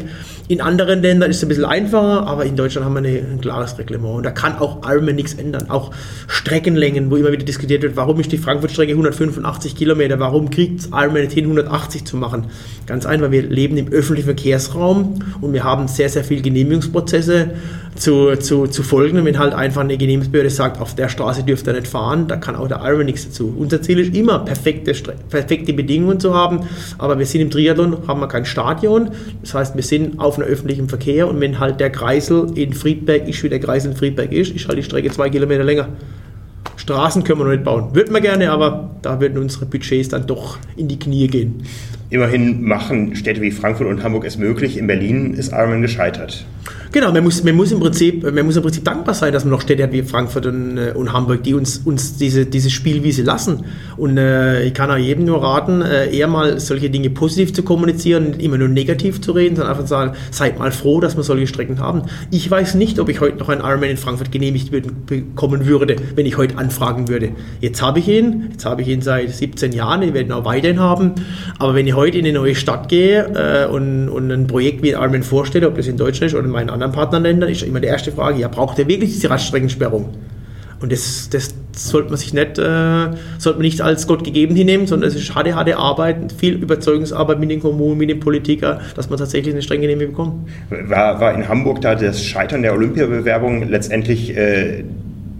in 0.49 0.59
anderen 0.59 1.01
Ländern 1.01 1.31
ist 1.31 1.37
es 1.37 1.43
ein 1.43 1.49
bisschen 1.49 1.65
einfacher, 1.65 2.27
aber 2.27 2.45
in 2.45 2.55
Deutschland 2.55 2.85
haben 2.85 2.93
wir 2.93 2.99
eine, 2.99 3.19
ein 3.19 3.41
klares 3.41 3.77
Reglement. 3.77 4.17
Und 4.17 4.23
da 4.23 4.31
kann 4.31 4.57
auch 4.57 4.85
Ironman 4.85 5.15
nichts 5.15 5.33
ändern. 5.33 5.69
Auch 5.69 5.91
Streckenlängen, 6.27 7.09
wo 7.09 7.15
immer 7.15 7.31
wieder 7.31 7.45
diskutiert 7.45 7.81
wird, 7.81 7.95
warum 7.95 8.19
ist 8.19 8.31
die 8.31 8.37
Frankfurt-Strecke 8.37 8.91
185 8.91 9.75
Kilometer, 9.75 10.19
warum 10.19 10.49
kriegt 10.49 10.81
es 10.81 10.87
Ironman 10.87 11.23
nicht 11.23 11.33
hin, 11.33 11.45
180 11.45 12.05
zu 12.05 12.17
machen? 12.17 12.47
Ganz 12.87 13.05
einfach, 13.05 13.31
wir 13.31 13.43
leben 13.43 13.77
im 13.77 13.87
öffentlichen 13.87 14.25
Verkehrsraum 14.25 15.19
und 15.39 15.53
wir 15.53 15.63
haben 15.63 15.87
sehr, 15.87 16.09
sehr 16.09 16.25
viele 16.25 16.41
Genehmigungsprozesse 16.41 17.51
zu, 17.95 18.35
zu, 18.37 18.67
zu 18.67 18.83
folgen. 18.83 19.19
Und 19.19 19.25
wenn 19.25 19.39
halt 19.39 19.53
einfach 19.53 19.81
eine 19.81 19.97
Genehmigungsbehörde 19.97 20.49
sagt, 20.49 20.79
auf 20.79 20.95
der 20.95 21.09
Straße 21.09 21.43
dürft 21.43 21.67
ihr 21.67 21.73
nicht 21.73 21.87
fahren, 21.87 22.27
da 22.27 22.37
kann 22.37 22.55
auch 22.55 22.67
der 22.67 22.81
Ironman 22.83 23.05
nichts 23.05 23.25
dazu. 23.25 23.53
Unser 23.57 23.81
Ziel 23.81 23.99
ist 23.99 24.15
immer, 24.15 24.39
perfekte, 24.39 24.93
perfekte 25.29 25.73
Bedingungen 25.73 26.19
zu 26.19 26.33
haben, 26.33 26.61
aber 26.97 27.19
wir 27.19 27.25
sind 27.25 27.41
im 27.41 27.49
Triathlon, 27.49 28.07
haben 28.07 28.19
wir 28.19 28.27
kein 28.27 28.45
Stadion. 28.45 29.11
Das 29.41 29.53
heißt, 29.53 29.75
wir 29.75 29.83
sind 29.83 30.19
auf 30.19 30.37
einem 30.37 30.47
öffentlichen 30.47 30.89
Verkehr 30.89 31.27
und 31.27 31.39
wenn 31.39 31.59
halt 31.59 31.79
der 31.79 31.89
Kreisel 31.89 32.51
in 32.55 32.73
Friedberg 32.73 33.27
ist, 33.27 33.43
wie 33.43 33.49
der 33.49 33.59
Kreisel 33.59 33.91
in 33.91 33.97
Friedberg 33.97 34.31
ist, 34.31 34.55
ist 34.55 34.67
halt 34.67 34.77
die 34.77 34.83
Strecke 34.83 35.09
zwei 35.11 35.29
Kilometer 35.29 35.63
länger. 35.63 35.89
Straßen 36.75 37.23
können 37.23 37.39
wir 37.39 37.45
noch 37.45 37.51
nicht 37.51 37.63
bauen. 37.63 37.95
Würden 37.95 38.13
wir 38.13 38.19
gerne, 38.19 38.51
aber 38.51 38.91
da 39.01 39.21
würden 39.21 39.37
unsere 39.37 39.65
Budgets 39.65 40.09
dann 40.09 40.27
doch 40.27 40.57
in 40.75 40.87
die 40.87 40.99
Knie 40.99 41.27
gehen. 41.27 41.63
Immerhin 42.09 42.61
machen 42.63 43.15
Städte 43.15 43.41
wie 43.41 43.51
Frankfurt 43.51 43.87
und 43.87 44.03
Hamburg 44.03 44.25
es 44.25 44.37
möglich. 44.37 44.77
In 44.77 44.87
Berlin 44.87 45.33
ist 45.33 45.53
Ironman 45.53 45.81
gescheitert. 45.81 46.45
Genau, 46.93 47.11
man 47.11 47.23
muss, 47.23 47.43
man 47.43 47.55
muss, 47.55 47.71
im, 47.71 47.79
Prinzip, 47.79 48.21
man 48.21 48.45
muss 48.45 48.55
im 48.55 48.61
Prinzip 48.61 48.85
dankbar 48.85 49.15
sein, 49.15 49.33
dass 49.33 49.43
man 49.43 49.51
noch 49.51 49.61
Städte 49.61 49.81
hat 49.81 49.91
wie 49.91 50.03
Frankfurt 50.03 50.45
und, 50.45 50.77
äh, 50.77 50.91
und 50.93 51.11
Hamburg, 51.11 51.41
die 51.41 51.55
uns, 51.55 51.81
uns 51.83 52.17
diese, 52.17 52.45
diese 52.45 52.69
Spielwiese 52.69 53.23
lassen. 53.23 53.65
Und 53.97 54.19
äh, 54.19 54.63
ich 54.63 54.75
kann 54.75 54.91
auch 54.91 54.97
jedem 54.97 55.25
nur 55.25 55.41
raten, 55.41 55.81
äh, 55.81 56.15
eher 56.15 56.27
mal 56.27 56.59
solche 56.59 56.91
Dinge 56.91 57.09
positiv 57.09 57.51
zu 57.51 57.63
kommunizieren, 57.63 58.25
nicht 58.25 58.43
immer 58.43 58.59
nur 58.59 58.67
negativ 58.67 59.21
zu 59.21 59.31
reden, 59.31 59.55
sondern 59.55 59.71
einfach 59.71 59.85
zu 59.85 59.89
sagen, 59.89 60.13
seid 60.29 60.59
mal 60.59 60.71
froh, 60.71 60.99
dass 60.99 61.17
wir 61.17 61.23
solche 61.23 61.47
Strecken 61.47 61.79
haben. 61.79 62.03
Ich 62.29 62.49
weiß 62.49 62.75
nicht, 62.75 62.99
ob 62.99 63.09
ich 63.09 63.21
heute 63.21 63.37
noch 63.37 63.49
einen 63.49 63.61
Ironman 63.61 63.89
in 63.89 63.97
Frankfurt 63.97 64.31
genehmigt 64.31 64.69
bekommen 65.07 65.65
würde, 65.65 65.95
wenn 66.13 66.27
ich 66.27 66.37
heute 66.37 66.59
anfragen 66.59 67.07
würde. 67.07 67.31
Jetzt 67.59 67.81
habe 67.81 67.97
ich 67.97 68.07
ihn, 68.07 68.49
jetzt 68.51 68.65
habe 68.65 68.83
ich 68.83 68.87
ihn 68.87 69.01
seit 69.01 69.33
17 69.33 69.71
Jahren, 69.71 70.03
ich 70.03 70.13
werde 70.13 70.29
ihn 70.29 70.31
auch 70.31 70.45
weiterhin 70.45 70.79
haben. 70.79 71.13
Aber 71.57 71.73
wenn 71.73 71.87
ich 71.87 71.95
heute 71.95 72.19
in 72.19 72.25
eine 72.25 72.37
neue 72.37 72.53
Stadt 72.53 72.87
gehe 72.87 73.23
äh, 73.33 73.67
und, 73.67 74.09
und 74.09 74.31
ein 74.31 74.45
Projekt 74.45 74.83
wie 74.83 74.91
Ironman 74.91 75.23
vorstelle, 75.23 75.67
ob 75.67 75.75
das 75.75 75.87
in 75.87 75.97
Deutschland 75.97 76.31
ist 76.31 76.37
oder 76.37 76.45
in 76.45 76.52
meinen 76.53 76.69
anderen 76.69 76.93
Partnerländern 76.93 77.49
ist 77.49 77.63
immer 77.63 77.79
die 77.79 77.87
erste 77.87 78.11
Frage, 78.11 78.39
ja, 78.39 78.47
braucht 78.47 78.79
ihr 78.79 78.87
wirklich 78.87 79.11
diese 79.11 79.29
Radstreckensperrung? 79.29 80.09
Und 80.79 80.91
das, 80.91 81.29
das 81.29 81.53
sollte 81.71 82.09
man 82.09 82.17
sich 82.17 82.33
nicht, 82.33 82.59
äh, 82.59 83.07
sollte 83.37 83.59
man 83.59 83.61
nicht 83.61 83.81
als 83.81 84.05
Gott 84.05 84.23
gegeben 84.23 84.55
hinnehmen, 84.55 84.85
sondern 84.85 85.09
es 85.09 85.15
ist 85.15 85.33
harte, 85.33 85.55
harte 85.55 85.77
Arbeit, 85.77 86.33
viel 86.33 86.55
Überzeugungsarbeit 86.55 87.39
mit 87.39 87.49
den 87.49 87.61
Kommunen, 87.61 87.97
mit 87.97 88.09
den 88.09 88.19
Politikern, 88.19 88.81
dass 88.95 89.09
man 89.09 89.17
tatsächlich 89.17 89.53
eine 89.53 89.61
strenge 89.61 89.87
Genehmigung 89.87 90.11
bekommt. 90.13 90.89
War, 90.89 91.19
war 91.21 91.33
in 91.33 91.47
Hamburg 91.47 91.81
da 91.81 91.95
das 91.95 92.23
Scheitern 92.23 92.63
der 92.63 92.73
Olympiabewerbung 92.73 93.69
letztendlich 93.69 94.35
äh, 94.35 94.83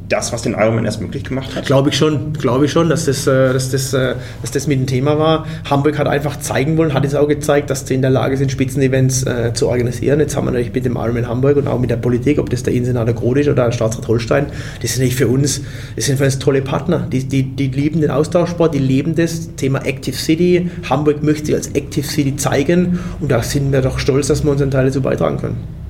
das, 0.09 0.33
was 0.33 0.41
den 0.41 0.53
Ironman 0.53 0.85
erst 0.85 1.01
möglich 1.01 1.23
gemacht 1.23 1.55
hat? 1.55 1.65
Glaube 1.65 1.89
ich 1.89 1.97
schon, 1.97 2.33
glaube 2.33 2.65
ich 2.65 2.71
schon, 2.71 2.89
dass 2.89 3.05
das, 3.05 3.25
äh, 3.25 3.53
dass, 3.53 3.71
das, 3.71 3.93
äh, 3.93 4.15
dass 4.41 4.51
das 4.51 4.67
mit 4.67 4.79
dem 4.79 4.87
Thema 4.87 5.17
war. 5.17 5.45
Hamburg 5.69 5.97
hat 5.97 6.07
einfach 6.07 6.39
zeigen 6.39 6.77
wollen, 6.77 6.93
hat 6.93 7.05
es 7.05 7.15
auch 7.15 7.27
gezeigt, 7.27 7.69
dass 7.69 7.87
sie 7.87 7.95
in 7.95 8.01
der 8.01 8.11
Lage 8.11 8.37
sind, 8.37 8.51
Spitzenevents 8.51 9.23
äh, 9.23 9.53
zu 9.53 9.67
organisieren. 9.67 10.19
Jetzt 10.19 10.35
haben 10.35 10.45
wir 10.45 10.51
natürlich 10.51 10.73
mit 10.73 10.85
dem 10.85 10.95
Ironman 10.95 11.27
Hamburg 11.27 11.57
und 11.57 11.67
auch 11.67 11.79
mit 11.79 11.89
der 11.89 11.97
Politik, 11.97 12.39
ob 12.39 12.49
das 12.49 12.63
der 12.63 12.73
Insenator 12.73 13.13
Grod 13.13 13.37
ist 13.37 13.47
oder 13.47 13.65
der 13.65 13.71
Staatsrat 13.71 14.07
Holstein, 14.07 14.47
das 14.81 14.93
sind 14.93 15.03
nicht 15.03 15.15
für 15.15 15.27
uns, 15.27 15.61
das 15.95 16.05
sind 16.05 16.17
für 16.17 16.25
uns 16.25 16.39
tolle 16.39 16.61
Partner. 16.61 17.07
Die, 17.11 17.23
die, 17.23 17.43
die 17.43 17.67
lieben 17.69 18.01
den 18.01 18.11
Austauschsport, 18.11 18.73
die 18.73 18.79
leben 18.79 19.15
das 19.15 19.55
Thema 19.55 19.85
Active 19.85 20.15
City. 20.15 20.69
Hamburg 20.89 21.23
möchte 21.23 21.47
sich 21.47 21.55
als 21.55 21.67
Active 21.69 22.05
City 22.05 22.35
zeigen 22.35 22.99
und 23.19 23.31
da 23.31 23.41
sind 23.41 23.71
wir 23.71 23.81
doch 23.81 23.99
stolz, 23.99 24.27
dass 24.27 24.43
wir 24.43 24.51
unseren 24.51 24.71
Teil 24.71 24.85
dazu 24.85 25.01
beitragen 25.01 25.37
können 25.37 25.82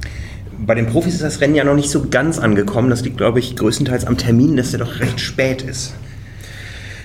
bei 0.66 0.76
den 0.76 0.88
Profis 0.88 1.16
ist 1.16 1.24
das 1.24 1.42
Rennen 1.42 1.56
ja 1.56 1.64
noch 1.64 1.76
nicht 1.76 1.90
so 1.90 2.08
ganz 2.10 2.40
angekommen. 2.40 2.90
Das 2.90 3.04
liegt, 3.04 3.18
glaube 3.18 3.40
ich, 3.40 3.56
größtenteils 3.56 4.06
am 4.06 4.18
Termin, 4.18 4.56
dass 4.56 4.72
der 4.72 4.80
doch 4.80 5.00
recht 5.00 5.20
spät 5.20 5.62
ist. 5.62 5.94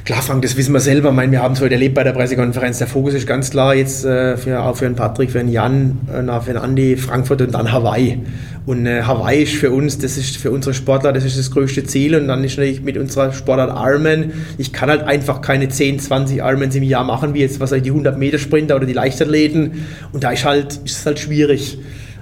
Klar, 0.05 0.23
Frank, 0.23 0.41
das 0.41 0.57
wissen 0.57 0.73
wir 0.73 0.81
selber. 0.81 1.11
Ich 1.11 1.15
meine, 1.15 1.33
wir 1.33 1.43
haben 1.43 1.53
es 1.53 1.61
heute 1.61 1.75
erlebt 1.75 1.95
bei 1.95 2.03
der 2.03 2.13
Pressekonferenz. 2.13 2.79
Der 2.79 2.87
Fokus 2.87 3.13
ist 3.13 3.27
ganz 3.27 3.51
klar 3.51 3.75
jetzt 3.75 4.07
äh, 4.07 4.39
für, 4.39 4.63
auch 4.63 4.75
für 4.75 4.87
den 4.87 4.95
Patrick, 4.95 5.31
für 5.31 5.39
den 5.39 5.51
Jan, 5.51 5.99
äh, 6.11 6.41
für 6.41 6.55
den 6.55 6.57
Andi, 6.57 6.97
Frankfurt 6.97 7.43
und 7.43 7.53
dann 7.53 7.71
Hawaii. 7.71 8.19
Und 8.65 8.87
äh, 8.87 9.03
Hawaii 9.03 9.43
ist 9.43 9.57
für 9.57 9.71
uns, 9.71 9.99
das 9.99 10.17
ist 10.17 10.39
für 10.39 10.51
unsere 10.51 10.73
Sportler, 10.73 11.13
das 11.13 11.27
ist 11.27 11.39
das 11.39 11.51
größte 11.51 11.85
Ziel. 11.85 12.15
Und 12.15 12.27
dann 12.29 12.43
ist 12.43 12.57
natürlich 12.57 12.81
mit 12.81 12.97
unserer 12.97 13.33
Sportart 13.33 13.71
Ironman. 13.77 14.33
Ich 14.57 14.73
kann 14.73 14.89
halt 14.89 15.03
einfach 15.03 15.43
keine 15.43 15.69
10, 15.69 15.99
20 15.99 16.39
Ironmans 16.39 16.75
im 16.75 16.85
Jahr 16.85 17.05
machen, 17.05 17.35
wie 17.35 17.41
jetzt 17.41 17.61
was 17.61 17.71
die 17.71 17.91
100 17.91 18.17
Meter 18.17 18.39
Sprinter 18.39 18.77
oder 18.77 18.87
die 18.87 18.95
Leichtathleten. 18.95 19.85
Und 20.13 20.25
da 20.25 20.31
ist 20.31 20.47
halt, 20.47 20.81
ist 20.87 21.01
es 21.01 21.05
halt 21.05 21.19
schwierig. 21.19 21.77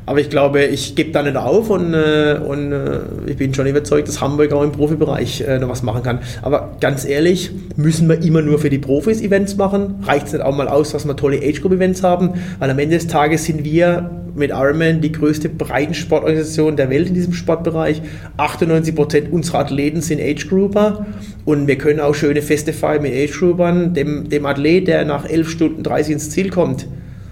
Aber 0.07 0.21
ich 0.21 0.31
glaube, 0.31 0.65
ich 0.65 0.95
gebe 0.95 1.11
da 1.11 1.23
nicht 1.23 1.37
auf 1.37 1.69
und, 1.69 1.93
äh, 1.93 2.39
und 2.47 2.71
äh, 2.71 3.01
ich 3.27 3.37
bin 3.37 3.53
schon 3.53 3.67
überzeugt, 3.67 4.07
dass 4.07 4.21
Hamburg 4.21 4.53
auch 4.53 4.63
im 4.63 4.71
Profibereich 4.71 5.41
äh, 5.41 5.59
noch 5.59 5.69
was 5.69 5.83
machen 5.83 6.05
kann. 6.05 6.21
Aber 6.43 6.77
ganz 6.81 7.05
ehrlich, 7.05 7.51
müssen 7.75 8.09
wir 8.09 8.23
immer 8.23 8.41
nur 8.41 8.61
für 8.61 8.71
die 8.71 8.79
Profis 8.79 9.21
Events 9.21 9.57
machen? 9.57 9.97
Reicht 10.05 10.29
es 10.29 10.33
nicht 10.33 10.45
auch 10.45 10.57
mal 10.57 10.69
aus, 10.69 10.93
dass 10.93 11.07
wir 11.07 11.17
tolle 11.17 11.39
Age-Group-Events 11.39 12.05
haben? 12.05 12.35
Weil 12.61 12.71
am 12.71 12.79
Ende 12.79 12.95
des 12.97 13.09
Tages 13.09 13.47
sind 13.47 13.65
wir 13.65 14.11
mit 14.37 14.51
Ironman 14.51 15.01
die 15.01 15.11
größte 15.11 15.49
Breitensportorganisation 15.49 16.77
der 16.77 16.89
Welt 16.89 17.09
in 17.09 17.15
diesem 17.15 17.33
Sportbereich. 17.33 18.01
98% 18.39 19.31
unserer 19.31 19.59
Athleten 19.59 20.03
sind 20.03 20.21
Age-Grouper 20.21 21.05
und 21.45 21.67
wir 21.67 21.79
können 21.79 21.99
auch 21.99 22.15
schöne 22.15 22.43
Feste 22.43 22.73
feiern 22.73 23.03
mit 23.03 23.13
Age-Groupern. 23.13 23.95
Dem, 23.95 24.29
dem 24.29 24.47
Athlet, 24.47 24.87
der 24.87 25.05
nach 25.05 25.29
11 25.29 25.51
Stunden 25.51 25.83
30 25.83 26.13
ins 26.13 26.31
Ziel 26.31 26.51
kommt, 26.51 26.87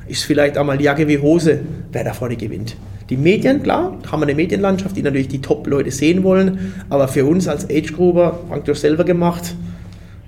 ist 0.08 0.24
vielleicht 0.24 0.58
einmal 0.58 0.80
Jacke 0.80 1.08
wie 1.08 1.18
Hose, 1.18 1.60
wer 1.92 2.04
da 2.04 2.12
vorne 2.12 2.36
gewinnt. 2.36 2.76
Die 3.10 3.16
Medien, 3.16 3.62
klar, 3.62 3.98
haben 4.10 4.20
wir 4.20 4.26
eine 4.26 4.34
Medienlandschaft, 4.34 4.96
die 4.96 5.02
natürlich 5.02 5.28
die 5.28 5.40
Top-Leute 5.40 5.90
sehen 5.90 6.22
wollen, 6.24 6.74
aber 6.88 7.08
für 7.08 7.26
uns 7.26 7.48
als 7.48 7.68
Age-Gruber, 7.68 8.40
hast 8.50 8.80
selber 8.80 9.04
gemacht, 9.04 9.54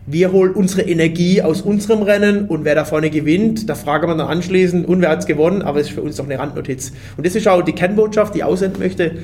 wir 0.08 0.30
holen 0.30 0.52
unsere 0.52 0.82
Energie 0.82 1.42
aus 1.42 1.62
unserem 1.62 2.02
Rennen 2.02 2.46
und 2.46 2.64
wer 2.64 2.76
da 2.76 2.84
vorne 2.84 3.10
gewinnt, 3.10 3.68
da 3.68 3.74
fragen 3.74 4.06
wir 4.08 4.14
dann 4.14 4.28
anschließend, 4.28 4.86
und 4.86 5.00
wer 5.00 5.08
hat 5.08 5.20
es 5.20 5.26
gewonnen, 5.26 5.62
aber 5.62 5.80
es 5.80 5.88
ist 5.88 5.94
für 5.94 6.02
uns 6.02 6.16
doch 6.16 6.26
eine 6.26 6.38
Randnotiz. 6.38 6.92
Und 7.16 7.26
das 7.26 7.34
ist 7.34 7.48
auch 7.48 7.62
die 7.62 7.72
Kernbotschaft, 7.72 8.34
die 8.34 8.38
ich 8.38 8.44
aussenden 8.44 8.80
möchte. 8.80 9.16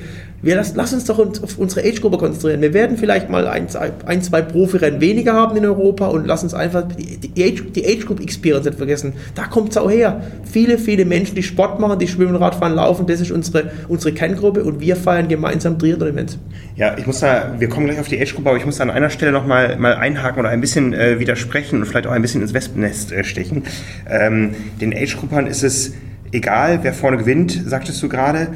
Wir 0.43 0.57
lass, 0.57 0.75
lass 0.75 0.93
uns 0.93 1.05
doch 1.05 1.19
auf 1.19 1.57
unsere 1.57 1.87
Age-Gruppe 1.87 2.17
konzentrieren. 2.17 2.61
Wir 2.61 2.73
werden 2.73 2.97
vielleicht 2.97 3.29
mal 3.29 3.47
ein, 3.47 3.67
ein 4.05 4.21
zwei 4.21 4.41
Profirennen 4.41 4.99
weniger 4.99 5.33
haben 5.33 5.55
in 5.55 5.65
Europa 5.65 6.07
und 6.07 6.27
lass 6.27 6.43
uns 6.43 6.53
einfach 6.53 6.83
die, 6.85 7.17
die 7.17 7.43
Age, 7.45 7.63
die 7.73 7.85
Age 7.85 8.05
Experience 8.21 8.65
nicht 8.65 8.77
vergessen. 8.77 9.13
Da 9.35 9.45
kommt 9.45 9.69
es 9.69 9.77
auch 9.77 9.89
her. 9.89 10.21
Viele, 10.43 10.77
viele 10.77 11.05
Menschen, 11.05 11.35
die 11.35 11.43
Sport 11.43 11.79
machen, 11.79 11.97
die 11.97 12.09
schwimmen, 12.09 12.35
Radfahren, 12.35 12.75
laufen, 12.75 13.07
das 13.07 13.21
ist 13.21 13.31
unsere, 13.31 13.71
unsere 13.87 14.13
Kerngruppe 14.13 14.65
und 14.65 14.81
wir 14.81 14.97
feiern 14.97 15.29
gemeinsam 15.29 15.79
Triathlon-Events. 15.79 16.37
Ja, 16.75 16.97
ich 16.97 17.07
muss 17.07 17.21
da, 17.21 17.55
wir 17.57 17.69
kommen 17.69 17.85
gleich 17.85 18.01
auf 18.01 18.09
die 18.09 18.19
Age-Gruppe, 18.19 18.49
aber 18.49 18.57
ich 18.57 18.65
muss 18.65 18.77
da 18.77 18.83
an 18.83 18.89
einer 18.89 19.09
Stelle 19.09 19.31
noch 19.31 19.47
mal, 19.47 19.77
mal 19.77 19.95
einhaken 19.95 20.41
oder 20.41 20.49
ein 20.49 20.59
bisschen 20.59 20.93
äh, 20.93 21.21
widersprechen 21.21 21.79
und 21.79 21.85
vielleicht 21.85 22.05
auch 22.05 22.11
ein 22.11 22.21
bisschen 22.21 22.41
ins 22.41 22.53
Wespennest 22.53 23.13
äh, 23.13 23.23
stechen. 23.23 23.63
Ähm, 24.09 24.55
den 24.81 24.93
Age-Gruppern 24.93 25.47
ist 25.47 25.63
es 25.63 25.93
egal, 26.33 26.79
wer 26.81 26.93
vorne 26.93 27.15
gewinnt, 27.15 27.63
sagtest 27.65 28.03
du 28.03 28.09
gerade. 28.09 28.49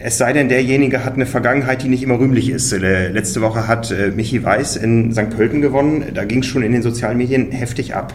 Es 0.00 0.18
sei 0.18 0.32
denn, 0.32 0.48
derjenige 0.48 1.04
hat 1.04 1.14
eine 1.14 1.26
Vergangenheit, 1.26 1.82
die 1.82 1.88
nicht 1.88 2.02
immer 2.02 2.18
rühmlich 2.18 2.50
ist. 2.50 2.72
Äh, 2.72 3.08
letzte 3.10 3.40
Woche 3.42 3.68
hat 3.68 3.92
äh, 3.92 4.10
Michi 4.10 4.42
Weiß 4.42 4.76
in 4.76 5.12
St. 5.12 5.30
Pölten 5.30 5.60
gewonnen. 5.60 6.04
Da 6.14 6.24
ging 6.24 6.40
es 6.40 6.46
schon 6.46 6.62
in 6.62 6.72
den 6.72 6.82
sozialen 6.82 7.16
Medien 7.16 7.52
heftig 7.52 7.94
ab. 7.94 8.12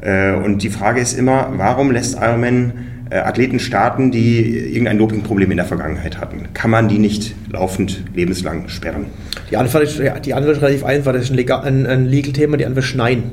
Äh, 0.00 0.32
und 0.32 0.62
die 0.62 0.70
Frage 0.70 1.00
ist 1.00 1.12
immer, 1.18 1.52
warum 1.56 1.90
lässt 1.90 2.16
Ironman 2.16 2.72
Athleten 3.10 3.58
starten, 3.58 4.12
die 4.12 4.56
irgendein 4.56 4.96
Dopingproblem 4.96 5.50
in 5.50 5.56
der 5.56 5.66
Vergangenheit 5.66 6.20
hatten? 6.20 6.44
Kann 6.54 6.70
man 6.70 6.86
die 6.88 6.98
nicht 6.98 7.34
laufend 7.50 8.04
lebenslang 8.14 8.68
sperren? 8.68 9.06
Die 9.50 9.56
Antwort 9.56 9.82
ist, 9.82 10.00
die 10.24 10.32
Antwort 10.32 10.56
ist 10.56 10.62
relativ 10.62 10.84
einfach. 10.84 11.12
Das 11.12 11.24
ist 11.24 11.30
ein, 11.32 12.06
Legal-Thema. 12.06 12.56
Die 12.56 12.66
Antwort 12.66 12.84
ist 12.84 12.94
nein 12.94 13.24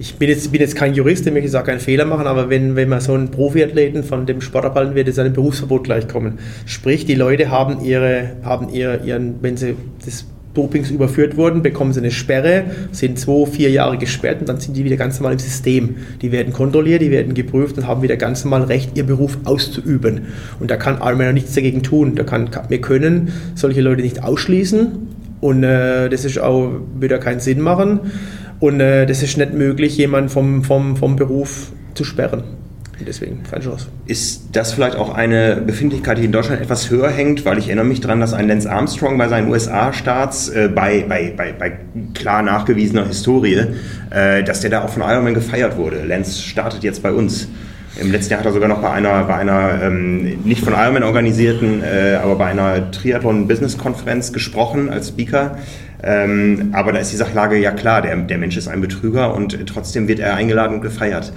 ich 0.00 0.16
bin 0.16 0.30
jetzt, 0.30 0.50
bin 0.50 0.62
jetzt 0.62 0.76
kein 0.76 0.94
Jurist, 0.94 1.26
der 1.26 1.32
möchte 1.34 1.48
jetzt 1.48 1.54
auch 1.54 1.64
keinen 1.64 1.78
Fehler 1.78 2.06
machen, 2.06 2.26
aber 2.26 2.48
wenn, 2.48 2.74
wenn 2.74 2.88
man 2.88 3.00
so 3.00 3.12
einen 3.12 3.30
Profiathleten 3.30 4.02
von 4.02 4.24
dem 4.24 4.40
Sport 4.40 4.64
abhalten 4.64 4.94
wird, 4.94 5.08
ist 5.08 5.18
ein 5.18 5.34
Berufsverbot 5.34 5.84
gleichkommen. 5.84 6.38
Sprich, 6.64 7.04
die 7.04 7.14
Leute 7.14 7.50
haben 7.50 7.84
ihre, 7.84 8.30
haben 8.42 8.70
ihre, 8.70 9.04
ihren, 9.04 9.34
wenn 9.42 9.58
sie 9.58 9.76
des 10.06 10.24
Dopings 10.54 10.90
überführt 10.90 11.36
wurden, 11.36 11.60
bekommen 11.60 11.92
sie 11.92 12.00
eine 12.00 12.10
Sperre, 12.10 12.64
sind 12.92 13.18
zwei, 13.18 13.44
vier 13.44 13.70
Jahre 13.70 13.98
gesperrt 13.98 14.40
und 14.40 14.48
dann 14.48 14.58
sind 14.58 14.74
die 14.74 14.86
wieder 14.86 14.96
ganz 14.96 15.20
normal 15.20 15.34
im 15.34 15.38
System. 15.38 15.96
Die 16.22 16.32
werden 16.32 16.54
kontrolliert, 16.54 17.02
die 17.02 17.10
werden 17.10 17.34
geprüft 17.34 17.76
und 17.76 17.86
haben 17.86 18.00
wieder 18.00 18.16
ganz 18.16 18.42
normal 18.42 18.62
Recht, 18.62 18.92
ihr 18.96 19.04
Beruf 19.04 19.36
auszuüben. 19.44 20.22
Und 20.60 20.70
da 20.70 20.78
kann 20.78 21.02
Almeida 21.02 21.32
nichts 21.32 21.54
dagegen 21.54 21.82
tun. 21.82 22.14
Da 22.14 22.24
kann, 22.24 22.48
wir 22.68 22.80
können 22.80 23.32
solche 23.54 23.82
Leute 23.82 24.00
nicht 24.00 24.24
ausschließen 24.24 24.88
und 25.40 25.62
äh, 25.62 26.08
das 26.08 26.24
ist 26.24 26.38
auch, 26.38 26.72
würde 26.98 27.18
keinen 27.18 27.40
Sinn 27.40 27.60
machen. 27.60 28.00
Und 28.60 28.80
äh, 28.80 29.06
das 29.06 29.22
ist 29.22 29.38
nicht 29.38 29.54
möglich, 29.54 29.96
jemanden 29.96 30.28
vom, 30.28 30.62
vom, 30.62 30.96
vom 30.96 31.16
Beruf 31.16 31.72
zu 31.94 32.04
sperren. 32.04 32.44
deswegen 33.06 33.42
keine 33.50 33.64
Chance. 33.64 33.86
Ist 34.04 34.50
das 34.52 34.74
vielleicht 34.74 34.96
auch 34.96 35.14
eine 35.14 35.56
Befindlichkeit, 35.56 36.18
die 36.18 36.26
in 36.26 36.32
Deutschland 36.32 36.60
etwas 36.60 36.90
höher 36.90 37.10
hängt? 37.10 37.46
Weil 37.46 37.56
ich 37.56 37.66
erinnere 37.66 37.86
mich 37.86 38.02
daran, 38.02 38.20
dass 38.20 38.34
ein 38.34 38.48
Lance 38.48 38.70
Armstrong 38.70 39.16
bei 39.16 39.28
seinen 39.28 39.50
USA-Starts 39.50 40.50
äh, 40.50 40.68
bei, 40.68 41.06
bei, 41.08 41.32
bei, 41.34 41.54
bei 41.58 41.72
klar 42.12 42.42
nachgewiesener 42.42 43.06
Historie, 43.06 43.64
äh, 44.10 44.44
dass 44.44 44.60
der 44.60 44.68
da 44.68 44.84
auch 44.84 44.90
von 44.90 45.02
Ironman 45.02 45.32
gefeiert 45.32 45.78
wurde. 45.78 46.04
Lance 46.04 46.42
startet 46.42 46.84
jetzt 46.84 47.02
bei 47.02 47.12
uns. 47.12 47.48
Im 47.98 48.12
letzten 48.12 48.32
Jahr 48.32 48.40
hat 48.40 48.46
er 48.46 48.52
sogar 48.52 48.68
noch 48.68 48.82
bei 48.82 48.90
einer, 48.90 49.24
bei 49.24 49.34
einer 49.34 49.82
ähm, 49.82 50.42
nicht 50.44 50.62
von 50.62 50.74
Ironman 50.74 51.02
organisierten, 51.02 51.82
äh, 51.82 52.18
aber 52.22 52.36
bei 52.36 52.46
einer 52.46 52.90
Triathlon-Business-Konferenz 52.90 54.32
gesprochen 54.32 54.90
als 54.90 55.08
Speaker. 55.08 55.58
Ähm, 56.02 56.70
aber 56.72 56.92
da 56.92 56.98
ist 56.98 57.12
die 57.12 57.16
Sachlage 57.16 57.56
ja 57.58 57.72
klar, 57.72 58.02
der, 58.02 58.16
der 58.16 58.38
Mensch 58.38 58.56
ist 58.56 58.68
ein 58.68 58.80
Betrüger 58.80 59.34
und 59.34 59.66
trotzdem 59.66 60.08
wird 60.08 60.18
er 60.18 60.34
eingeladen 60.34 60.76
und 60.76 60.80
gefeiert. 60.80 61.32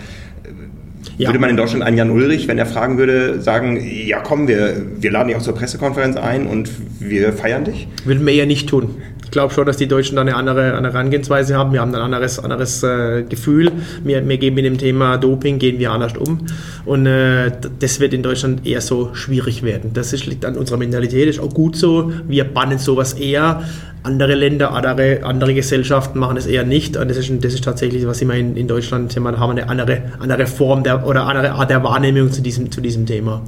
Ja. 1.18 1.30
Würde 1.30 1.40
man 1.40 1.50
in 1.50 1.58
Deutschland 1.58 1.84
einen 1.84 1.98
Jan 1.98 2.10
Ulrich, 2.10 2.48
wenn 2.48 2.58
er 2.58 2.66
fragen 2.66 2.98
würde, 2.98 3.40
sagen, 3.42 3.80
ja 3.84 4.20
komm, 4.22 4.48
wir, 4.48 4.82
wir 5.00 5.12
laden 5.12 5.28
dich 5.28 5.38
auch 5.38 5.42
zur 5.42 5.54
Pressekonferenz 5.54 6.16
ein 6.16 6.48
und 6.48 6.72
wir 7.00 7.34
feiern 7.34 7.66
dich? 7.66 7.88
Würden 8.06 8.26
wir 8.26 8.34
ja 8.34 8.46
nicht 8.46 8.68
tun. 8.68 8.96
Ich 9.34 9.36
glaube 9.36 9.52
schon, 9.52 9.66
dass 9.66 9.78
die 9.78 9.88
Deutschen 9.88 10.18
da 10.18 10.22
eine 10.22 10.36
andere, 10.36 10.78
eine 10.78 10.94
Herangehensweise 10.94 11.58
haben. 11.58 11.74
Wir 11.74 11.82
haben 11.82 11.96
ein 11.96 12.02
anderes, 12.02 12.38
anderes 12.38 12.84
äh, 12.84 13.24
Gefühl. 13.24 13.72
Wir, 14.04 14.30
wir 14.30 14.38
gehen 14.38 14.54
mit 14.54 14.64
dem 14.64 14.78
Thema 14.78 15.18
Doping, 15.18 15.58
gehen 15.58 15.80
wir 15.80 15.92
anders 15.92 16.16
um. 16.16 16.38
Und 16.86 17.08
äh, 17.08 17.52
das 17.80 18.00
wird 18.00 18.14
in 18.14 18.22
Deutschland 18.22 18.64
eher 18.64 18.80
so 18.80 19.16
schwierig 19.16 19.64
werden. 19.64 19.90
Das 19.96 20.14
ist, 20.14 20.28
liegt 20.28 20.46
an 20.46 20.56
unserer 20.56 20.78
Mentalität, 20.78 21.28
ist 21.28 21.40
auch 21.40 21.52
gut 21.52 21.76
so. 21.76 22.12
Wir 22.28 22.44
bannen 22.44 22.78
sowas 22.78 23.14
eher. 23.14 23.64
Andere 24.04 24.36
Länder, 24.36 24.72
andere, 24.72 25.22
andere 25.24 25.56
Gesellschaften 25.56 26.20
machen 26.20 26.38
es 26.38 26.46
eher 26.46 26.64
nicht. 26.64 26.96
Und 26.96 27.10
das 27.10 27.18
ist, 27.18 27.32
das 27.44 27.56
ist 27.56 27.64
tatsächlich, 27.64 28.06
was 28.06 28.22
immer 28.22 28.36
in, 28.36 28.56
in 28.56 28.68
Deutschland 28.68 29.16
haben, 29.16 29.40
haben 29.40 29.50
eine 29.50 29.68
andere, 29.68 30.04
andere 30.20 30.46
Form 30.46 30.84
der, 30.84 31.08
oder 31.08 31.26
andere 31.26 31.54
Art 31.54 31.72
der 31.72 31.84
Wahrnehmung 31.84 32.32
zu 32.32 32.44
diesem, 32.44 32.72
zu 32.72 32.82
diesem 32.82 33.08
Thema. 33.08 33.42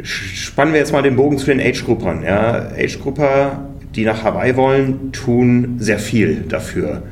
Spannen 0.00 0.72
wir 0.74 0.78
jetzt 0.78 0.92
mal 0.92 1.02
den 1.02 1.16
Bogen 1.16 1.38
zu 1.38 1.46
den 1.46 1.60
Age-Gruppern. 1.60 2.22
Ja, 2.22 2.68
Age-Grupper, 2.76 3.73
die 3.96 4.04
nach 4.04 4.24
Hawaii 4.24 4.56
wollen, 4.56 5.12
tun 5.12 5.76
sehr 5.78 5.98
viel 5.98 6.44
dafür. 6.48 7.02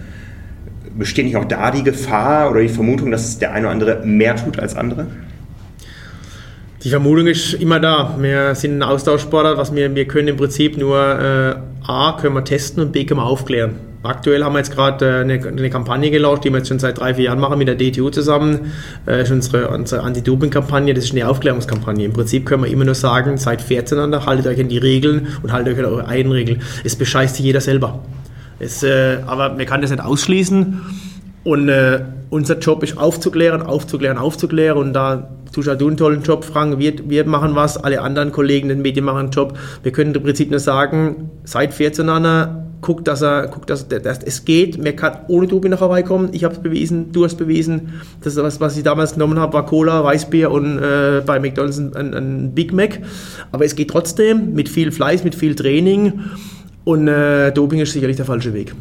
Besteht 0.96 1.24
nicht 1.24 1.36
auch 1.36 1.44
da 1.44 1.70
die 1.70 1.82
Gefahr 1.82 2.50
oder 2.50 2.60
die 2.60 2.68
Vermutung, 2.68 3.10
dass 3.10 3.38
der 3.38 3.52
eine 3.52 3.66
oder 3.66 3.72
andere 3.72 4.02
mehr 4.04 4.36
tut 4.36 4.58
als 4.58 4.76
andere? 4.76 5.06
Die 6.84 6.90
Vermutung 6.90 7.28
ist 7.28 7.54
immer 7.54 7.78
da. 7.78 8.16
Wir 8.18 8.54
sind 8.54 8.78
ein 8.78 8.82
Austauschsportler, 8.82 9.56
was 9.56 9.74
wir, 9.74 9.94
wir 9.94 10.06
können 10.06 10.28
im 10.28 10.36
Prinzip 10.36 10.76
nur 10.76 10.98
äh, 10.98 11.88
A, 11.88 12.18
können 12.20 12.34
wir 12.34 12.44
testen 12.44 12.82
und 12.82 12.92
B, 12.92 13.04
können 13.04 13.20
wir 13.20 13.26
aufklären. 13.26 13.91
Aktuell 14.04 14.42
haben 14.42 14.54
wir 14.54 14.58
jetzt 14.58 14.74
gerade 14.74 15.04
äh, 15.06 15.20
eine, 15.20 15.34
eine, 15.34 15.70
Kampagne 15.70 16.10
gelauncht, 16.10 16.44
die 16.44 16.50
wir 16.50 16.58
jetzt 16.58 16.68
schon 16.68 16.80
seit 16.80 16.98
drei, 16.98 17.14
vier 17.14 17.26
Jahren 17.26 17.38
machen 17.38 17.56
mit 17.58 17.68
der 17.68 17.76
DTU 17.76 18.10
zusammen. 18.10 18.72
Das 19.06 19.16
äh, 19.16 19.22
ist 19.22 19.30
unsere, 19.30 19.68
unsere 19.68 20.02
Anti-Doping-Kampagne, 20.02 20.92
das 20.92 21.04
ist 21.04 21.12
eine 21.12 21.28
Aufklärungskampagne. 21.28 22.04
Im 22.04 22.12
Prinzip 22.12 22.44
können 22.44 22.64
wir 22.64 22.70
immer 22.70 22.84
nur 22.84 22.96
sagen, 22.96 23.36
seid 23.36 23.62
fair 23.62 23.86
zueinander, 23.86 24.26
haltet 24.26 24.48
euch 24.48 24.60
an 24.60 24.68
die 24.68 24.78
Regeln 24.78 25.28
und 25.42 25.52
haltet 25.52 25.74
euch 25.74 25.78
an 25.78 25.84
eure 25.84 26.08
eigenen 26.08 26.32
Regeln. 26.32 26.62
Es 26.82 26.96
bescheißt 26.96 27.36
sich 27.36 27.44
jeder 27.44 27.60
selber. 27.60 28.00
Es, 28.58 28.82
äh, 28.82 29.18
aber 29.26 29.50
man 29.50 29.66
kann 29.66 29.82
das 29.82 29.90
nicht 29.90 30.02
ausschließen. 30.02 30.80
Und 31.44 31.68
äh, 31.68 32.04
unser 32.30 32.58
Job 32.58 32.82
ist 32.82 32.96
aufzuklären, 32.96 33.62
aufzuklären, 33.62 34.16
aufzuklären. 34.16 34.78
Und 34.78 34.92
da 34.92 35.28
tust 35.52 35.68
du 35.68 35.86
einen 35.86 35.96
tollen 35.96 36.22
Job, 36.22 36.44
Frank. 36.44 36.78
Wir, 36.78 36.94
wir 37.08 37.24
machen 37.26 37.54
was, 37.54 37.76
alle 37.76 38.00
anderen 38.00 38.32
Kollegen 38.32 38.70
in 38.70 38.78
den 38.78 38.82
Medien 38.82 39.04
machen 39.04 39.18
einen 39.18 39.30
Job. 39.30 39.58
Wir 39.82 39.92
können 39.92 40.14
im 40.14 40.22
Prinzip 40.22 40.50
nur 40.50 40.60
sagen, 40.60 41.30
seid 41.44 41.74
fair 41.74 41.92
zueinander, 41.92 42.66
guckt, 42.80 43.08
dass 43.08 43.22
er, 43.22 43.48
guckt, 43.48 43.70
dass, 43.70 43.88
dass 43.88 44.22
es 44.22 44.44
geht. 44.44 44.82
Man 44.82 44.94
kann 44.94 45.18
ohne 45.28 45.46
Doping 45.46 45.70
nach 45.70 45.80
Hawaii 45.80 46.04
kommen. 46.04 46.30
Ich 46.32 46.44
habe 46.44 46.54
es 46.54 46.60
bewiesen, 46.60 47.12
du 47.12 47.24
hast 47.24 47.36
bewiesen. 47.36 47.94
Das, 48.22 48.36
was, 48.36 48.60
was 48.60 48.76
ich 48.76 48.82
damals 48.82 49.14
genommen 49.14 49.38
habe, 49.38 49.54
war 49.54 49.66
Cola, 49.66 50.04
Weißbier 50.04 50.50
und 50.50 50.78
äh, 50.78 51.22
bei 51.24 51.40
McDonalds 51.40 51.78
ein, 51.78 52.14
ein, 52.14 52.54
Big 52.54 52.72
Mac. 52.72 53.00
Aber 53.50 53.64
es 53.64 53.74
geht 53.74 53.90
trotzdem 53.90 54.54
mit 54.54 54.68
viel 54.68 54.92
Fleiß, 54.92 55.24
mit 55.24 55.34
viel 55.34 55.54
Training. 55.54 56.20
Und 56.84 57.08
äh, 57.08 57.52
Doping 57.52 57.80
ist 57.80 57.92
sicherlich 57.92 58.16
der 58.16 58.26
falsche 58.26 58.54
Weg. 58.54 58.74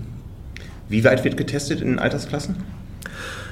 Wie 0.91 1.05
weit 1.05 1.23
wird 1.23 1.37
getestet 1.37 1.79
in 1.79 1.87
den 1.87 1.99
Altersklassen? 1.99 2.57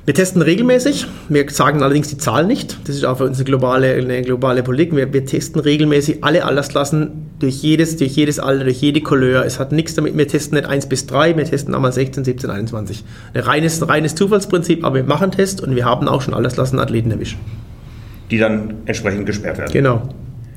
Wir 0.05 0.13
testen 0.13 0.41
regelmäßig. 0.41 1.07
Wir 1.29 1.49
sagen 1.49 1.83
allerdings 1.83 2.09
die 2.09 2.17
Zahl 2.17 2.45
nicht. 2.45 2.77
Das 2.85 2.95
ist 2.95 3.05
auch 3.05 3.17
für 3.17 3.23
uns 3.23 3.37
eine 3.37 3.45
globale, 3.45 3.93
eine 3.93 4.21
globale 4.23 4.61
Politik. 4.61 4.95
Wir, 4.95 5.13
wir, 5.13 5.25
testen 5.25 5.61
regelmäßig 5.61 6.23
alle 6.23 6.43
Altersklassen 6.43 7.11
durch 7.39 7.61
jedes, 7.61 7.95
durch 7.95 8.13
jedes 8.13 8.39
Alter, 8.39 8.65
durch 8.65 8.81
jede 8.81 8.99
Couleur. 9.01 9.45
Es 9.45 9.57
hat 9.57 9.71
nichts 9.71 9.95
damit, 9.95 10.17
wir 10.17 10.27
testen 10.27 10.57
nicht 10.57 10.67
1 10.67 10.89
bis 10.89 11.05
3, 11.05 11.37
wir 11.37 11.45
testen 11.45 11.73
einmal 11.73 11.93
16, 11.93 12.25
17, 12.25 12.49
21. 12.49 13.05
Ein 13.33 13.41
reines, 13.41 13.87
reines 13.87 14.15
Zufallsprinzip, 14.15 14.83
aber 14.83 14.95
wir 14.95 15.03
machen 15.03 15.31
Test 15.31 15.61
und 15.61 15.75
wir 15.75 15.85
haben 15.85 16.09
auch 16.09 16.21
schon 16.21 16.33
Altersklassen 16.33 16.79
Athleten 16.79 17.11
erwischt. 17.11 17.37
Die 18.31 18.37
dann 18.37 18.73
entsprechend 18.85 19.25
gesperrt 19.25 19.59
werden. 19.59 19.71
Genau. 19.71 20.09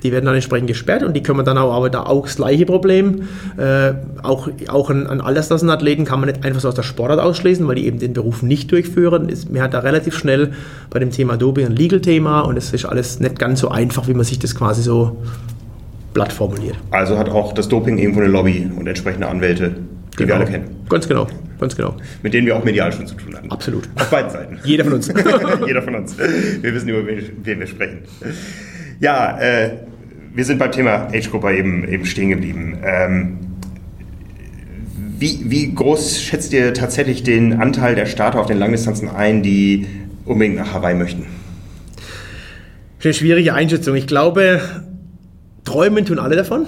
Die 0.03 0.13
werden 0.13 0.27
dann 0.27 0.35
entsprechend 0.35 0.69
gesperrt 0.69 1.03
und 1.03 1.15
die 1.15 1.23
können 1.23 1.45
dann 1.45 1.59
auch, 1.59 1.73
aber 1.73 1.91
da 1.91 2.03
auch 2.05 2.27
das 2.27 2.37
gleiche 2.37 2.67
Problem. 2.67 3.29
Äh, 3.57 3.93
auch, 4.23 4.49
auch 4.69 4.91
an, 4.91 5.07
an 5.07 5.21
Altersklassenathleten 5.21 6.05
kann 6.05 6.21
man 6.21 6.29
nicht 6.29 6.45
einfach 6.45 6.61
so 6.61 6.69
aus 6.69 6.75
der 6.75 6.83
Sportart 6.83 7.21
ausschließen, 7.21 7.67
weil 7.69 7.77
die 7.77 7.87
eben 7.87 7.99
den 7.99 8.13
Beruf 8.13 8.43
nicht 8.43 8.71
durchführen. 8.73 9.29
Ist, 9.29 9.51
man 9.51 9.63
hat 9.63 9.75
da 9.75 9.81
relativ 9.81 10.17
schnell 10.17 10.53
bei 10.91 10.99
dem 10.99 11.11
Thema 11.11 11.37
Doping 11.37 11.67
ein 11.67 11.77
Legal-Thema 11.77 12.41
und 12.41 12.57
es 12.57 12.73
ist 12.73 12.85
alles 12.85 13.21
nicht 13.21 13.39
ganz 13.39 13.61
so 13.61 13.69
einfach, 13.69 14.09
wie 14.09 14.15
man 14.15 14.25
sich 14.25 14.39
das 14.39 14.55
quasi 14.55 14.83
so 14.83 15.17
blatt 16.13 16.33
formuliert. 16.33 16.77
Also 16.91 17.19
hat 17.19 17.29
auch 17.29 17.53
das 17.53 17.69
Doping 17.69 17.99
irgendwo 17.99 18.21
eine 18.21 18.29
Lobby 18.29 18.71
und 18.77 18.87
entsprechende 18.87 19.29
Anwälte, 19.29 19.71
die 19.71 20.17
genau. 20.17 20.29
wir 20.29 20.35
alle 20.37 20.45
kennen. 20.47 20.77
Ganz 20.89 21.09
genau, 21.09 21.27
ganz 21.59 21.77
genau. 21.77 21.95
Mit 22.23 22.35
denen 22.35 22.47
wir 22.47 22.57
auch 22.57 22.65
medial 22.65 22.93
schon 22.93 23.07
zu 23.07 23.15
tun 23.15 23.37
haben. 23.37 23.51
Absolut. 23.51 23.89
Auf 23.97 24.11
beiden 24.11 24.31
Seiten. 24.31 24.59
Jeder 24.65 24.85
von 24.85 24.95
uns. 24.95 25.09
Jeder 25.67 25.83
von 25.83 25.95
uns. 25.95 26.17
Wir 26.19 26.75
wissen, 26.75 26.89
über 26.89 27.07
wen, 27.07 27.23
wen 27.43 27.61
wir 27.61 27.67
sprechen. 27.67 28.01
Ja, 29.01 29.39
äh, 29.39 29.71
wir 30.35 30.45
sind 30.45 30.59
beim 30.59 30.73
Thema 30.73 31.09
Age-Gruppe 31.13 31.57
eben, 31.57 31.87
eben 31.89 32.07
stehen 32.07 32.31
geblieben. 32.31 32.79
Ähm, 32.85 33.39
wie, 35.19 35.41
wie 35.45 35.75
groß 35.75 36.21
schätzt 36.21 36.53
ihr 36.53 36.75
tatsächlich 36.75 37.23
den 37.23 37.61
Anteil 37.61 37.95
der 37.95 38.07
Starter 38.07 38.41
auf 38.41 38.47
den 38.47 38.59
Langdistanzen 38.59 39.09
ein, 39.09 39.43
die 39.43 39.87
unbedingt 40.25 40.57
nach 40.57 40.73
Hawaii 40.73 40.95
möchten? 40.95 41.27
Eine 43.03 43.15
schwierige 43.15 43.55
Einschätzung. 43.55 43.95
Ich 43.95 44.07
glaube, 44.07 44.61
träumen 45.65 46.05
tun 46.05 46.19
alle 46.19 46.37
davon. 46.37 46.67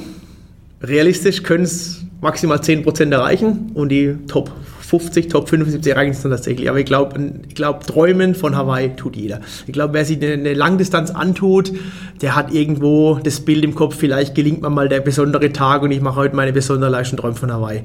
Realistisch 0.83 1.43
können 1.43 1.65
es 1.65 2.05
maximal 2.21 2.59
10% 2.59 3.11
erreichen 3.13 3.71
und 3.75 3.89
die 3.89 4.15
Top 4.29 4.53
50, 4.99 5.29
Top 5.29 5.49
75 5.49 5.93
erreichen 5.93 6.13
es 6.13 6.23
dann 6.23 6.31
tatsächlich. 6.31 6.69
Aber 6.69 6.79
ich 6.79 6.87
glaube, 6.87 7.33
ich 7.49 7.55
glaub, 7.55 7.87
träumen 7.87 8.35
von 8.35 8.57
Hawaii 8.57 8.95
tut 8.97 9.17
jeder. 9.17 9.41
Ich 9.67 9.73
glaube, 9.73 9.95
wer 9.95 10.05
sich 10.05 10.23
eine, 10.23 10.35
eine 10.35 10.55
Langdistanz 10.55 11.11
antut, 11.11 11.73
der 12.23 12.37
hat 12.37 12.53
irgendwo 12.53 13.19
das 13.23 13.41
Bild 13.41 13.65
im 13.65 13.75
Kopf, 13.75 13.97
vielleicht 13.97 14.35
gelingt 14.35 14.63
mir 14.63 14.71
mal 14.71 14.89
der 14.89 15.01
besondere 15.01 15.53
Tag 15.53 15.83
und 15.83 15.91
ich 15.91 16.01
mache 16.01 16.17
heute 16.17 16.37
meine 16.37 16.53
besondere 16.53 16.91
Leistung 16.91 17.19
Träume 17.19 17.35
von 17.35 17.53
Hawaii. 17.53 17.83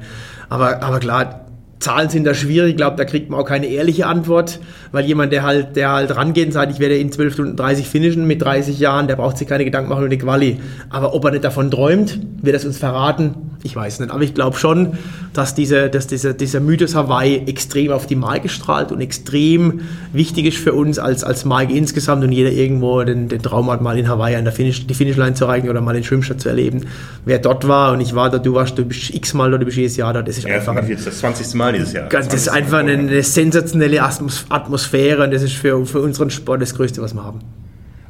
Aber, 0.50 0.84
aber 0.84 1.00
klar, 1.00 1.49
Zahlen 1.80 2.10
sind 2.10 2.26
da 2.26 2.34
schwierig, 2.34 2.72
ich 2.72 2.78
glaube, 2.78 2.98
da 2.98 3.06
kriegt 3.06 3.30
man 3.30 3.40
auch 3.40 3.46
keine 3.46 3.68
ehrliche 3.68 4.06
Antwort, 4.06 4.60
weil 4.92 5.06
jemand, 5.06 5.32
der 5.32 5.44
halt, 5.44 5.78
der 5.78 5.94
halt 5.94 6.14
rangeht 6.14 6.48
und 6.48 6.52
sagt, 6.52 6.74
ich 6.74 6.80
werde 6.80 6.98
in 6.98 7.10
12 7.10 7.34
Stunden 7.34 7.56
30 7.56 7.88
finishen 7.88 8.28
mit 8.28 8.42
30 8.42 8.80
Jahren, 8.80 9.08
der 9.08 9.16
braucht 9.16 9.38
sich 9.38 9.48
keine 9.48 9.64
Gedanken 9.64 9.90
machen 9.90 10.02
über 10.02 10.10
die 10.10 10.18
Quali. 10.18 10.58
Aber 10.90 11.14
ob 11.14 11.24
er 11.24 11.32
nicht 11.32 11.46
davon 11.46 11.72
träumt, 11.72 12.20
wird 12.42 12.56
es 12.58 12.66
uns 12.66 12.78
verraten, 12.78 13.36
ich 13.64 13.76
weiß 13.76 14.02
nicht. 14.02 14.12
Aber 14.12 14.24
ich 14.24 14.34
glaube 14.34 14.58
schon, 14.58 14.98
dass, 15.34 15.56
diese, 15.56 15.90
dass 15.90 16.08
dieser, 16.08 16.34
dieser 16.34 16.60
Mythos 16.60 16.96
Hawaii 16.96 17.44
extrem 17.48 17.92
auf 17.92 18.08
die 18.08 18.16
Marke 18.16 18.50
strahlt 18.50 18.92
und 18.92 19.00
extrem 19.00 19.82
wichtig 20.12 20.48
ist 20.48 20.58
für 20.58 20.74
uns 20.74 21.00
als, 21.00 21.24
als 21.24 21.46
Marke 21.46 21.74
insgesamt 21.74 22.26
und 22.26 22.34
jeder 22.34 22.52
irgendwo 22.52 23.04
den, 23.04 23.30
den 23.30 23.42
Traum 23.42 23.72
hat, 23.72 23.82
mal 23.82 23.98
in 23.98 24.10
Hawaii 24.10 24.36
an 24.36 24.44
der 24.44 24.54
Finish, 24.54 24.86
die 24.86 24.94
Finishline 24.94 25.34
zu 25.34 25.46
erreichen 25.46 25.70
oder 25.70 25.80
mal 25.80 25.94
den 25.94 26.04
Schwimmstadt 26.04 26.42
zu 26.42 26.50
erleben. 26.50 26.88
Wer 27.24 27.40
dort 27.40 27.68
war 27.70 27.94
und 27.94 28.02
ich 28.02 28.16
war 28.16 28.30
da, 28.30 28.38
du 28.38 28.54
warst, 28.54 28.78
du 28.78 28.84
bist 28.84 29.14
x-mal 29.14 29.50
dort, 29.50 29.62
du 29.62 29.66
bist 29.66 29.78
jedes 29.78 29.96
Jahr 29.96 30.12
da, 30.12 30.22
das 30.22 30.38
ist 30.38 30.48
ja, 30.48 30.56
einfach... 30.56 30.76
Ein, 30.76 30.90
das 30.90 31.20
20. 31.20 31.54
Mal 31.56 31.69
dieses 31.74 31.94
Jahr. 31.94 32.10
Das 32.10 32.34
ist 32.34 32.50
einfach 32.50 32.80
eine, 32.80 32.94
eine 32.94 33.24
sensationelle 33.24 34.02
Atmosphäre 34.02 35.24
und 35.24 35.32
das 35.32 35.44
ist 35.44 35.54
für, 35.54 35.86
für 35.86 36.02
unseren 36.02 36.30
Sport 36.30 36.62
das 36.62 36.76
Größte, 36.76 37.02
was 37.02 37.14
wir 37.14 37.24
haben. 37.24 37.40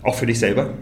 Auch 0.03 0.15
für 0.15 0.25
dich 0.25 0.39
selber? 0.39 0.73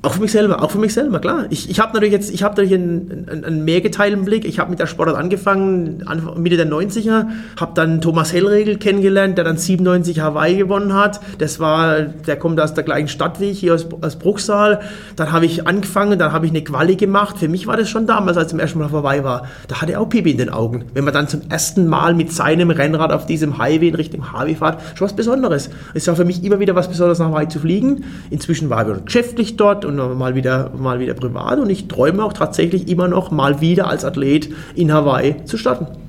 Auch 0.00 0.12
für 0.12 0.20
mich 0.20 0.30
selber, 0.30 0.62
auch 0.62 0.70
für 0.70 0.78
mich 0.78 0.94
selber, 0.94 1.18
klar. 1.18 1.46
Ich, 1.50 1.68
ich 1.68 1.80
habe 1.80 1.92
natürlich 1.92 2.12
jetzt, 2.12 2.30
ich 2.32 2.44
habe 2.44 2.52
natürlich 2.52 2.74
einen, 2.74 3.26
einen, 3.28 3.44
einen 3.44 3.64
mehrgeteilten 3.64 4.24
Blick. 4.24 4.44
Ich 4.44 4.60
habe 4.60 4.70
mit 4.70 4.78
der 4.78 4.86
Sportart 4.86 5.16
angefangen, 5.16 6.04
Mitte 6.36 6.56
der 6.56 6.68
90er, 6.68 7.26
habe 7.58 7.72
dann 7.74 8.00
Thomas 8.00 8.32
Hellregel 8.32 8.78
kennengelernt, 8.78 9.38
der 9.38 9.44
dann 9.44 9.56
97 9.56 10.20
Hawaii 10.20 10.56
gewonnen 10.56 10.94
hat. 10.94 11.18
Das 11.38 11.58
war, 11.58 12.02
der 12.02 12.36
kommt 12.36 12.60
aus 12.60 12.74
der 12.74 12.84
gleichen 12.84 13.08
Stadt 13.08 13.40
wie 13.40 13.46
ich, 13.46 13.58
hier 13.58 13.74
aus, 13.74 13.88
aus 14.00 14.16
Bruchsal. 14.20 14.82
Dann 15.16 15.32
habe 15.32 15.46
ich 15.46 15.66
angefangen, 15.66 16.16
dann 16.16 16.32
habe 16.32 16.46
ich 16.46 16.52
eine 16.52 16.62
Quali 16.62 16.94
gemacht. 16.94 17.36
Für 17.36 17.48
mich 17.48 17.66
war 17.66 17.76
das 17.76 17.90
schon 17.90 18.06
damals, 18.06 18.36
als 18.36 18.46
ich 18.46 18.50
zum 18.50 18.60
ersten 18.60 18.78
Mal 18.78 18.92
Hawaii 18.92 19.24
war. 19.24 19.48
Da 19.66 19.82
hatte 19.82 19.94
er 19.94 20.00
auch 20.00 20.08
Pipi 20.08 20.30
in 20.30 20.38
den 20.38 20.50
Augen. 20.50 20.84
Wenn 20.94 21.02
man 21.02 21.12
dann 21.12 21.26
zum 21.26 21.40
ersten 21.48 21.88
Mal 21.88 22.14
mit 22.14 22.32
seinem 22.32 22.70
Rennrad 22.70 23.10
auf 23.10 23.26
diesem 23.26 23.58
Highway 23.58 23.88
in 23.88 23.96
Richtung 23.96 24.32
Harvey 24.32 24.54
fährt, 24.54 24.78
schon 24.94 25.06
was 25.06 25.16
Besonderes. 25.16 25.70
Es 25.94 26.06
war 26.06 26.14
für 26.14 26.24
mich 26.24 26.44
immer 26.44 26.60
wieder 26.60 26.76
was 26.76 26.86
Besonderes, 26.86 27.18
nach 27.18 27.30
Hawaii 27.30 27.48
zu 27.48 27.58
fliegen. 27.58 28.04
Inzwischen 28.30 28.70
war 28.70 28.88
ich 28.88 29.04
geschäftlich 29.04 29.56
dort 29.56 29.87
und 29.88 30.18
mal 30.18 30.34
wieder, 30.34 30.70
mal 30.76 31.00
wieder 31.00 31.14
privat. 31.14 31.58
Und 31.58 31.70
ich 31.70 31.88
träume 31.88 32.24
auch 32.24 32.32
tatsächlich 32.32 32.88
immer 32.88 33.08
noch 33.08 33.30
mal 33.30 33.60
wieder 33.60 33.88
als 33.88 34.04
Athlet 34.04 34.50
in 34.74 34.92
Hawaii 34.92 35.44
zu 35.44 35.56
starten. 35.56 36.07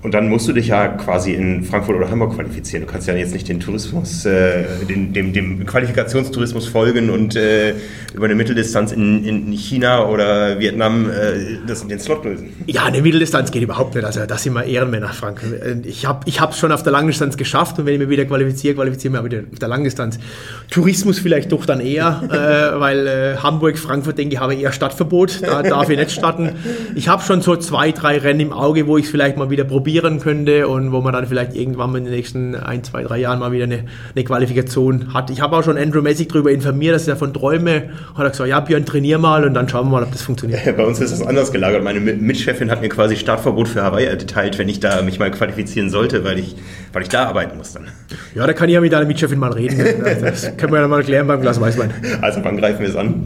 Und 0.00 0.14
dann 0.14 0.28
musst 0.28 0.46
du 0.46 0.52
dich 0.52 0.68
ja 0.68 0.86
quasi 0.86 1.32
in 1.32 1.64
Frankfurt 1.64 1.96
oder 1.96 2.08
Hamburg 2.08 2.36
qualifizieren. 2.36 2.86
Du 2.86 2.92
kannst 2.92 3.08
ja 3.08 3.14
jetzt 3.14 3.32
nicht 3.32 3.48
den 3.48 3.58
Tourismus, 3.58 4.24
äh, 4.26 4.64
den, 4.88 5.12
dem, 5.12 5.32
dem, 5.32 5.66
Qualifikationstourismus 5.66 6.68
folgen 6.68 7.10
und 7.10 7.34
äh, 7.34 7.74
über 8.14 8.26
eine 8.26 8.36
Mitteldistanz 8.36 8.92
in, 8.92 9.24
in 9.24 9.50
China 9.52 10.06
oder 10.06 10.60
Vietnam 10.60 11.10
äh, 11.10 11.58
das, 11.66 11.84
den 11.84 11.98
Slot 11.98 12.24
lösen. 12.24 12.50
Ja, 12.66 12.84
eine 12.84 13.02
Mitteldistanz 13.02 13.50
geht 13.50 13.62
überhaupt 13.62 13.96
nicht. 13.96 14.04
Also 14.04 14.24
das 14.24 14.44
sind 14.44 14.52
wir 14.52 14.64
Ehrenmänner, 14.64 15.08
Frank. 15.08 15.40
Ich 15.84 16.06
habe 16.06 16.20
es 16.28 16.34
ich 16.34 16.56
schon 16.56 16.70
auf 16.70 16.84
der 16.84 16.92
Langdistanz 16.92 17.36
geschafft 17.36 17.80
und 17.80 17.86
wenn 17.86 17.94
ich 17.94 17.98
mich 17.98 18.08
wieder 18.08 18.24
qualifiziere, 18.24 18.76
qualifiziere 18.76 19.16
ich 19.16 19.22
mich 19.22 19.32
wieder 19.32 19.42
auf 19.52 19.58
der 19.58 19.68
Langdistanz. 19.68 20.20
Tourismus 20.70 21.18
vielleicht 21.18 21.50
doch 21.50 21.66
dann 21.66 21.80
eher, 21.80 22.22
äh, 22.76 22.78
weil 22.80 23.06
äh, 23.08 23.36
Hamburg, 23.38 23.76
Frankfurt, 23.76 24.16
denke 24.16 24.36
ich, 24.36 24.40
habe 24.40 24.54
eher 24.54 24.70
Stadtverbot. 24.70 25.42
Da 25.42 25.62
darf 25.62 25.90
ich 25.90 25.98
nicht 25.98 26.12
starten. 26.12 26.52
Ich 26.94 27.08
habe 27.08 27.24
schon 27.24 27.40
so 27.40 27.56
zwei, 27.56 27.90
drei 27.90 28.18
Rennen 28.18 28.40
im 28.40 28.52
Auge, 28.52 28.86
wo 28.86 28.96
ich 28.96 29.06
es 29.06 29.10
vielleicht 29.10 29.36
mal 29.36 29.50
wieder 29.50 29.64
probiere 29.64 29.87
probieren 29.88 30.20
könnte 30.20 30.68
und 30.68 30.92
wo 30.92 31.00
man 31.00 31.14
dann 31.14 31.26
vielleicht 31.26 31.54
irgendwann 31.54 31.94
in 31.94 32.04
den 32.04 32.12
nächsten 32.12 32.54
ein, 32.54 32.84
zwei, 32.84 33.04
drei 33.04 33.16
Jahren 33.16 33.38
mal 33.38 33.52
wieder 33.52 33.64
eine, 33.64 33.84
eine 34.14 34.22
Qualifikation 34.22 35.14
hat. 35.14 35.30
Ich 35.30 35.40
habe 35.40 35.56
auch 35.56 35.64
schon 35.64 35.78
Andrew 35.78 36.02
Messick 36.02 36.28
darüber 36.28 36.50
informiert, 36.50 36.94
dass 36.94 37.08
er 37.08 37.14
davon 37.14 37.32
träume. 37.32 37.84
Hat 38.14 38.24
er 38.26 38.28
gesagt, 38.28 38.50
ja 38.50 38.60
Björn, 38.60 38.84
trainier 38.84 39.16
mal 39.16 39.46
und 39.46 39.54
dann 39.54 39.66
schauen 39.66 39.86
wir 39.86 39.92
mal, 39.92 40.02
ob 40.02 40.12
das 40.12 40.20
funktioniert. 40.20 40.76
Bei 40.76 40.84
uns 40.84 41.00
ist 41.00 41.10
das 41.10 41.26
anders 41.26 41.52
gelagert. 41.52 41.82
Meine 41.82 42.00
Mitchefin 42.00 42.70
hat 42.70 42.82
mir 42.82 42.90
quasi 42.90 43.16
Startverbot 43.16 43.66
für 43.66 43.82
Hawaii 43.82 44.04
erteilt, 44.04 44.58
wenn 44.58 44.68
ich 44.68 44.78
da 44.78 45.00
mich 45.00 45.18
mal 45.18 45.30
qualifizieren 45.30 45.88
sollte, 45.88 46.22
weil 46.22 46.38
ich, 46.38 46.54
weil 46.92 47.00
ich 47.00 47.08
da 47.08 47.24
arbeiten 47.24 47.56
muss 47.56 47.72
dann. 47.72 47.88
Ja, 48.34 48.46
da 48.46 48.52
kann 48.52 48.68
ich 48.68 48.74
ja 48.74 48.82
mit 48.82 48.92
deiner 48.92 49.06
Mitchefin 49.06 49.38
mal 49.38 49.52
reden. 49.52 49.78
Das 50.20 50.54
können 50.58 50.72
wir 50.72 50.80
ja 50.80 50.88
mal 50.88 51.02
klären 51.02 51.26
beim 51.26 51.40
Glas 51.40 51.60
Weißwein. 51.60 51.92
Also 52.20 52.44
wann 52.44 52.58
greifen 52.58 52.80
wir 52.80 52.88
es 52.88 52.96
an? 52.96 53.24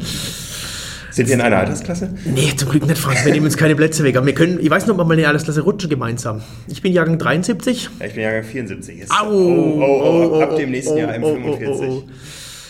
Sind 1.12 1.28
wir 1.28 1.34
in 1.34 1.40
einer 1.42 1.58
Altersklasse? 1.58 2.10
Nee, 2.24 2.54
zum 2.56 2.70
Glück 2.70 2.86
nicht, 2.86 2.98
Frank. 2.98 3.22
Wir 3.24 3.32
nehmen 3.32 3.44
uns 3.44 3.58
keine 3.58 3.76
Plätze 3.76 4.02
weg. 4.02 4.16
Aber 4.16 4.26
wir 4.26 4.34
können, 4.34 4.58
ich 4.60 4.70
weiß 4.70 4.86
noch, 4.86 4.98
ob 4.98 5.06
wir 5.08 5.12
eine 5.12 5.28
Altersklasse 5.28 5.60
rutschen 5.60 5.90
gemeinsam. 5.90 6.40
Ich 6.68 6.80
bin 6.80 6.92
Jahrgang 6.92 7.18
73. 7.18 7.90
Ja, 8.00 8.06
ich 8.06 8.14
bin 8.14 8.22
Jahrgang 8.22 8.44
74. 8.44 9.00
Ist, 9.00 9.10
Au, 9.10 9.30
oh, 9.30 9.82
oh, 9.82 10.30
oh, 10.32 10.40
ab 10.40 10.56
dem 10.56 10.70
nächsten 10.70 10.96
Jahr 10.96 11.12
M45. 11.12 12.04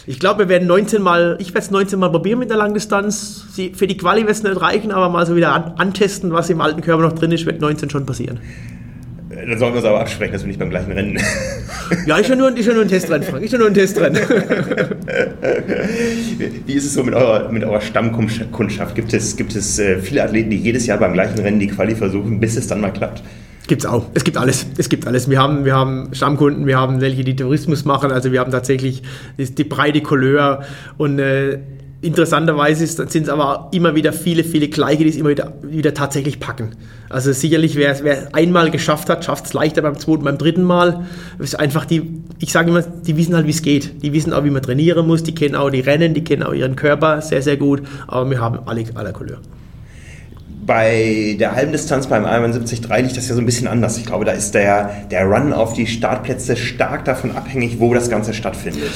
Ich 0.07 0.19
glaube, 0.19 0.41
wir 0.41 0.49
werden 0.49 0.67
19 0.67 1.01
Mal, 1.01 1.37
ich 1.39 1.49
werde 1.55 1.61
es 1.61 1.71
19 1.71 1.99
Mal 1.99 2.11
probieren 2.11 2.41
mit 2.41 2.51
der 2.51 2.57
Langdistanz. 2.57 3.45
Für 3.75 3.87
die 3.87 3.97
Quali 3.97 4.23
wird 4.23 4.33
es 4.33 4.43
nicht 4.43 4.61
reichen, 4.61 4.91
aber 4.91 5.09
mal 5.09 5.25
so 5.25 5.37
wieder 5.37 5.79
antesten, 5.79 6.33
was 6.33 6.51
im 6.51 6.61
alten 6.61 6.81
Körper 6.81 7.05
noch 7.05 7.13
drin 7.13 7.31
ist, 7.31 7.47
wird 7.47 7.61
19 7.61 7.91
schon 7.91 8.05
passieren. 8.05 8.41
Dann 9.35 9.59
sollen 9.59 9.73
wir 9.73 9.81
es 9.81 9.85
aber 9.85 10.01
absprechen, 10.01 10.33
dass 10.33 10.43
wir 10.43 10.49
nicht 10.49 10.59
beim 10.59 10.71
gleichen 10.71 10.93
Rennen. 10.93 11.19
Ja, 12.07 12.17
ist 12.17 12.31
ja 12.31 12.37
nur, 12.37 12.57
ist 12.57 12.67
ja 12.67 12.73
nur 12.73 12.85
ein 12.85 12.89
Testrennen, 12.89 13.23
Frank. 13.23 13.45
Ist 13.45 13.53
ja 13.53 13.59
nur 13.59 13.67
ein 13.67 13.75
Testrennen. 13.75 14.17
Wie 16.67 16.73
ist 16.73 16.87
es 16.87 16.95
so 16.95 17.05
mit 17.05 17.13
eurer, 17.15 17.53
mit 17.53 17.63
eurer 17.65 17.83
Stammkundschaft? 17.83 18.95
Gibt 18.95 19.13
es, 19.13 19.37
gibt 19.37 19.55
es 19.55 19.79
äh, 19.79 19.99
viele 19.99 20.23
Athleten, 20.25 20.49
die 20.51 20.57
jedes 20.57 20.87
Jahr 20.87 20.97
beim 20.99 21.13
gleichen 21.13 21.39
Rennen 21.39 21.61
die 21.61 21.67
Quali 21.67 21.95
versuchen, 21.95 22.41
bis 22.41 22.57
es 22.57 22.67
dann 22.67 22.81
mal 22.81 22.93
klappt? 22.93 23.23
Gibt 23.67 23.83
es 23.85 23.87
auch. 23.87 24.07
Es 24.15 24.25
gibt 24.25 24.39
alles. 24.39 24.67
Es 24.79 24.89
gibt 24.89 25.07
alles. 25.07 25.29
Wir 25.29 25.39
haben, 25.39 25.67
wir 25.67 25.75
haben 25.75 26.09
Stammkunden, 26.13 26.67
wir 26.67 26.79
haben 26.79 27.01
welche, 27.01 27.23
die 27.25 27.37
Tourismus 27.37 27.85
machen. 27.85 28.11
Also 28.11 28.33
wir 28.33 28.41
haben 28.41 28.51
tatsächlich 28.51 29.03
die, 29.39 29.55
die 29.55 29.65
breite 29.65 30.01
Couleur 30.01 30.65
und 30.97 31.19
äh, 31.19 31.59
Interessanterweise 32.03 32.85
sind 32.85 33.15
es 33.15 33.29
aber 33.29 33.69
immer 33.71 33.95
wieder 33.95 34.13
viele, 34.13 34.43
viele 34.43 34.67
Gleiche, 34.67 35.05
die 35.05 35.11
es 35.11 35.17
immer 35.17 35.29
wieder, 35.29 35.53
wieder 35.63 35.95
tatsächlich 35.95 36.41
packen. 36.41 36.75
Also 37.09 37.33
sicherlich, 37.33 37.77
wer 37.77 37.93
es 37.93 38.35
einmal 38.35 38.73
geschafft 38.73 39.09
hat, 39.09 39.25
schafft 39.25 39.47
es 39.47 39.53
leichter 39.53 39.83
beim 39.83 39.97
zweiten, 39.97 40.25
beim 40.25 40.37
dritten 40.37 40.65
Mal. 40.65 41.07
Ist 41.39 41.61
einfach 41.61 41.85
die, 41.85 42.11
ich 42.41 42.51
sage 42.51 42.71
immer, 42.71 42.83
die 42.83 43.17
wissen 43.17 43.37
halt, 43.37 43.47
wie 43.47 43.53
es 43.53 43.63
geht. 43.63 44.03
Die 44.03 44.13
wissen 44.13 44.33
auch, 44.33 44.43
wie 44.43 44.51
man 44.51 44.63
trainieren 44.63 45.07
muss, 45.07 45.23
die 45.23 45.33
kennen 45.33 45.55
auch 45.55 45.71
die 45.71 45.79
Rennen, 45.79 46.13
die 46.13 46.25
kennen 46.25 46.43
auch 46.43 46.53
ihren 46.53 46.75
Körper 46.75 47.23
sehr, 47.23 47.41
sehr 47.41 47.57
gut. 47.57 47.83
Aber 48.09 48.29
wir 48.29 48.41
haben 48.41 48.59
alle 48.67 48.85
aller 48.95 49.13
Couleur. 49.13 49.39
Bei 50.67 51.37
der 51.39 51.55
halben 51.55 51.71
Distanz 51.71 52.09
beim 52.09 52.25
Ironman 52.25 52.51
73 52.51 52.81
liegt 52.99 53.17
das 53.17 53.29
ja 53.29 53.37
so 53.37 53.41
ein 53.41 53.47
bisschen 53.47 53.69
anders. 53.69 53.97
Ich 53.97 54.07
glaube, 54.07 54.25
da 54.25 54.33
ist 54.33 54.55
der, 54.55 54.91
der 55.13 55.27
Run 55.27 55.53
auf 55.53 55.75
die 55.75 55.87
Startplätze 55.87 56.57
stark 56.57 57.05
davon 57.05 57.37
abhängig, 57.37 57.79
wo 57.79 57.95
das 57.95 58.11
Ganze 58.11 58.35
stattfindet. 58.35 58.91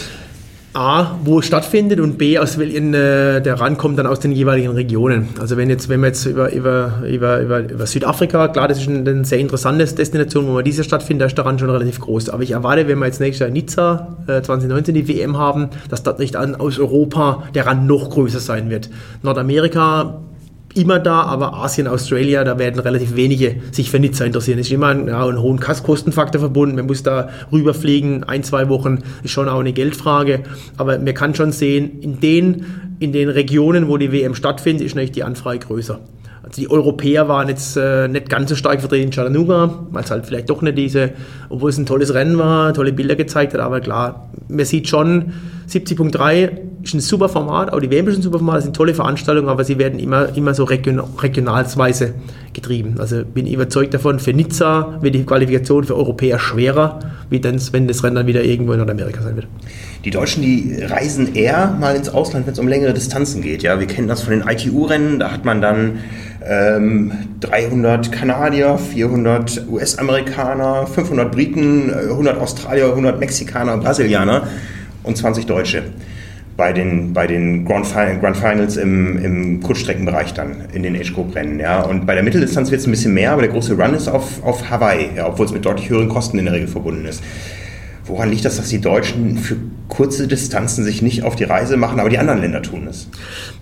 A, 0.76 1.18
wo 1.24 1.38
es 1.38 1.46
stattfindet 1.46 2.00
und 2.00 2.18
B, 2.18 2.38
aus 2.38 2.58
welchen 2.58 2.92
äh, 2.92 3.40
der 3.40 3.58
rankommt 3.58 3.98
dann 3.98 4.06
aus 4.06 4.20
den 4.20 4.30
jeweiligen 4.30 4.72
Regionen. 4.72 5.30
Also 5.40 5.56
wenn 5.56 5.70
jetzt, 5.70 5.88
wenn 5.88 6.00
wir 6.00 6.08
jetzt 6.08 6.26
über, 6.26 6.52
über, 6.52 7.00
über, 7.08 7.40
über, 7.40 7.86
Südafrika, 7.86 8.48
klar, 8.48 8.68
das 8.68 8.82
ist 8.82 8.88
eine, 8.88 9.08
eine 9.08 9.24
sehr 9.24 9.38
interessante 9.38 9.86
Destination, 9.86 10.46
wo 10.46 10.52
man 10.52 10.64
diese 10.64 10.84
stattfindet, 10.84 11.22
da 11.22 11.26
ist 11.28 11.38
der 11.38 11.46
Rand 11.46 11.60
schon 11.60 11.70
relativ 11.70 11.98
groß. 12.00 12.28
Aber 12.28 12.42
ich 12.42 12.50
erwarte, 12.50 12.86
wenn 12.88 12.98
wir 12.98 13.06
jetzt 13.06 13.20
nächstes 13.20 13.40
Jahr 13.40 13.48
in 13.48 13.54
Nizza 13.54 14.16
äh, 14.26 14.42
2019 14.42 14.94
die 14.94 15.08
WM 15.08 15.38
haben, 15.38 15.70
dass 15.88 16.02
dort 16.02 16.18
nicht 16.18 16.36
an, 16.36 16.54
aus 16.54 16.78
Europa 16.78 17.44
der 17.54 17.66
Rand 17.66 17.86
noch 17.86 18.10
größer 18.10 18.40
sein 18.40 18.68
wird. 18.68 18.90
Nordamerika 19.22 20.20
immer 20.76 20.98
da, 20.98 21.22
aber 21.22 21.54
Asien, 21.54 21.86
Australia, 21.86 22.44
da 22.44 22.58
werden 22.58 22.78
relativ 22.80 23.16
wenige 23.16 23.56
sich 23.72 23.90
für 23.90 23.98
Nizza 23.98 24.24
interessieren. 24.24 24.58
Es 24.58 24.66
ist 24.66 24.72
immer 24.72 24.88
ein, 24.88 25.08
ja, 25.08 25.26
ein 25.26 25.40
hohen 25.40 25.58
Kostenfaktor 25.58 26.40
verbunden. 26.40 26.76
Man 26.76 26.86
muss 26.86 27.02
da 27.02 27.28
rüberfliegen, 27.50 28.24
ein, 28.24 28.42
zwei 28.42 28.68
Wochen, 28.68 29.02
ist 29.22 29.30
schon 29.30 29.48
auch 29.48 29.60
eine 29.60 29.72
Geldfrage. 29.72 30.40
Aber 30.76 30.98
man 30.98 31.14
kann 31.14 31.34
schon 31.34 31.52
sehen, 31.52 32.00
in 32.00 32.20
den, 32.20 32.66
in 32.98 33.12
den 33.12 33.28
Regionen, 33.28 33.88
wo 33.88 33.96
die 33.96 34.12
WM 34.12 34.34
stattfindet, 34.34 34.84
ist 34.86 34.94
natürlich 34.94 35.12
die 35.12 35.24
Anfrage 35.24 35.60
größer. 35.60 35.98
Also 36.42 36.60
die 36.60 36.70
Europäer 36.70 37.26
waren 37.26 37.48
jetzt 37.48 37.76
äh, 37.76 38.06
nicht 38.06 38.28
ganz 38.28 38.50
so 38.50 38.54
stark 38.54 38.80
vertreten 38.80 39.06
in 39.06 39.10
Chattanooga, 39.10 39.86
weil 39.90 40.04
es 40.04 40.10
halt 40.10 40.26
vielleicht 40.26 40.48
doch 40.48 40.62
nicht 40.62 40.78
diese, 40.78 41.10
obwohl 41.48 41.70
es 41.70 41.78
ein 41.78 41.86
tolles 41.86 42.14
Rennen 42.14 42.38
war, 42.38 42.72
tolle 42.72 42.92
Bilder 42.92 43.16
gezeigt 43.16 43.52
hat, 43.52 43.60
aber 43.60 43.80
klar, 43.80 44.30
man 44.48 44.64
sieht 44.64 44.88
schon, 44.88 45.32
70.3 45.68 46.65
ist 46.87 46.95
ein 46.95 47.01
super 47.01 47.28
Format, 47.28 47.72
auch 47.72 47.80
die 47.80 47.91
WM 47.91 48.07
ist 48.09 48.16
ein 48.16 48.22
super 48.22 48.39
Format, 48.39 48.59
das 48.59 48.64
sind 48.64 48.76
tolle 48.76 48.95
Veranstaltungen, 48.95 49.49
aber 49.49 49.64
sie 49.64 49.78
werden 49.78 49.99
immer, 49.99 50.34
immer 50.37 50.55
so 50.55 50.64
region, 50.64 51.01
regionalsweise 51.18 52.14
getrieben. 52.53 52.95
Also 52.99 53.24
bin 53.24 53.47
ich 53.47 53.53
überzeugt 53.53 53.93
davon, 53.93 54.18
für 54.18 54.32
Nizza 54.32 54.99
wird 55.01 55.14
die 55.14 55.24
Qualifikation 55.24 55.84
für 55.84 55.97
Europäer 55.97 56.39
schwerer, 56.39 57.01
wie 57.28 57.41
denn, 57.41 57.61
wenn 57.72 57.89
das 57.89 58.03
Rennen 58.05 58.16
dann 58.16 58.26
wieder 58.26 58.43
irgendwo 58.43 58.72
in 58.72 58.78
Nordamerika 58.78 59.22
sein 59.22 59.37
wird. 59.37 59.49
Die 60.05 60.11
Deutschen, 60.11 60.43
die 60.43 60.80
reisen 60.82 61.34
eher 61.34 61.76
mal 61.78 61.97
ins 61.97 62.09
Ausland, 62.09 62.47
wenn 62.47 62.53
es 62.53 62.59
um 62.59 62.68
längere 62.68 62.95
Distanzen 62.95 63.43
geht. 63.43 63.62
Ja, 63.62 63.80
wir 63.80 63.87
kennen 63.87 64.07
das 64.07 64.22
von 64.22 64.39
den 64.39 64.47
ITU-Rennen, 64.49 65.18
da 65.18 65.32
hat 65.32 65.45
man 65.45 65.61
dann 65.61 65.99
ähm, 66.49 67.12
300 67.41 68.12
Kanadier, 68.12 68.78
400 68.78 69.66
US-Amerikaner, 69.68 70.87
500 70.87 71.32
Briten, 71.32 71.93
100 71.93 72.39
Australier, 72.39 72.87
100 72.91 73.18
Mexikaner, 73.18 73.76
Brasilianer 73.78 74.47
und 75.03 75.16
20 75.16 75.47
Deutsche 75.47 75.82
bei 76.57 76.72
den, 76.72 77.12
bei 77.12 77.26
den 77.26 77.64
Grand, 77.64 77.92
Grand 77.92 78.36
Finals 78.36 78.76
im, 78.76 79.22
im 79.22 79.62
Kurzstreckenbereich 79.62 80.32
dann, 80.34 80.64
in 80.72 80.82
den 80.82 80.96
Age-Group-Rennen. 80.96 81.61
Ja. 81.61 81.82
Und 81.82 82.07
bei 82.07 82.14
der 82.14 82.22
Mitteldistanz 82.22 82.70
wird 82.70 82.80
es 82.80 82.86
ein 82.86 82.90
bisschen 82.90 83.14
mehr, 83.14 83.32
aber 83.32 83.42
der 83.42 83.50
große 83.50 83.76
Run 83.76 83.94
ist 83.94 84.09
auf, 84.09 84.42
auf 84.42 84.70
Hawaii, 84.70 85.11
ja, 85.16 85.28
obwohl 85.28 85.46
es 85.46 85.52
mit 85.52 85.64
deutlich 85.64 85.90
höheren 85.90 86.09
Kosten 86.09 86.38
in 86.38 86.46
der 86.46 86.54
Regel 86.54 86.68
verbunden 86.68 87.04
ist. 87.04 87.22
Woran 88.07 88.30
liegt 88.30 88.44
das, 88.44 88.57
dass 88.57 88.68
die 88.68 88.80
Deutschen 88.80 89.36
für 89.36 89.57
kurze 89.88 90.28
Distanzen 90.28 90.84
sich 90.84 91.02
nicht 91.02 91.24
auf 91.24 91.34
die 91.34 91.44
Reise 91.44 91.76
machen, 91.76 91.98
aber 91.98 92.09
die 92.09 92.18
anderen 92.18 92.40
Länder 92.40 92.62
tun 92.62 92.86
es? 92.88 93.09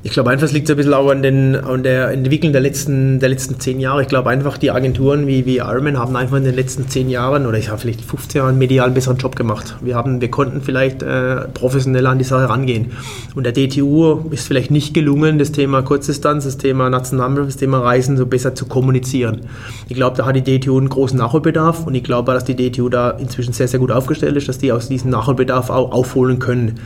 Ich 0.03 0.13
glaube 0.13 0.31
einfach, 0.31 0.45
es 0.45 0.53
liegt 0.53 0.67
so 0.67 0.75
ein 0.75 0.77
bisschen 0.77 0.93
auch 0.93 1.09
an, 1.11 1.23
den, 1.23 1.57
an 1.57 1.83
der 1.83 2.11
Entwicklung 2.11 2.53
der 2.53 2.61
letzten, 2.61 3.21
der 3.21 3.31
letzten 3.31 3.59
zehn 3.59 3.81
Jahre. 3.81 4.03
Ich 4.03 4.09
glaube 4.09 4.29
einfach, 4.29 4.59
die 4.59 4.71
Agenturen 4.71 5.27
wie, 5.27 5.47
wie 5.47 5.59
Ironman 5.59 5.99
haben 5.99 6.15
einfach 6.15 6.37
in 6.37 6.45
den 6.45 6.55
letzten 6.55 6.89
zehn 6.89 7.09
Jahren 7.09 7.47
oder 7.47 7.57
ich 7.57 7.71
habe 7.71 7.79
vielleicht 7.79 8.03
15 8.03 8.39
Jahren 8.39 8.59
medial 8.59 8.87
einen 8.87 8.95
besseren 8.95 9.17
Job 9.17 9.35
gemacht. 9.35 9.77
Wir, 9.81 9.95
haben, 9.95 10.21
wir 10.21 10.31
konnten 10.31 10.61
vielleicht 10.61 11.03
äh, 11.03 11.49
professioneller 11.55 12.11
an 12.11 12.19
die 12.19 12.25
Sache 12.25 12.49
rangehen. 12.49 12.93
Und 13.35 13.45
der 13.45 13.55
DTU 13.55 14.29
ist 14.31 14.47
vielleicht 14.47 14.71
nicht 14.71 14.93
gelungen, 14.93 15.39
das 15.39 15.53
Thema 15.53 15.81
Kurzdistanz, 15.81 16.45
das 16.45 16.59
Thema 16.59 16.91
Nationalmannschaft, 16.91 17.49
das 17.49 17.57
Thema 17.57 17.79
Reisen 17.81 18.19
so 18.19 18.27
besser 18.27 18.55
zu 18.55 18.67
kommunizieren. 18.67 19.43
Ich 19.89 19.95
glaube, 19.95 20.19
da 20.19 20.27
hat 20.27 20.37
die 20.37 20.59
DTU 20.59 20.77
einen 20.77 20.91
großen 20.91 21.19
Nachholbedarf 21.19 21.87
und 21.87 21.95
ich 21.95 22.05
glaube, 22.05 22.35
dass 22.35 22.45
die 22.45 22.57
DTU 22.57 22.91
da 22.91 23.11
inzwischen 23.11 23.55
sehr, 23.55 23.69
sehr 23.69 23.81
gut 23.81 23.91
aufgestellt 23.91 24.34
ist, 24.37 24.49
dass 24.49 24.59
die 24.59 24.73
aus 24.73 24.89
diesem 24.89 25.11
Nachholbedarf 25.11 25.71
auch 25.71 25.93
aufholen 25.93 26.39
können. 26.39 26.81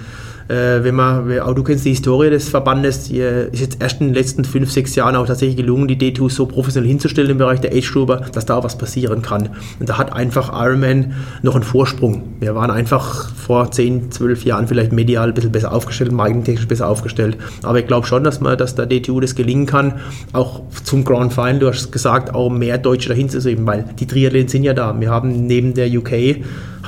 Äh, 0.49 0.83
wenn 0.83 0.95
man, 0.95 1.41
auch 1.41 1.55
du 1.55 1.63
kennst 1.63 1.85
die 1.85 1.91
Historie 1.91 2.31
des 2.31 2.49
Verbandes, 2.49 3.05
die 3.05 3.19
ist 3.19 3.61
jetzt 3.61 3.83
erst 3.83 4.01
in 4.01 4.09
den 4.09 4.15
letzten 4.15 4.47
fünf, 4.47 4.73
sechs 4.73 4.95
Jahren 4.95 5.15
auch 5.15 5.27
tatsächlich 5.27 5.59
gelungen, 5.59 5.89
die 5.89 5.97
D2 5.97 6.31
so 6.31 6.47
professionell 6.47 6.89
hinzustellen 6.89 7.31
im 7.31 7.39
Bereich 7.39 7.61
der 7.61 7.73
Age-Gruber, 7.73 8.23
dass 8.33 8.47
da 8.47 8.57
auch 8.57 8.65
was 8.65 8.79
passieren 8.79 9.21
kann. 9.21 9.51
Und 9.79 9.91
da 9.91 9.99
hat 9.99 10.13
einfach 10.13 10.51
Ironman 10.51 11.13
noch 11.43 11.55
einen 11.55 11.65
Vorsprung. 11.65 12.23
Wir 12.41 12.55
waren 12.55 12.71
einfach 12.71 13.31
vor 13.35 13.71
zehn, 13.71 14.11
zwölf 14.11 14.45
Jahren 14.45 14.67
vielleicht 14.67 14.93
medial 14.93 15.29
ein 15.29 15.35
bisschen 15.35 15.53
besser 15.53 15.73
aufgestellt, 15.73 16.13
marketingtechnisch 16.13 16.67
besser 16.67 16.89
aufgestellt. 16.89 17.37
Aber 17.63 17.81
ich 17.81 17.87
glaube 17.87 18.07
schon, 18.07 18.25
dass 18.25 18.41
man, 18.41 18.57
dass 18.57 18.75
der 18.75 18.87
DTU 18.87 19.21
das 19.21 19.35
gelingen 19.35 19.67
kann, 19.67 20.01
auch 20.33 20.63
zum 20.83 21.05
Grand 21.05 21.35
Final, 21.35 21.59
du 21.59 21.69
hast 21.69 21.93
gesagt, 21.93 22.35
auch 22.35 22.49
mehr 22.49 22.79
Deutsche 22.79 23.11
dahin 23.11 23.29
zu 23.29 23.43
sehen, 23.43 23.67
weil 23.67 23.85
die 23.99 24.07
Triathleten 24.07 24.49
sind 24.49 24.63
ja 24.63 24.73
da. 24.73 24.99
Wir 24.99 25.11
haben 25.11 25.47
neben 25.47 25.75
der 25.75 25.89
UK 25.89 26.39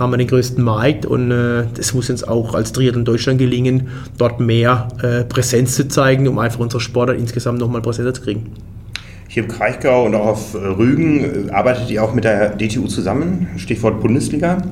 haben 0.00 0.12
wir 0.12 0.16
den 0.16 0.26
größten 0.26 0.64
Markt 0.64 1.06
und 1.06 1.30
äh, 1.30 1.64
das 1.74 1.94
muss 1.94 2.08
uns 2.10 2.24
auch 2.24 2.54
als 2.54 2.72
Triathlon 2.72 3.04
Deutschland 3.04 3.38
gelingen, 3.38 3.88
dort 4.18 4.40
mehr 4.40 4.88
äh, 5.02 5.24
Präsenz 5.24 5.76
zu 5.76 5.86
zeigen, 5.86 6.26
um 6.26 6.38
einfach 6.38 6.58
unsere 6.58 6.80
Sportler 6.80 7.14
insgesamt 7.14 7.60
nochmal 7.60 7.82
präsenter 7.82 8.14
zu 8.14 8.22
kriegen. 8.22 8.46
Hier 9.28 9.44
im 9.44 9.48
Kraichgau 9.48 10.06
und 10.06 10.14
auch 10.14 10.26
auf 10.26 10.54
Rügen 10.54 11.48
äh, 11.48 11.50
arbeitet 11.50 11.90
ihr 11.90 12.02
auch 12.02 12.14
mit 12.14 12.24
der 12.24 12.56
DTU 12.56 12.86
zusammen, 12.86 13.46
Stichwort 13.56 14.00
Bundesliga. 14.00 14.62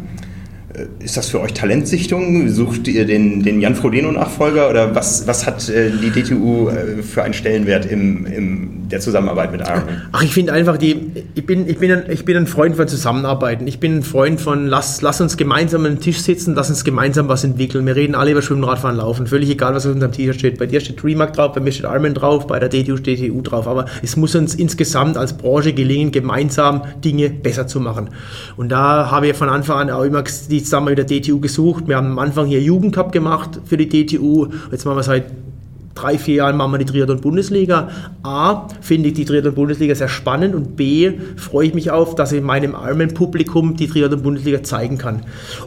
Äh, 0.79 1.05
ist 1.05 1.17
das 1.17 1.29
für 1.29 1.41
euch 1.41 1.53
Talentsichtung? 1.53 2.49
Sucht 2.49 2.89
ihr 2.89 3.05
den, 3.05 3.43
den 3.43 3.61
Jan 3.61 3.75
Frodeno-Nachfolger 3.75 4.69
oder 4.69 4.95
was, 4.95 5.27
was 5.27 5.47
hat 5.47 5.69
äh, 5.69 5.91
die 5.91 6.11
DTU 6.11 6.69
äh, 6.69 7.03
für 7.03 7.23
einen 7.23 7.35
Stellenwert 7.35 7.87
im, 7.87 8.27
im 8.27 8.89
der 8.89 9.01
Zusammenarbeit 9.01 9.53
mit 9.53 9.61
Ironman? 9.61 10.09
Ach, 10.13 10.23
ich 10.23 10.33
finde 10.33 10.53
einfach, 10.53 10.77
die, 10.77 11.08
ich, 11.39 11.47
bin, 11.47 11.69
ich, 11.69 11.79
bin 11.79 11.93
ein, 11.93 12.11
ich 12.11 12.25
bin 12.25 12.37
ein 12.37 12.49
Freund 12.49 12.75
von 12.75 12.89
Zusammenarbeiten. 12.89 13.69
Ich 13.69 13.79
bin 13.79 13.99
ein 13.99 14.03
Freund 14.03 14.41
von, 14.41 14.67
lass, 14.67 15.03
lass 15.03 15.21
uns 15.21 15.37
gemeinsam 15.37 15.85
an 15.85 15.93
den 15.93 16.01
Tisch 16.01 16.19
sitzen, 16.19 16.57
lass 16.57 16.69
uns 16.69 16.83
gemeinsam 16.83 17.29
was 17.29 17.45
entwickeln. 17.45 17.87
Wir 17.87 17.95
reden 17.95 18.17
alle 18.17 18.33
über 18.33 18.43
Schwimmen, 18.43 18.65
Radfahren, 18.65 18.97
Laufen. 18.97 19.29
Völlig 19.29 19.49
egal, 19.49 19.73
was 19.73 19.87
auf 19.87 19.93
unserem 19.93 20.11
T-Shirt 20.11 20.35
steht. 20.35 20.59
Bei 20.59 20.67
dir 20.67 20.81
steht 20.81 21.05
Remark 21.05 21.35
drauf, 21.35 21.53
bei 21.53 21.61
mir 21.61 21.71
steht 21.71 21.85
Ironman 21.85 22.15
drauf, 22.15 22.49
bei 22.49 22.59
der 22.59 22.69
DTU 22.69 22.97
steht 22.97 23.21
DTU 23.21 23.41
drauf. 23.43 23.69
Aber 23.69 23.85
es 24.03 24.17
muss 24.17 24.35
uns 24.35 24.57
insgesamt 24.57 25.17
als 25.17 25.39
Branche 25.39 25.73
gelingen, 25.73 26.11
gemeinsam 26.11 26.83
Dinge 27.05 27.31
besser 27.31 27.69
zu 27.69 27.79
machen. 27.79 28.11
Und 28.57 28.71
da 28.71 29.13
habe 29.13 29.29
ich 29.29 29.37
von 29.37 29.49
Anfang 29.49 29.79
an 29.79 29.91
auch 29.91 30.03
immer 30.03 30.25
die 30.25 30.63
Zusammenarbeit 30.65 30.99
mit 30.99 31.11
der 31.11 31.21
DTU 31.21 31.39
gesucht. 31.39 31.87
Wir 31.87 31.99
haben 31.99 32.09
am 32.09 32.19
Anfang 32.19 32.47
hier 32.49 32.61
Jugendcup 32.61 33.13
gemacht 33.13 33.61
für 33.65 33.77
die 33.77 33.89
DTU. 33.89 34.49
Jetzt 34.73 34.85
machen 34.85 34.97
wir 34.97 35.05
seit 35.05 35.27
drei, 36.01 36.19
vier 36.19 36.37
Jahren 36.37 36.57
machen 36.57 36.73
wir 36.73 36.79
die 36.79 36.85
Triathlon-Bundesliga. 36.85 37.91
A, 38.23 38.69
finde 38.81 39.09
ich 39.09 39.15
die 39.15 39.25
Triathlon-Bundesliga 39.25 39.95
sehr 39.95 40.09
spannend 40.09 40.55
und 40.55 40.77
B, 40.77 41.13
freue 41.37 41.69
ich 41.69 41.75
mich 41.75 41.91
auf, 41.91 42.15
dass 42.15 42.33
ich 42.33 42.43
meinem 42.43 42.75
armen 42.75 43.15
Publikum 43.15 43.77
die 43.77 43.89
Triathlon-Bundesliga 43.89 44.63
zeigen 44.63 44.99
kann. 44.99 45.23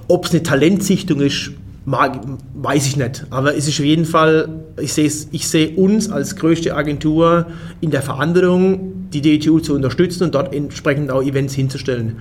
Ob 0.08 0.26
es 0.26 0.32
eine 0.32 0.44
Talentsichtung 0.44 1.22
ist, 1.22 1.52
mag, 1.86 2.22
weiß 2.56 2.88
ich 2.88 2.98
nicht. 2.98 3.26
Aber 3.30 3.56
es 3.56 3.68
ist 3.68 3.80
auf 3.80 3.86
jeden 3.86 4.06
Fall, 4.06 4.50
ich 4.80 4.94
sehe, 4.94 5.12
ich 5.32 5.48
sehe 5.48 5.72
uns 5.76 6.10
als 6.10 6.36
größte 6.36 6.76
Agentur 6.76 7.48
in 7.82 7.92
der 7.92 8.02
Verantwortung, 8.02 9.10
die 9.14 9.22
DTU 9.22 9.60
zu 9.60 9.74
unterstützen 9.74 10.24
und 10.24 10.36
dort 10.36 10.54
entsprechend 10.54 11.12
auch 11.12 11.22
Events 11.22 11.54
hinzustellen 11.54 12.18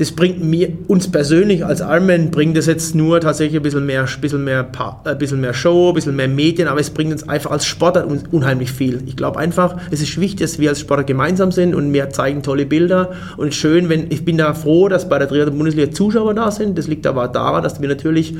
das 0.00 0.12
bringt 0.12 0.42
mir, 0.42 0.72
uns 0.88 1.12
persönlich 1.12 1.62
als 1.62 1.80
Ironman, 1.80 2.30
bringt 2.30 2.56
das 2.56 2.64
jetzt 2.64 2.94
nur 2.94 3.20
tatsächlich 3.20 3.60
ein 3.60 3.62
bisschen 3.62 3.84
mehr, 3.84 4.06
bisschen 4.18 4.44
mehr, 4.44 4.66
ein 5.04 5.18
bisschen 5.18 5.42
mehr 5.42 5.52
Show, 5.52 5.90
ein 5.90 5.94
bisschen 5.94 6.16
mehr 6.16 6.26
Medien, 6.26 6.68
aber 6.68 6.80
es 6.80 6.88
bringt 6.88 7.12
uns 7.12 7.28
einfach 7.28 7.50
als 7.50 7.66
Sportler 7.66 8.08
unheimlich 8.30 8.72
viel. 8.72 9.02
Ich 9.04 9.14
glaube 9.14 9.38
einfach, 9.38 9.76
es 9.90 10.00
ist 10.00 10.18
wichtig, 10.18 10.40
dass 10.40 10.58
wir 10.58 10.70
als 10.70 10.80
Sportler 10.80 11.04
gemeinsam 11.04 11.52
sind 11.52 11.74
und 11.74 11.92
wir 11.92 12.08
zeigen 12.08 12.42
tolle 12.42 12.64
Bilder 12.64 13.10
und 13.36 13.54
schön, 13.54 13.90
wenn, 13.90 14.10
ich 14.10 14.24
bin 14.24 14.38
da 14.38 14.54
froh, 14.54 14.88
dass 14.88 15.06
bei 15.06 15.18
der 15.18 15.28
Triathlon 15.28 15.58
Bundesliga 15.58 15.90
Zuschauer 15.92 16.32
da 16.32 16.50
sind. 16.50 16.78
Das 16.78 16.86
liegt 16.86 17.06
aber 17.06 17.28
daran, 17.28 17.62
dass 17.62 17.82
wir 17.82 17.88
natürlich 17.88 18.34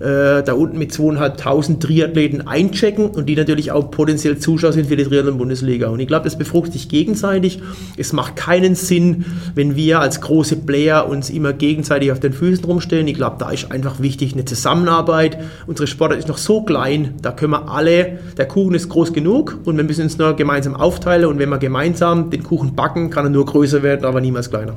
äh, 0.00 0.42
da 0.42 0.52
unten 0.54 0.78
mit 0.78 0.92
zweieinhalbtausend 0.92 1.82
Triathleten 1.82 2.46
einchecken 2.46 3.06
und 3.06 3.28
die 3.28 3.36
natürlich 3.36 3.72
auch 3.72 3.90
potenziell 3.90 4.38
Zuschauer 4.38 4.72
sind 4.72 4.88
für 4.88 4.96
die 4.96 5.04
Triathlon-Bundesliga. 5.04 5.88
Und 5.88 6.00
ich 6.00 6.06
glaube, 6.06 6.24
das 6.24 6.36
befruchtet 6.36 6.74
sich 6.74 6.88
gegenseitig. 6.88 7.62
Es 7.96 8.12
macht 8.12 8.36
keinen 8.36 8.74
Sinn, 8.74 9.24
wenn 9.54 9.76
wir 9.76 10.00
als 10.00 10.20
große 10.20 10.56
Player 10.56 11.08
uns 11.08 11.30
immer 11.30 11.52
gegenseitig 11.52 12.12
auf 12.12 12.20
den 12.20 12.32
Füßen 12.32 12.64
rumstellen. 12.64 13.06
Ich 13.08 13.14
glaube, 13.14 13.36
da 13.38 13.50
ist 13.50 13.70
einfach 13.70 14.00
wichtig 14.00 14.34
eine 14.34 14.44
Zusammenarbeit. 14.44 15.38
Unsere 15.66 15.86
Sportart 15.86 16.18
ist 16.18 16.28
noch 16.28 16.38
so 16.38 16.62
klein, 16.62 17.14
da 17.22 17.32
können 17.32 17.52
wir 17.52 17.70
alle, 17.70 18.18
der 18.36 18.46
Kuchen 18.46 18.74
ist 18.74 18.88
groß 18.88 19.12
genug 19.12 19.58
und 19.64 19.76
wir 19.76 19.84
müssen 19.84 20.02
uns 20.02 20.18
nur 20.18 20.34
gemeinsam 20.34 20.74
aufteilen 20.74 21.26
und 21.26 21.38
wenn 21.38 21.48
wir 21.48 21.58
gemeinsam 21.58 22.30
den 22.30 22.42
Kuchen 22.42 22.74
backen, 22.74 23.10
kann 23.10 23.26
er 23.26 23.30
nur 23.30 23.46
größer 23.46 23.82
werden, 23.82 24.04
aber 24.04 24.20
niemals 24.20 24.50
kleiner. 24.50 24.76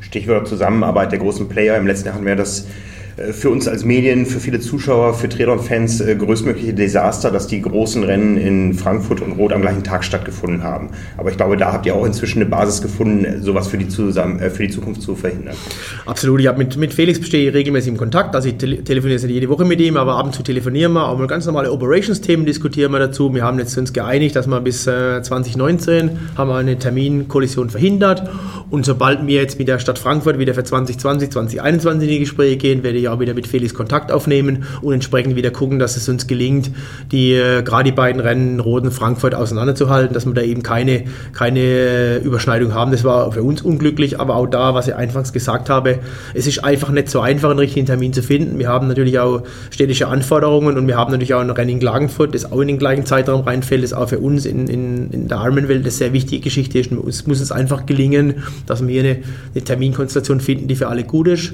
Stichwort 0.00 0.46
Zusammenarbeit 0.46 1.12
der 1.12 1.18
großen 1.18 1.48
Player. 1.48 1.76
Im 1.76 1.86
letzten 1.86 2.06
Jahr 2.06 2.16
haben 2.16 2.26
wir 2.26 2.36
das 2.36 2.66
für 3.16 3.48
uns 3.48 3.66
als 3.66 3.84
Medien, 3.84 4.26
für 4.26 4.40
viele 4.40 4.60
Zuschauer, 4.60 5.14
für 5.14 5.28
Triathlon-Fans 5.28 6.02
äh, 6.02 6.16
größtmögliche 6.16 6.74
Desaster, 6.74 7.30
dass 7.30 7.46
die 7.46 7.62
großen 7.62 8.04
Rennen 8.04 8.36
in 8.36 8.74
Frankfurt 8.74 9.22
und 9.22 9.32
Rot 9.32 9.52
am 9.52 9.62
gleichen 9.62 9.82
Tag 9.82 10.04
stattgefunden 10.04 10.62
haben. 10.62 10.90
Aber 11.16 11.30
ich 11.30 11.38
glaube, 11.38 11.56
da 11.56 11.72
habt 11.72 11.86
ihr 11.86 11.94
auch 11.94 12.04
inzwischen 12.04 12.40
eine 12.40 12.50
Basis 12.50 12.82
gefunden, 12.82 13.42
sowas 13.42 13.68
für 13.68 13.78
die, 13.78 13.88
zusammen, 13.88 14.38
äh, 14.40 14.50
für 14.50 14.64
die 14.64 14.70
Zukunft 14.70 15.00
zu 15.00 15.14
verhindern. 15.14 15.56
Absolut. 16.04 16.40
Ich 16.40 16.46
habe 16.46 16.58
mit, 16.58 16.76
mit 16.76 16.92
Felix 16.92 17.18
bestehe 17.18 17.54
regelmäßig 17.54 17.92
im 17.92 17.96
Kontakt. 17.96 18.34
Also 18.34 18.48
ich 18.48 18.58
tele 18.58 18.84
telefoniere 18.84 19.18
nicht 19.18 19.34
jede 19.34 19.48
Woche 19.48 19.64
mit 19.64 19.80
ihm, 19.80 19.96
aber 19.96 20.16
ab 20.16 20.26
und 20.26 20.34
zu 20.34 20.42
telefonieren 20.42 20.92
wir. 20.92 21.08
Auch 21.08 21.18
mal 21.18 21.26
ganz 21.26 21.46
normale 21.46 21.72
Operations-Themen 21.72 22.44
diskutieren 22.44 22.92
wir 22.92 22.98
dazu. 22.98 23.34
Wir 23.34 23.44
haben 23.44 23.58
jetzt 23.58 23.78
uns 23.78 23.94
geeinigt, 23.94 24.36
dass 24.36 24.46
wir 24.46 24.60
bis 24.60 24.86
äh, 24.86 25.22
2019 25.22 26.10
haben 26.36 26.50
wir 26.50 26.56
eine 26.56 26.78
Terminkollision 26.78 27.70
verhindert. 27.70 28.28
Und 28.68 28.84
sobald 28.84 29.26
wir 29.26 29.40
jetzt 29.40 29.58
mit 29.58 29.68
der 29.68 29.78
Stadt 29.78 29.98
Frankfurt 29.98 30.38
wieder 30.38 30.52
für 30.52 30.64
2020, 30.64 31.30
2021 31.30 32.08
in 32.08 32.14
die 32.14 32.20
Gespräche 32.20 32.58
gehen, 32.58 32.82
werde 32.82 32.98
ich 32.98 33.05
auch 33.08 33.20
wieder 33.20 33.34
mit 33.34 33.46
Felix 33.46 33.74
Kontakt 33.74 34.12
aufnehmen 34.12 34.64
und 34.82 34.94
entsprechend 34.94 35.36
wieder 35.36 35.50
gucken, 35.50 35.78
dass 35.78 35.96
es 35.96 36.08
uns 36.08 36.26
gelingt, 36.26 36.70
die 37.12 37.32
äh, 37.32 37.62
gerade 37.62 37.90
die 37.90 37.96
beiden 37.96 38.20
Rennen 38.20 38.60
Roten 38.60 38.90
Frankfurt 38.90 39.34
auseinanderzuhalten, 39.34 40.14
dass 40.14 40.26
wir 40.26 40.34
da 40.34 40.42
eben 40.42 40.62
keine, 40.62 41.04
keine 41.32 42.18
Überschneidung 42.18 42.74
haben. 42.74 42.90
Das 42.90 43.04
war 43.04 43.30
für 43.32 43.42
uns 43.42 43.62
unglücklich, 43.62 44.20
aber 44.20 44.36
auch 44.36 44.46
da, 44.46 44.74
was 44.74 44.88
ich 44.88 44.94
anfangs 44.94 45.32
gesagt 45.32 45.68
habe, 45.68 45.98
es 46.34 46.46
ist 46.46 46.64
einfach 46.64 46.90
nicht 46.90 47.08
so 47.08 47.20
einfach, 47.20 47.50
einen 47.50 47.58
richtigen 47.58 47.86
Termin 47.86 48.12
zu 48.12 48.22
finden. 48.22 48.58
Wir 48.58 48.68
haben 48.68 48.88
natürlich 48.88 49.18
auch 49.18 49.42
städtische 49.70 50.08
Anforderungen 50.08 50.76
und 50.76 50.86
wir 50.86 50.96
haben 50.96 51.10
natürlich 51.10 51.34
auch 51.34 51.40
ein 51.40 51.50
Rennen 51.50 51.70
in 51.70 51.80
Klagenfurt, 51.80 52.34
das 52.34 52.50
auch 52.50 52.60
in 52.60 52.68
den 52.68 52.78
gleichen 52.78 53.06
Zeitraum 53.06 53.42
reinfällt, 53.42 53.82
das 53.82 53.92
auch 53.92 54.08
für 54.08 54.18
uns 54.18 54.46
in, 54.46 54.66
in, 54.68 55.10
in 55.10 55.28
der 55.28 55.38
Armenwelt 55.38 55.82
eine 55.82 55.90
sehr 55.90 56.12
wichtige 56.12 56.42
Geschichte 56.42 56.78
ist. 56.78 56.90
Es 56.92 57.26
muss 57.26 57.40
uns 57.40 57.52
einfach 57.52 57.86
gelingen, 57.86 58.42
dass 58.66 58.86
wir 58.86 59.02
hier 59.02 59.10
eine, 59.10 59.22
eine 59.54 59.64
Terminkonstellation 59.64 60.40
finden, 60.40 60.68
die 60.68 60.76
für 60.76 60.88
alle 60.88 61.04
gut 61.04 61.28
ist. 61.28 61.52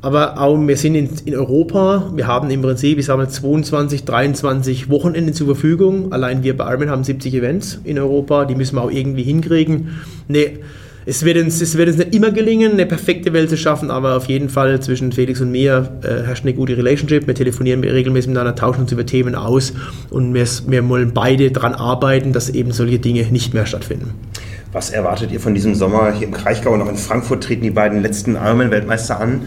Aber 0.00 0.40
auch 0.40 0.56
wir 0.56 0.76
sind 0.76 0.94
in, 0.94 1.10
in 1.24 1.34
Europa, 1.34 2.12
wir 2.14 2.26
haben 2.26 2.50
im 2.50 2.62
Prinzip, 2.62 2.98
ich 2.98 3.06
sage 3.06 3.18
mal, 3.18 3.28
22, 3.28 4.04
23 4.04 4.88
Wochenende 4.90 5.32
zur 5.32 5.48
Verfügung. 5.48 6.12
Allein 6.12 6.44
wir 6.44 6.56
bei 6.56 6.64
Armin 6.64 6.88
haben 6.88 7.02
70 7.02 7.34
Events 7.34 7.80
in 7.82 7.98
Europa, 7.98 8.44
die 8.44 8.54
müssen 8.54 8.76
wir 8.76 8.82
auch 8.82 8.92
irgendwie 8.92 9.24
hinkriegen. 9.24 9.98
Nee, 10.28 10.58
es 11.04 11.24
wird, 11.24 11.38
uns, 11.38 11.60
es 11.62 11.76
wird 11.76 11.88
uns 11.88 11.96
nicht 11.96 12.14
immer 12.14 12.30
gelingen, 12.30 12.72
eine 12.72 12.84
perfekte 12.84 13.32
Welt 13.32 13.48
zu 13.48 13.56
schaffen, 13.56 13.90
aber 13.90 14.16
auf 14.16 14.26
jeden 14.26 14.50
Fall 14.50 14.78
zwischen 14.80 15.10
Felix 15.10 15.40
und 15.40 15.50
mir 15.50 15.90
äh, 16.02 16.26
herrscht 16.26 16.44
eine 16.44 16.52
gute 16.52 16.76
Relationship. 16.76 17.26
Wir 17.26 17.34
telefonieren 17.34 17.82
regelmäßig 17.82 18.28
miteinander, 18.28 18.54
tauschen 18.54 18.82
uns 18.82 18.92
über 18.92 19.06
Themen 19.06 19.34
aus 19.34 19.72
und 20.10 20.34
wir, 20.34 20.46
wir 20.66 20.88
wollen 20.88 21.12
beide 21.14 21.50
daran 21.50 21.74
arbeiten, 21.74 22.34
dass 22.34 22.50
eben 22.50 22.72
solche 22.72 22.98
Dinge 22.98 23.22
nicht 23.32 23.54
mehr 23.54 23.64
stattfinden. 23.64 24.12
Was 24.72 24.90
erwartet 24.90 25.32
ihr 25.32 25.40
von 25.40 25.54
diesem 25.54 25.74
Sommer 25.74 26.12
hier 26.12 26.26
im 26.26 26.34
Kraichgau 26.34 26.74
und 26.74 26.82
auch 26.82 26.90
in 26.90 26.96
Frankfurt 26.96 27.42
treten 27.42 27.62
die 27.62 27.70
beiden 27.70 28.02
letzten 28.02 28.34
Ironman-Weltmeister 28.34 29.18
an? 29.18 29.40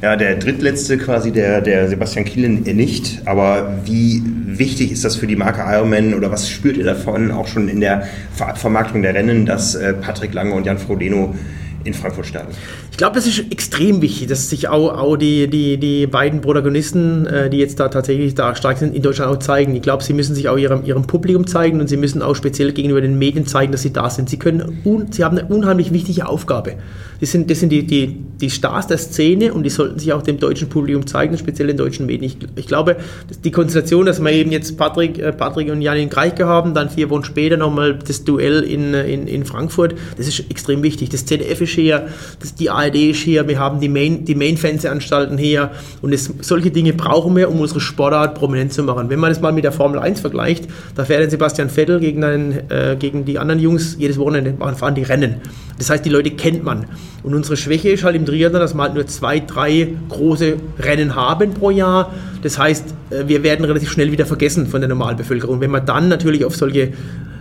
Ja, 0.00 0.14
der 0.14 0.36
drittletzte 0.36 0.96
quasi, 0.96 1.32
der, 1.32 1.60
der 1.60 1.88
Sebastian 1.88 2.24
Kielen 2.24 2.62
nicht. 2.62 3.22
Aber 3.24 3.78
wie 3.84 4.22
wichtig 4.46 4.92
ist 4.92 5.04
das 5.04 5.16
für 5.16 5.26
die 5.26 5.34
Marke 5.34 5.62
Ironman 5.66 6.14
oder 6.14 6.30
was 6.30 6.48
spürt 6.48 6.76
ihr 6.76 6.84
davon 6.84 7.32
auch 7.32 7.48
schon 7.48 7.68
in 7.68 7.80
der 7.80 8.06
Vermarktung 8.54 9.02
der 9.02 9.14
Rennen, 9.14 9.44
dass 9.44 9.74
äh, 9.74 9.94
Patrick 9.94 10.32
Lange 10.34 10.54
und 10.54 10.66
Jan 10.66 10.78
Frodeno 10.78 11.34
in 11.82 11.94
Frankfurt 11.94 12.26
starten? 12.26 12.52
Glaube, 12.98 13.14
das 13.14 13.26
ist 13.26 13.50
extrem 13.50 14.02
wichtig, 14.02 14.26
dass 14.26 14.50
sich 14.50 14.68
auch, 14.68 14.92
auch 14.92 15.16
die, 15.16 15.48
die, 15.48 15.78
die 15.78 16.06
beiden 16.06 16.40
Protagonisten, 16.40 17.26
äh, 17.26 17.48
die 17.48 17.56
jetzt 17.56 17.80
da 17.80 17.88
tatsächlich 17.88 18.34
da 18.34 18.54
stark 18.54 18.76
sind, 18.76 18.94
in 18.94 19.02
Deutschland 19.02 19.34
auch 19.34 19.38
zeigen. 19.38 19.74
Ich 19.74 19.82
glaube, 19.82 20.02
sie 20.02 20.12
müssen 20.12 20.34
sich 20.34 20.48
auch 20.48 20.58
ihrem, 20.58 20.84
ihrem 20.84 21.04
Publikum 21.04 21.46
zeigen 21.46 21.80
und 21.80 21.88
sie 21.88 21.96
müssen 21.96 22.20
auch 22.20 22.34
speziell 22.34 22.72
gegenüber 22.72 23.00
den 23.00 23.16
Medien 23.16 23.46
zeigen, 23.46 23.72
dass 23.72 23.82
sie 23.82 23.92
da 23.92 24.10
sind. 24.10 24.28
Sie, 24.28 24.38
können 24.38 24.80
un, 24.84 25.12
sie 25.12 25.24
haben 25.24 25.38
eine 25.38 25.48
unheimlich 25.48 25.92
wichtige 25.92 26.28
Aufgabe. 26.28 26.74
Das 27.20 27.32
sind, 27.32 27.50
das 27.50 27.60
sind 27.60 27.70
die, 27.70 27.84
die, 27.84 28.16
die 28.40 28.50
Stars 28.50 28.86
der 28.86 28.98
Szene 28.98 29.52
und 29.52 29.64
die 29.64 29.70
sollten 29.70 29.98
sich 29.98 30.12
auch 30.12 30.22
dem 30.22 30.38
deutschen 30.38 30.68
Publikum 30.68 31.06
zeigen, 31.06 31.36
speziell 31.36 31.66
den 31.68 31.76
deutschen 31.76 32.06
Medien. 32.06 32.24
Ich, 32.24 32.36
ich 32.56 32.66
glaube, 32.66 32.96
die 33.42 33.50
Konstellation, 33.50 34.06
dass 34.06 34.20
wir 34.20 34.30
eben 34.30 34.52
jetzt 34.52 34.76
Patrick, 34.76 35.18
äh, 35.18 35.32
Patrick 35.32 35.70
und 35.70 35.82
Jan 35.82 35.96
in 35.96 36.10
Greiche 36.10 36.46
haben, 36.46 36.74
dann 36.74 36.90
vier 36.90 37.10
Wochen 37.10 37.24
später 37.24 37.56
nochmal 37.56 37.98
das 37.98 38.24
Duell 38.24 38.62
in, 38.62 38.94
in, 38.94 39.26
in 39.26 39.44
Frankfurt, 39.44 39.94
das 40.16 40.28
ist 40.28 40.50
extrem 40.50 40.82
wichtig. 40.82 41.08
Das 41.10 41.26
ZDF 41.26 41.60
ist 41.60 41.70
hier, 41.70 42.08
das, 42.40 42.54
die 42.54 42.70
ARD 42.70 42.87
ist 42.94 43.20
hier, 43.20 43.46
wir 43.48 43.58
haben 43.58 43.80
die 43.80 43.88
Main, 43.88 44.24
die 44.24 44.34
Main-Fernsehanstalten 44.34 45.38
hier 45.38 45.70
und 46.02 46.12
es, 46.12 46.32
solche 46.40 46.70
Dinge 46.70 46.92
brauchen 46.92 47.36
wir, 47.36 47.50
um 47.50 47.60
unsere 47.60 47.80
Sportart 47.80 48.34
prominent 48.34 48.72
zu 48.72 48.82
machen. 48.82 49.10
Wenn 49.10 49.20
man 49.20 49.30
das 49.30 49.40
mal 49.40 49.52
mit 49.52 49.64
der 49.64 49.72
Formel 49.72 49.98
1 49.98 50.20
vergleicht, 50.20 50.66
da 50.94 51.04
fährt 51.04 51.30
Sebastian 51.30 51.70
Vettel 51.70 52.00
gegen, 52.00 52.24
einen, 52.24 52.70
äh, 52.70 52.96
gegen 52.98 53.24
die 53.24 53.38
anderen 53.38 53.60
Jungs 53.60 53.96
jedes 53.98 54.18
Wochenende 54.18 54.54
fahren 54.76 54.94
die 54.94 55.02
Rennen. 55.02 55.36
Das 55.78 55.90
heißt, 55.90 56.04
die 56.04 56.10
Leute 56.10 56.30
kennt 56.30 56.64
man. 56.64 56.86
Und 57.22 57.34
unsere 57.34 57.56
Schwäche 57.56 57.90
ist 57.90 58.04
halt 58.04 58.16
im 58.16 58.26
Triathlon, 58.26 58.60
dass 58.60 58.74
wir 58.74 58.82
halt 58.82 58.94
nur 58.94 59.06
zwei, 59.06 59.40
drei 59.40 59.88
große 60.08 60.56
Rennen 60.78 61.14
haben 61.14 61.54
pro 61.54 61.70
Jahr. 61.70 62.12
Das 62.42 62.58
heißt, 62.58 62.94
äh, 63.10 63.28
wir 63.28 63.42
werden 63.42 63.64
relativ 63.64 63.90
schnell 63.90 64.12
wieder 64.12 64.26
vergessen 64.26 64.66
von 64.66 64.80
der 64.80 64.88
Normalbevölkerung. 64.88 65.60
Wenn 65.60 65.70
man 65.70 65.86
dann 65.86 66.08
natürlich 66.08 66.44
auf 66.44 66.56
solche, 66.56 66.92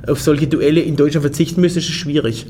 auf 0.08 0.22
solche 0.22 0.48
Duelle 0.48 0.82
in 0.82 0.96
Deutschland 0.96 1.24
verzichten 1.24 1.62
müsste, 1.62 1.80
ist 1.80 1.90
es 1.90 1.96
schwierig. 1.96 2.48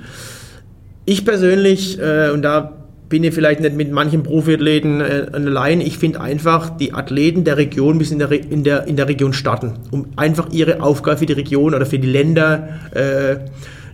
Ich 1.05 1.23
persönlich, 1.23 1.99
äh, 1.99 2.31
und 2.31 2.41
da 2.41 2.73
bin 3.09 3.23
ich 3.23 3.33
vielleicht 3.33 3.61
nicht 3.61 3.75
mit 3.75 3.91
manchen 3.91 4.23
Profiathleten 4.23 5.01
äh, 5.01 5.27
allein. 5.31 5.81
Ich 5.81 5.97
finde 5.97 6.21
einfach, 6.21 6.69
die 6.69 6.93
Athleten 6.93 7.43
der 7.43 7.57
Region 7.57 7.97
müssen 7.97 8.13
in 8.13 8.19
der, 8.19 8.31
in, 8.31 8.63
der, 8.63 8.85
in 8.85 8.97
der 8.97 9.07
Region 9.07 9.33
starten, 9.33 9.73
um 9.91 10.07
einfach 10.15 10.51
ihre 10.51 10.81
Aufgabe 10.81 11.17
für 11.17 11.25
die 11.25 11.33
Region 11.33 11.73
oder 11.73 11.85
für 11.85 11.99
die 11.99 12.07
Länder 12.07 12.69
äh, 12.91 13.37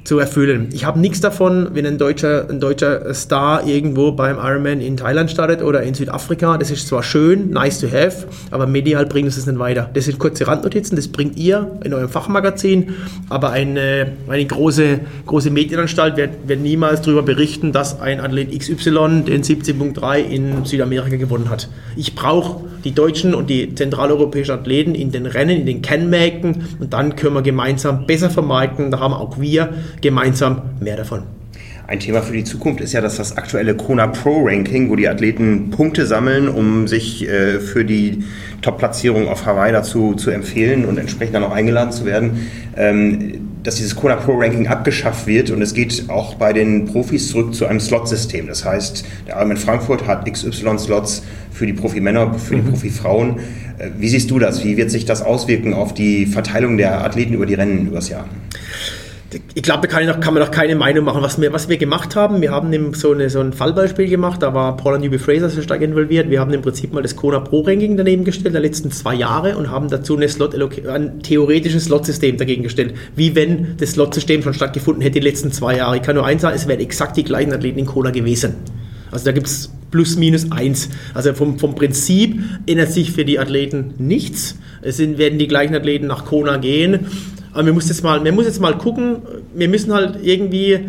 zu 0.04 0.20
erfüllen. 0.20 0.70
Ich 0.74 0.86
habe 0.86 1.00
nichts 1.00 1.22
davon, 1.22 1.70
wenn 1.74 1.86
ein 1.86 1.98
deutscher, 1.98 2.50
ein 2.50 2.60
deutscher 2.60 3.14
Star 3.14 3.66
irgendwo 3.66 4.12
beim 4.12 4.38
Ironman 4.38 4.82
in 4.82 4.98
Thailand 4.98 5.32
startet 5.32 5.62
oder 5.62 5.84
in 5.84 5.94
Südafrika. 5.94 6.58
Das 6.58 6.72
ist 6.72 6.88
zwar 6.88 7.04
schön, 7.04 7.52
nice 7.52 7.80
to 7.80 7.88
have, 7.88 8.28
aber 8.52 8.68
medial 8.68 9.06
bringt 9.06 9.30
es 9.30 9.46
nicht 9.46 9.60
weiter. 9.60 9.90
Das 9.94 10.06
sind 10.06 10.20
kurze 10.20 10.48
Randnotizen, 10.48 10.98
das 10.98 11.08
bringt 11.08 11.38
ihr 11.38 11.72
in 11.84 11.94
eurem 11.94 12.10
Fachmagazin, 12.10 12.96
aber 13.30 13.52
eine, 13.52 14.14
eine 14.28 14.46
große, 14.46 15.00
große 15.26 15.52
Medienanstalt 15.52 16.18
wird, 16.18 16.48
wird 16.48 16.60
niemals 16.60 17.02
darüber 17.02 17.24
berichten, 17.24 17.72
dass 17.72 18.02
ein 18.02 18.20
Athlet 18.20 18.58
XY 18.58 19.24
den 19.26 19.44
17.3 19.44 20.20
in 20.20 20.66
Südamerika 20.66 21.16
gewonnen 21.16 21.50
hat. 21.50 21.70
Ich 21.96 22.14
brauche 22.14 22.73
die 22.84 22.94
deutschen 22.94 23.34
und 23.34 23.50
die 23.50 23.74
zentraleuropäischen 23.76 24.56
Athleten 24.56 24.96
in 24.96 25.12
den 25.12 25.26
Rennen, 25.26 25.62
in 25.62 25.66
den 25.66 25.82
Kennmärkten 25.82 26.68
und 26.80 26.94
dann 26.94 27.16
können 27.16 27.36
wir 27.36 27.42
gemeinsam 27.42 28.06
besser 28.06 28.30
vermarkten. 28.30 28.92
Da 28.92 29.00
haben 29.00 29.14
auch 29.14 29.40
wir 29.40 29.74
gemeinsam 30.02 30.62
mehr 30.80 30.98
davon. 30.98 31.24
Ein 31.86 32.00
Thema 32.00 32.22
für 32.22 32.34
die 32.34 32.46
Zukunft 32.46 32.80
ist 32.80 32.94
ja, 32.94 33.02
dass 33.02 33.18
das 33.18 33.36
aktuelle 33.36 33.76
Kona 33.76 34.08
Pro 34.08 34.46
Ranking, 34.46 34.90
wo 34.90 34.96
die 34.96 35.10
Athleten 35.10 35.70
Punkte 35.70 36.06
sammeln, 36.06 36.48
um 36.48 36.88
sich 36.88 37.28
äh, 37.28 37.60
für 37.60 37.84
die 37.84 38.24
Top-Platzierung 38.62 39.28
auf 39.28 39.46
Hawaii 39.46 39.74
dazu 39.74 40.14
zu 40.16 40.32
empfehlen 40.32 40.86
und 40.86 40.98
entsprechend 40.98 41.36
dann 41.36 41.44
auch 41.44 41.52
eingeladen 41.52 41.92
zu 41.92 42.06
werden, 42.06 42.48
ähm, 42.78 43.53
dass 43.64 43.76
dieses 43.76 43.96
Kona 43.96 44.18
Pro 44.18 44.34
Ranking 44.34 44.68
abgeschafft 44.68 45.26
wird 45.26 45.50
und 45.50 45.62
es 45.62 45.74
geht 45.74 46.10
auch 46.10 46.36
bei 46.36 46.54
den 46.54 46.86
Profis 46.86 47.30
zurück 47.30 47.56
zu 47.56 47.66
einem 47.66 47.80
Slot-System. 47.80 48.48
Das 48.48 48.66
heißt, 48.66 49.06
der 49.28 49.38
Arm 49.38 49.52
in 49.52 49.58
Frankfurt 49.58 50.06
hat 50.06 50.32
XY-Slots 50.32 51.24
für 51.52 51.66
die 51.66 51.74
Profi-Männer, 51.74 52.34
für 52.34 52.56
die 52.56 52.62
mhm. 52.62 52.70
Profi-Frauen. 52.72 53.40
Äh, 53.78 53.90
wie 53.98 54.10
siehst 54.10 54.30
du 54.32 54.40
das? 54.40 54.64
Wie 54.64 54.78
wird 54.78 54.92
sich 54.92 55.06
das 55.06 55.22
auswirken 55.22 55.74
auf 55.74 55.94
die 55.94 56.26
Verteilung 56.26 56.78
der 56.78 57.04
Athleten 57.04 57.34
über 57.34 57.46
die 57.46 57.54
Rennen 57.54 57.88
übers 57.88 58.10
Jahr? 58.10 58.28
Ich 59.54 59.64
glaube, 59.64 59.88
da 59.88 59.94
kann, 59.94 60.06
noch, 60.06 60.20
kann, 60.20 60.34
man 60.34 60.44
noch 60.44 60.52
keine 60.52 60.76
Meinung 60.76 61.06
machen. 61.06 61.22
Was 61.22 61.40
wir, 61.40 61.54
was 61.54 61.70
wir 61.70 61.78
gemacht 61.78 62.16
haben, 62.16 62.42
wir 62.42 62.52
haben 62.52 62.94
so, 62.94 63.12
eine, 63.12 63.30
so 63.30 63.40
ein 63.40 63.54
Fallbeispiel 63.54 64.08
gemacht, 64.08 64.42
da 64.42 64.54
war 64.54 64.78
Paula 64.78 64.98
Newby 64.98 65.20
Fraser 65.20 65.50
sehr 65.50 65.64
stark 65.64 65.82
involviert. 65.82 66.30
Wir 66.30 66.40
haben 66.40 66.54
im 66.54 66.62
Prinzip 66.62 66.94
mal 66.94 67.02
das 67.02 67.16
Kona 67.16 67.40
Pro 67.40 67.62
Ranking 67.62 67.98
daneben 67.98 68.24
gestellt, 68.24 68.54
der 68.54 68.62
letzten 68.62 68.92
zwei 68.92 69.16
Jahre, 69.16 69.58
und 69.58 69.70
haben 69.70 69.90
dazu 69.90 70.16
eine 70.16 70.28
Slot, 70.30 70.56
ein 70.56 71.22
theoretisches 71.22 71.86
Slot-System 71.86 72.38
dagegen 72.38 72.64
gestellt. 72.64 72.94
Wie 73.16 73.36
wenn 73.36 73.78
das 73.78 73.92
Slot-System 73.92 74.44
schon 74.44 74.54
stattgefunden 74.54 75.02
hätte 75.02 75.20
die 75.20 75.28
letzten 75.28 75.52
zwei 75.52 75.78
Jahre. 75.78 75.98
Ich 75.98 76.04
kann 76.04 76.16
nur 76.16 76.26
eins 76.26 76.42
sagen, 76.42 76.56
es 76.56 76.68
wären 76.68 76.80
exakt 76.80 77.18
die 77.18 77.24
gleichen 77.24 77.54
Athleten 77.54 77.80
in 77.80 77.86
Kona 77.86 78.12
gewesen. 78.12 78.56
Also 79.12 79.26
da 79.26 79.32
gibt 79.32 79.48
es 79.48 79.72
plus 79.92 80.18
minus 80.18 80.52
eins. 80.52 80.90
Also 81.14 81.34
vom, 81.34 81.60
vom 81.60 81.76
Prinzip 81.76 82.42
ändert 82.66 82.92
sich 82.92 83.12
für 83.12 83.26
die 83.26 83.38
Athleten 83.38 83.94
nichts. 84.00 84.58
Es 84.82 84.98
sind, 84.98 85.20
werden 85.20 85.38
die 85.38 85.48
gleichen 85.48 85.76
Athleten 85.76 86.08
nach 86.08 86.26
Kona 86.26 86.58
gehen. 86.58 87.06
Aber 87.54 87.66
wir, 87.66 87.74
muss 87.74 87.88
jetzt 87.88 88.04
mal, 88.04 88.24
wir 88.24 88.32
muss 88.32 88.46
jetzt 88.46 88.60
mal 88.60 88.78
gucken, 88.78 89.18
wir 89.54 89.70
müssen 89.70 89.94
halt 89.94 90.18
irgendwie, 90.24 90.80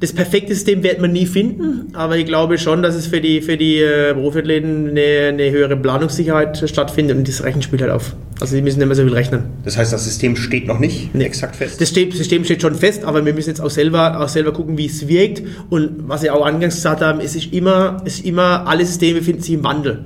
das 0.00 0.12
perfekte 0.12 0.54
System 0.54 0.82
wird 0.82 1.00
man 1.00 1.12
nie 1.12 1.26
finden, 1.26 1.88
aber 1.92 2.16
ich 2.16 2.26
glaube 2.26 2.58
schon, 2.58 2.82
dass 2.82 2.94
es 2.94 3.06
für 3.06 3.20
die, 3.20 3.42
für 3.42 3.56
die 3.56 3.78
äh, 3.78 4.14
Profiathleten 4.14 4.88
eine, 4.88 5.28
eine 5.28 5.50
höhere 5.50 5.76
Planungssicherheit 5.76 6.68
stattfindet 6.68 7.18
und 7.18 7.28
das 7.28 7.44
Rechenspiel 7.44 7.80
halt 7.80 7.92
auf. 7.92 8.16
Also 8.40 8.56
die 8.56 8.62
müssen 8.62 8.78
nicht 8.78 8.88
mehr 8.88 8.96
so 8.96 9.02
viel 9.02 9.12
rechnen. 9.12 9.44
Das 9.64 9.76
heißt, 9.76 9.92
das 9.92 10.04
System 10.04 10.36
steht 10.36 10.66
noch 10.66 10.78
nicht 10.78 11.14
nee. 11.14 11.24
exakt 11.24 11.56
fest? 11.56 11.80
Das 11.80 11.90
System 11.90 12.44
steht 12.44 12.62
schon 12.62 12.74
fest, 12.74 13.04
aber 13.04 13.24
wir 13.24 13.34
müssen 13.34 13.50
jetzt 13.50 13.60
auch 13.60 13.70
selber, 13.70 14.20
auch 14.20 14.28
selber 14.28 14.52
gucken, 14.52 14.78
wie 14.78 14.86
es 14.86 15.06
wirkt. 15.06 15.42
Und 15.68 16.08
was 16.08 16.22
ich 16.22 16.30
auch 16.30 16.46
angangs 16.46 16.76
gesagt 16.76 17.02
habe, 17.02 17.22
es 17.22 17.36
ist 17.36 17.52
immer, 17.52 17.98
es 18.06 18.14
ist 18.14 18.24
immer 18.24 18.66
alle 18.66 18.86
Systeme 18.86 19.18
befinden 19.18 19.42
sich 19.42 19.54
im 19.54 19.64
Wandel. 19.64 20.04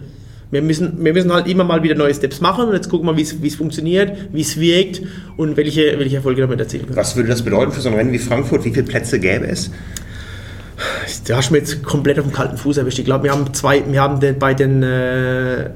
Wir 0.51 0.62
müssen, 0.62 1.05
wir 1.05 1.12
müssen 1.12 1.32
halt 1.32 1.49
immer 1.49 1.64
mal 1.64 1.82
wieder 1.82 1.95
neue 1.95 2.14
Steps 2.14 2.40
machen 2.40 2.68
und 2.68 2.74
jetzt 2.74 2.88
gucken 2.88 3.07
wir, 3.07 3.16
wie 3.16 3.47
es 3.47 3.55
funktioniert, 3.57 4.16
wie 4.32 4.42
es 4.42 4.59
wirkt 4.59 5.03
und 5.36 5.57
welche, 5.57 5.99
welche 5.99 6.16
Erfolge 6.16 6.42
damit 6.42 6.61
erzielen 6.61 6.86
können. 6.86 6.97
Was 6.97 7.16
würde 7.16 7.28
das 7.28 7.42
bedeuten 7.42 7.72
für 7.72 7.80
so 7.80 7.88
ein 7.88 7.95
Rennen 7.95 8.12
wie 8.12 8.18
Frankfurt? 8.18 8.64
Wie 8.64 8.70
viele 8.70 8.86
Plätze 8.86 9.18
gäbe 9.18 9.47
es? 9.47 9.70
Da 11.27 11.37
hast 11.37 11.51
du 11.51 11.55
mir 11.55 11.61
jetzt 11.61 11.83
komplett 11.85 12.18
auf 12.18 12.25
dem 12.25 12.33
kalten 12.33 12.57
Fuß 12.57 12.79
erwischt. 12.79 12.99
Ich 12.99 13.05
glaube, 13.05 13.25
wir 13.25 13.33
haben 13.33 13.53
zwei, 13.55 13.83
wir 13.87 14.01
haben 14.01 14.20
den, 14.20 14.39
bei 14.39 14.55
den 14.55 14.83
äh, 14.83 15.62
äh, 15.64 15.68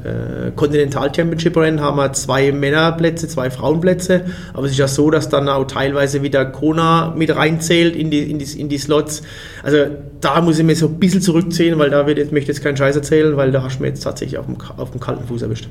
Continental 0.56 1.14
Championship 1.14 1.56
Rennen 1.56 1.80
haben 1.80 1.96
wir 1.96 2.12
zwei 2.12 2.50
Männerplätze, 2.52 3.28
zwei 3.28 3.50
Frauenplätze. 3.50 4.24
Aber 4.52 4.66
es 4.66 4.72
ist 4.72 4.78
ja 4.78 4.88
so, 4.88 5.10
dass 5.10 5.28
dann 5.28 5.48
auch 5.48 5.66
teilweise 5.66 6.22
wieder 6.22 6.44
Kona 6.44 7.14
mit 7.16 7.34
reinzählt 7.34 7.94
in 7.94 8.10
die, 8.10 8.30
in 8.30 8.38
die, 8.38 8.60
in 8.60 8.68
die 8.68 8.78
Slots. 8.78 9.22
Also 9.62 9.78
da 10.20 10.40
muss 10.40 10.58
ich 10.58 10.64
mir 10.64 10.74
so 10.74 10.86
ein 10.86 10.98
bisschen 10.98 11.22
zurückziehen, 11.22 11.78
weil 11.78 11.90
da 11.90 12.06
wird, 12.06 12.18
jetzt, 12.18 12.32
möchte 12.32 12.50
ich 12.50 12.56
jetzt 12.56 12.64
keinen 12.64 12.76
Scheiß 12.76 12.96
erzählen, 12.96 13.36
weil 13.36 13.52
da 13.52 13.62
hast 13.62 13.78
du 13.78 13.82
mir 13.82 13.88
jetzt 13.88 14.02
tatsächlich 14.02 14.38
auf 14.38 14.46
dem, 14.46 14.56
auf 14.76 14.90
dem 14.90 15.00
kalten 15.00 15.26
Fuß 15.26 15.42
erwischt. 15.42 15.68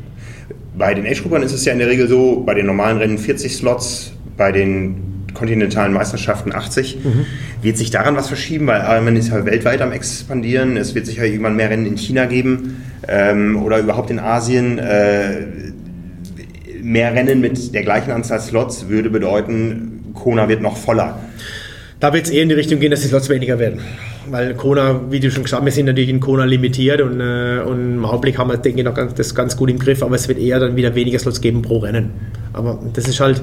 Bei 0.77 0.93
den 0.93 1.05
Age-Gruppern 1.05 1.43
ist 1.43 1.53
es 1.53 1.65
ja 1.65 1.73
in 1.73 1.79
der 1.79 1.89
Regel 1.89 2.07
so, 2.07 2.43
bei 2.45 2.53
den 2.53 2.65
normalen 2.65 2.97
Rennen 2.97 3.17
40 3.17 3.55
Slots, 3.55 4.13
bei 4.37 4.51
den 4.51 5.16
kontinentalen 5.37 5.93
Meisterschaften 5.93 6.53
80. 6.53 6.99
Mhm. 7.03 7.25
Wird 7.61 7.77
sich 7.77 7.91
daran 7.91 8.15
was 8.15 8.27
verschieben? 8.27 8.67
Weil 8.67 8.81
Ironman 8.81 9.15
ist 9.15 9.29
ja 9.29 9.45
weltweit 9.45 9.81
am 9.81 9.91
expandieren. 9.91 10.77
Es 10.77 10.95
wird 10.95 11.05
sicher 11.05 11.25
irgendwann 11.25 11.55
mehr 11.55 11.69
Rennen 11.69 11.85
in 11.85 11.97
China 11.97 12.25
geben 12.25 12.83
ähm, 13.07 13.61
oder 13.63 13.79
überhaupt 13.79 14.09
in 14.09 14.19
Asien. 14.19 14.79
Äh, 14.79 15.45
mehr 16.81 17.13
Rennen 17.13 17.41
mit 17.41 17.73
der 17.73 17.83
gleichen 17.83 18.11
Anzahl 18.11 18.39
Slots 18.39 18.89
würde 18.89 19.09
bedeuten, 19.09 20.13
Kona 20.13 20.49
wird 20.49 20.61
noch 20.61 20.77
voller. 20.77 21.19
Da 21.99 22.13
wird 22.13 22.25
es 22.25 22.31
eher 22.31 22.43
in 22.43 22.49
die 22.49 22.55
Richtung 22.55 22.79
gehen, 22.79 22.91
dass 22.91 23.01
die 23.01 23.07
Slots 23.07 23.27
weniger 23.29 23.57
werden. 23.59 23.81
Weil 24.29 24.53
Kona, 24.55 25.01
wie 25.09 25.19
du 25.19 25.31
schon 25.31 25.43
gesagt 25.43 25.61
hast, 25.61 25.65
wir 25.65 25.71
sind 25.71 25.85
natürlich 25.87 26.09
in 26.09 26.19
Kona 26.19 26.45
limitiert 26.45 27.01
und, 27.01 27.19
äh, 27.19 27.59
und 27.65 27.95
im 27.95 28.05
Augenblick 28.05 28.37
haben 28.37 28.49
wir, 28.49 28.57
denke 28.57 28.79
ich, 28.79 28.85
noch 28.85 28.93
ganz, 28.93 29.13
das 29.15 29.33
ganz 29.33 29.57
gut 29.57 29.69
im 29.69 29.79
Griff, 29.79 30.03
aber 30.03 30.15
es 30.15 30.27
wird 30.27 30.37
eher 30.37 30.59
dann 30.59 30.75
wieder 30.75 30.95
weniger 30.95 31.17
Slots 31.17 31.41
geben 31.41 31.61
pro 31.61 31.79
Rennen. 31.79 32.11
Aber 32.53 32.79
das 32.93 33.07
ist 33.07 33.19
halt, 33.19 33.41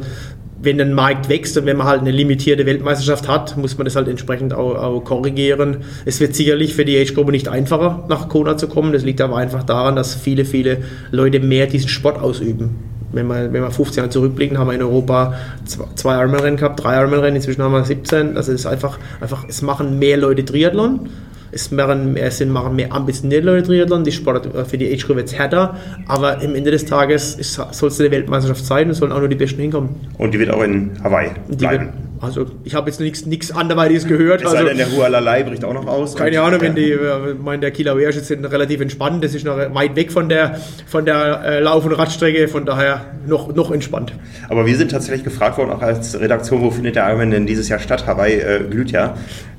wenn 0.64 0.80
ein 0.80 0.92
Markt 0.92 1.28
wächst 1.28 1.56
und 1.56 1.66
wenn 1.66 1.76
man 1.76 1.86
halt 1.86 2.00
eine 2.00 2.10
limitierte 2.10 2.66
Weltmeisterschaft 2.66 3.28
hat, 3.28 3.56
muss 3.56 3.76
man 3.78 3.84
das 3.84 3.96
halt 3.96 4.08
entsprechend 4.08 4.52
auch, 4.52 4.74
auch 4.76 5.00
korrigieren. 5.00 5.78
Es 6.04 6.20
wird 6.20 6.34
sicherlich 6.34 6.74
für 6.74 6.84
die 6.84 6.98
Age-Gruppe 6.98 7.32
nicht 7.32 7.48
einfacher, 7.48 8.04
nach 8.08 8.28
Kona 8.28 8.56
zu 8.56 8.68
kommen. 8.68 8.92
Das 8.92 9.04
liegt 9.04 9.20
aber 9.20 9.36
einfach 9.36 9.62
daran, 9.62 9.96
dass 9.96 10.14
viele, 10.14 10.44
viele 10.44 10.78
Leute 11.10 11.40
mehr 11.40 11.66
diesen 11.66 11.88
Sport 11.88 12.20
ausüben. 12.20 12.76
Wenn 13.12 13.28
wir, 13.28 13.52
wenn 13.52 13.62
wir 13.62 13.70
15 13.70 14.02
Jahre 14.02 14.10
zurückblicken, 14.10 14.58
haben 14.58 14.66
wir 14.66 14.74
in 14.74 14.82
Europa 14.82 15.34
zwei 15.94 16.18
Ironman-Rennen 16.18 16.56
gehabt, 16.56 16.82
drei 16.82 16.98
Ironman-Rennen, 16.98 17.36
inzwischen 17.36 17.62
haben 17.62 17.72
wir 17.72 17.84
17. 17.84 18.36
Also 18.36 18.52
es 18.52 18.60
ist 18.60 18.66
einfach, 18.66 18.98
einfach, 19.20 19.44
es 19.48 19.62
machen 19.62 19.98
mehr 19.98 20.16
Leute 20.16 20.44
Triathlon 20.44 21.08
es 21.54 21.70
machen, 21.70 22.16
es 22.16 22.38
sind, 22.38 22.50
machen 22.50 22.76
mehr 22.76 22.92
ambitionierte 22.92 23.62
Triathlon, 23.62 24.04
die 24.04 24.12
Sport 24.12 24.48
für 24.68 24.78
die 24.78 24.92
Age 24.92 25.06
Group 25.06 25.16
wird 25.16 25.38
härter, 25.38 25.76
aber 26.08 26.40
am 26.40 26.54
Ende 26.54 26.70
des 26.70 26.84
Tages 26.84 27.36
soll 27.72 27.88
es 27.88 28.00
eine 28.00 28.10
Weltmeisterschaft 28.10 28.64
sein 28.64 28.88
und 28.88 28.94
sollen 28.94 29.12
auch 29.12 29.20
nur 29.20 29.28
die 29.28 29.36
Besten 29.36 29.60
hinkommen. 29.60 30.00
Und 30.18 30.34
die 30.34 30.38
wird 30.38 30.50
auch 30.50 30.62
in 30.62 30.90
Hawaii 31.02 31.30
bleiben. 31.48 31.90
Also 32.24 32.46
ich 32.64 32.74
habe 32.74 32.90
jetzt 32.90 33.00
nichts 33.00 33.52
anderweitiges 33.52 34.06
gehört. 34.06 34.40
Es 34.40 34.46
also, 34.46 34.58
sei 34.58 34.64
denn, 34.64 34.78
der 34.78 34.90
Hualalai 34.90 35.42
bricht 35.42 35.64
auch 35.64 35.74
noch 35.74 35.86
aus. 35.86 36.16
Keine 36.16 36.40
Ahnung, 36.40 36.60
wenn 36.60 36.74
die, 36.74 36.90
äh, 36.90 37.34
mein, 37.42 37.60
der 37.60 37.70
Kieler 37.70 37.96
ist 37.98 38.16
jetzt 38.16 38.30
relativ 38.30 38.80
entspannt, 38.80 39.22
das 39.22 39.34
ist 39.34 39.44
noch 39.44 39.56
weit 39.56 39.96
weg 39.96 40.12
von 40.12 40.28
der, 40.28 40.60
von 40.86 41.04
der 41.04 41.42
äh, 41.44 41.60
Lauf- 41.60 41.84
und 41.84 41.92
Radstrecke, 41.92 42.48
von 42.48 42.64
daher 42.66 43.04
noch, 43.26 43.54
noch 43.54 43.70
entspannt. 43.70 44.12
Aber 44.48 44.66
wir 44.66 44.76
sind 44.76 44.90
tatsächlich 44.90 45.24
gefragt 45.24 45.58
worden, 45.58 45.70
auch 45.70 45.82
als 45.82 46.18
Redaktion, 46.18 46.62
wo 46.62 46.70
findet 46.70 46.96
der 46.96 47.06
Ironman 47.06 47.30
denn 47.30 47.46
dieses 47.46 47.68
Jahr 47.68 47.78
statt? 47.78 48.06
Hawaii 48.06 48.34
äh, 48.34 48.60
glüht 48.68 48.90
ja. 48.90 49.14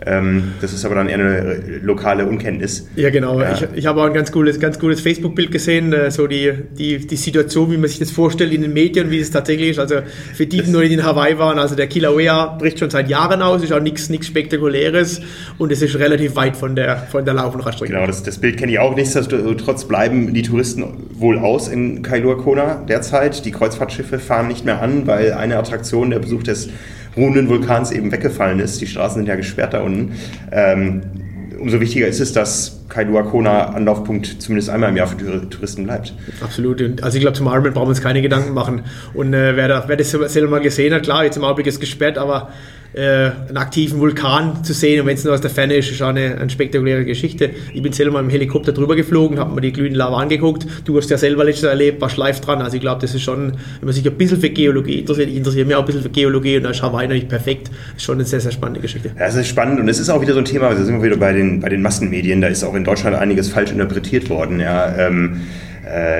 Ähm, 0.06 0.54
das 0.62 0.74
ist 0.74 0.86
aber 0.86 0.96
dann 0.96 1.10
eher 1.10 1.16
eine 1.16 1.80
lokale 1.82 2.26
Unkenntnis. 2.26 2.88
Ja, 2.96 3.10
genau. 3.10 3.40
Ja. 3.40 3.54
Ich, 3.54 3.66
ich 3.76 3.86
habe 3.88 4.02
auch 4.02 4.06
ein 4.06 4.14
ganz 4.14 4.32
cooles, 4.32 4.60
ganz 4.60 4.78
cooles 4.80 5.02
Facebook-Bild 5.02 5.52
gesehen, 5.52 5.94
äh, 5.94 6.12
so 6.12 6.28
die, 6.28 6.52
die, 6.78 7.08
die 7.08 7.16
Situation, 7.16 7.72
wie 7.72 7.78
man 7.78 7.90
sich 7.90 8.00
das 8.00 8.12
vorstellt 8.12 8.54
in 8.54 8.62
den 8.62 8.74
Medien, 8.74 9.10
wie 9.10 9.20
es 9.20 9.32
tatsächlich 9.32 9.72
ist. 9.72 9.80
Also 9.80 9.96
für 10.34 10.46
die, 10.46 10.62
die 10.62 10.72
noch 10.72 10.82
nicht 10.82 10.92
in 10.92 11.04
Hawaii 11.04 11.38
waren, 11.40 11.58
also 11.58 11.76
der 11.76 11.88
Kilauea 11.88 12.55
bricht 12.58 12.80
schon 12.80 12.90
seit 12.90 13.10
Jahren 13.10 13.42
aus, 13.42 13.64
ist 13.64 13.74
auch 13.74 13.80
nichts 13.80 14.10
Spektakuläres 14.26 15.22
und 15.58 15.72
es 15.72 15.82
ist 15.82 15.98
relativ 15.98 16.36
weit 16.36 16.56
von 16.56 16.76
der, 16.76 16.98
von 16.98 17.26
der 17.26 17.34
Lauf-. 17.34 17.56
Genau, 17.82 18.06
das, 18.06 18.24
das 18.24 18.38
Bild 18.38 18.58
kenne 18.58 18.72
ich 18.72 18.80
auch. 18.80 18.96
Nichtsdestotrotz 18.96 19.86
bleiben 19.86 20.34
die 20.34 20.42
Touristen 20.42 21.08
wohl 21.14 21.40
aus 21.40 21.68
in 21.68 22.02
Kailua 22.02 22.36
Kona 22.36 22.84
derzeit. 22.88 23.46
Die 23.46 23.52
Kreuzfahrtschiffe 23.52 24.20
fahren 24.20 24.48
nicht 24.48 24.66
mehr 24.66 24.82
an, 24.82 25.08
weil 25.08 25.34
eine 25.34 25.58
Attraktion, 25.58 26.10
der 26.10 26.20
Besuch 26.20 26.44
des 26.44 26.70
ruhenden 27.16 27.50
Vulkans 27.50 27.92
eben 27.92 28.12
weggefallen 28.12 28.60
ist. 28.60 28.82
Die 28.82 28.88
Straßen 28.88 29.20
sind 29.20 29.28
ja 29.28 29.36
gesperrt 29.36 29.74
da 29.74 29.82
unten. 29.82 30.14
Ähm, 30.52 31.02
umso 31.60 31.80
wichtiger 31.80 32.08
ist 32.08 32.20
es, 32.20 32.34
dass 32.34 32.80
Kailua 32.90 33.24
Kona 33.24 33.68
Anlaufpunkt 33.70 34.42
zumindest 34.42 34.70
einmal 34.70 34.90
im 34.90 34.98
Jahr 34.98 35.08
für 35.08 35.50
Touristen 35.50 35.84
bleibt. 35.84 36.14
Absolut. 36.42 36.82
Also 37.04 37.18
ich 37.18 37.22
glaube, 37.22 37.38
zum 37.38 37.48
Ironman 37.48 37.74
brauchen 37.74 37.88
wir 37.88 37.90
uns 37.90 38.02
keine 38.02 38.22
Gedanken 38.22 38.54
machen. 38.54 38.84
Und 39.14 39.34
äh, 39.34 39.56
wer, 39.56 39.68
da, 39.68 39.84
wer 39.88 39.98
das 39.98 40.12
selber 40.12 40.50
mal 40.50 40.62
gesehen 40.62 40.94
hat, 40.94 41.04
klar, 41.04 41.24
jetzt 41.24 41.38
im 41.38 41.44
Augenblick 41.44 41.68
ist 41.68 41.76
es 41.76 41.80
gesperrt, 41.80 42.18
aber 42.18 42.50
äh, 42.96 43.32
einen 43.50 43.58
aktiven 43.58 44.00
Vulkan 44.00 44.64
zu 44.64 44.74
sehen 44.74 45.02
und 45.02 45.08
wenn 45.08 45.16
es 45.16 45.24
nur 45.26 45.34
aus 45.34 45.42
der 45.42 45.50
Ferne 45.50 45.76
ist, 45.76 45.92
ist 45.92 46.02
auch 46.02 46.08
eine, 46.08 46.38
eine 46.38 46.50
spektakuläre 46.50 47.04
Geschichte. 47.04 47.50
Ich 47.74 47.82
bin 47.82 47.92
selber 47.92 48.14
mal 48.14 48.20
im 48.22 48.30
Helikopter 48.30 48.72
drüber 48.72 48.96
geflogen, 48.96 49.38
habe 49.38 49.54
mir 49.54 49.62
die 49.62 49.74
glühende 49.74 50.00
Lava 50.00 50.18
angeguckt. 50.18 50.66
Du 50.86 50.98
hast 50.98 51.10
ja 51.10 51.18
selber 51.18 51.44
letztes 51.44 51.64
Jahr 51.64 51.72
erlebt, 51.72 52.00
warst 52.00 52.16
live 52.16 52.40
dran. 52.40 52.62
Also 52.62 52.78
ich 52.78 52.82
glaube, 52.82 53.02
das 53.02 53.14
ist 53.14 53.24
schon, 53.24 53.52
wenn 53.52 53.86
man 53.86 53.94
sich 53.94 54.08
ein 54.08 54.16
bisschen 54.16 54.40
für 54.40 54.50
Geologie 54.50 55.00
interessiert, 55.00 55.30
ich 55.30 55.36
interessiere 55.36 55.66
mich 55.66 55.76
auch 55.76 55.82
ein 55.82 55.86
bisschen 55.86 56.04
für 56.04 56.10
Geologie 56.10 56.56
und 56.56 56.64
da 56.64 56.70
ist 56.70 56.82
Hawaii 56.82 57.08
natürlich 57.08 57.28
perfekt. 57.28 57.70
Ist 57.98 58.04
schon 58.04 58.16
eine 58.16 58.24
sehr, 58.24 58.40
sehr 58.40 58.54
spannende 58.54 58.80
Geschichte. 58.80 59.12
Ja, 59.20 59.26
es 59.26 59.36
ist 59.36 59.48
spannend 59.48 59.82
und 59.82 59.90
es 59.90 60.00
ist 60.00 60.10
auch 60.10 60.22
wieder 60.22 60.34
so 60.34 60.40
ein 60.40 60.46
Thema, 60.46 60.70
da 60.70 60.82
sind 60.82 60.96
wir 60.96 61.04
wieder 61.04 61.18
bei 61.18 61.34
den, 61.34 61.60
bei 61.60 61.68
den 61.68 61.82
Massenmedien, 61.82 62.40
da 62.40 62.48
ist 62.48 62.64
auch 62.64 62.76
in 62.76 62.86
Deutschland 62.86 63.18
einiges 63.18 63.50
falsch 63.50 63.72
interpretiert 63.72 64.30
worden. 64.30 64.62
Ja. 64.62 64.96
Ähm, 64.96 65.42
äh, 65.75 65.75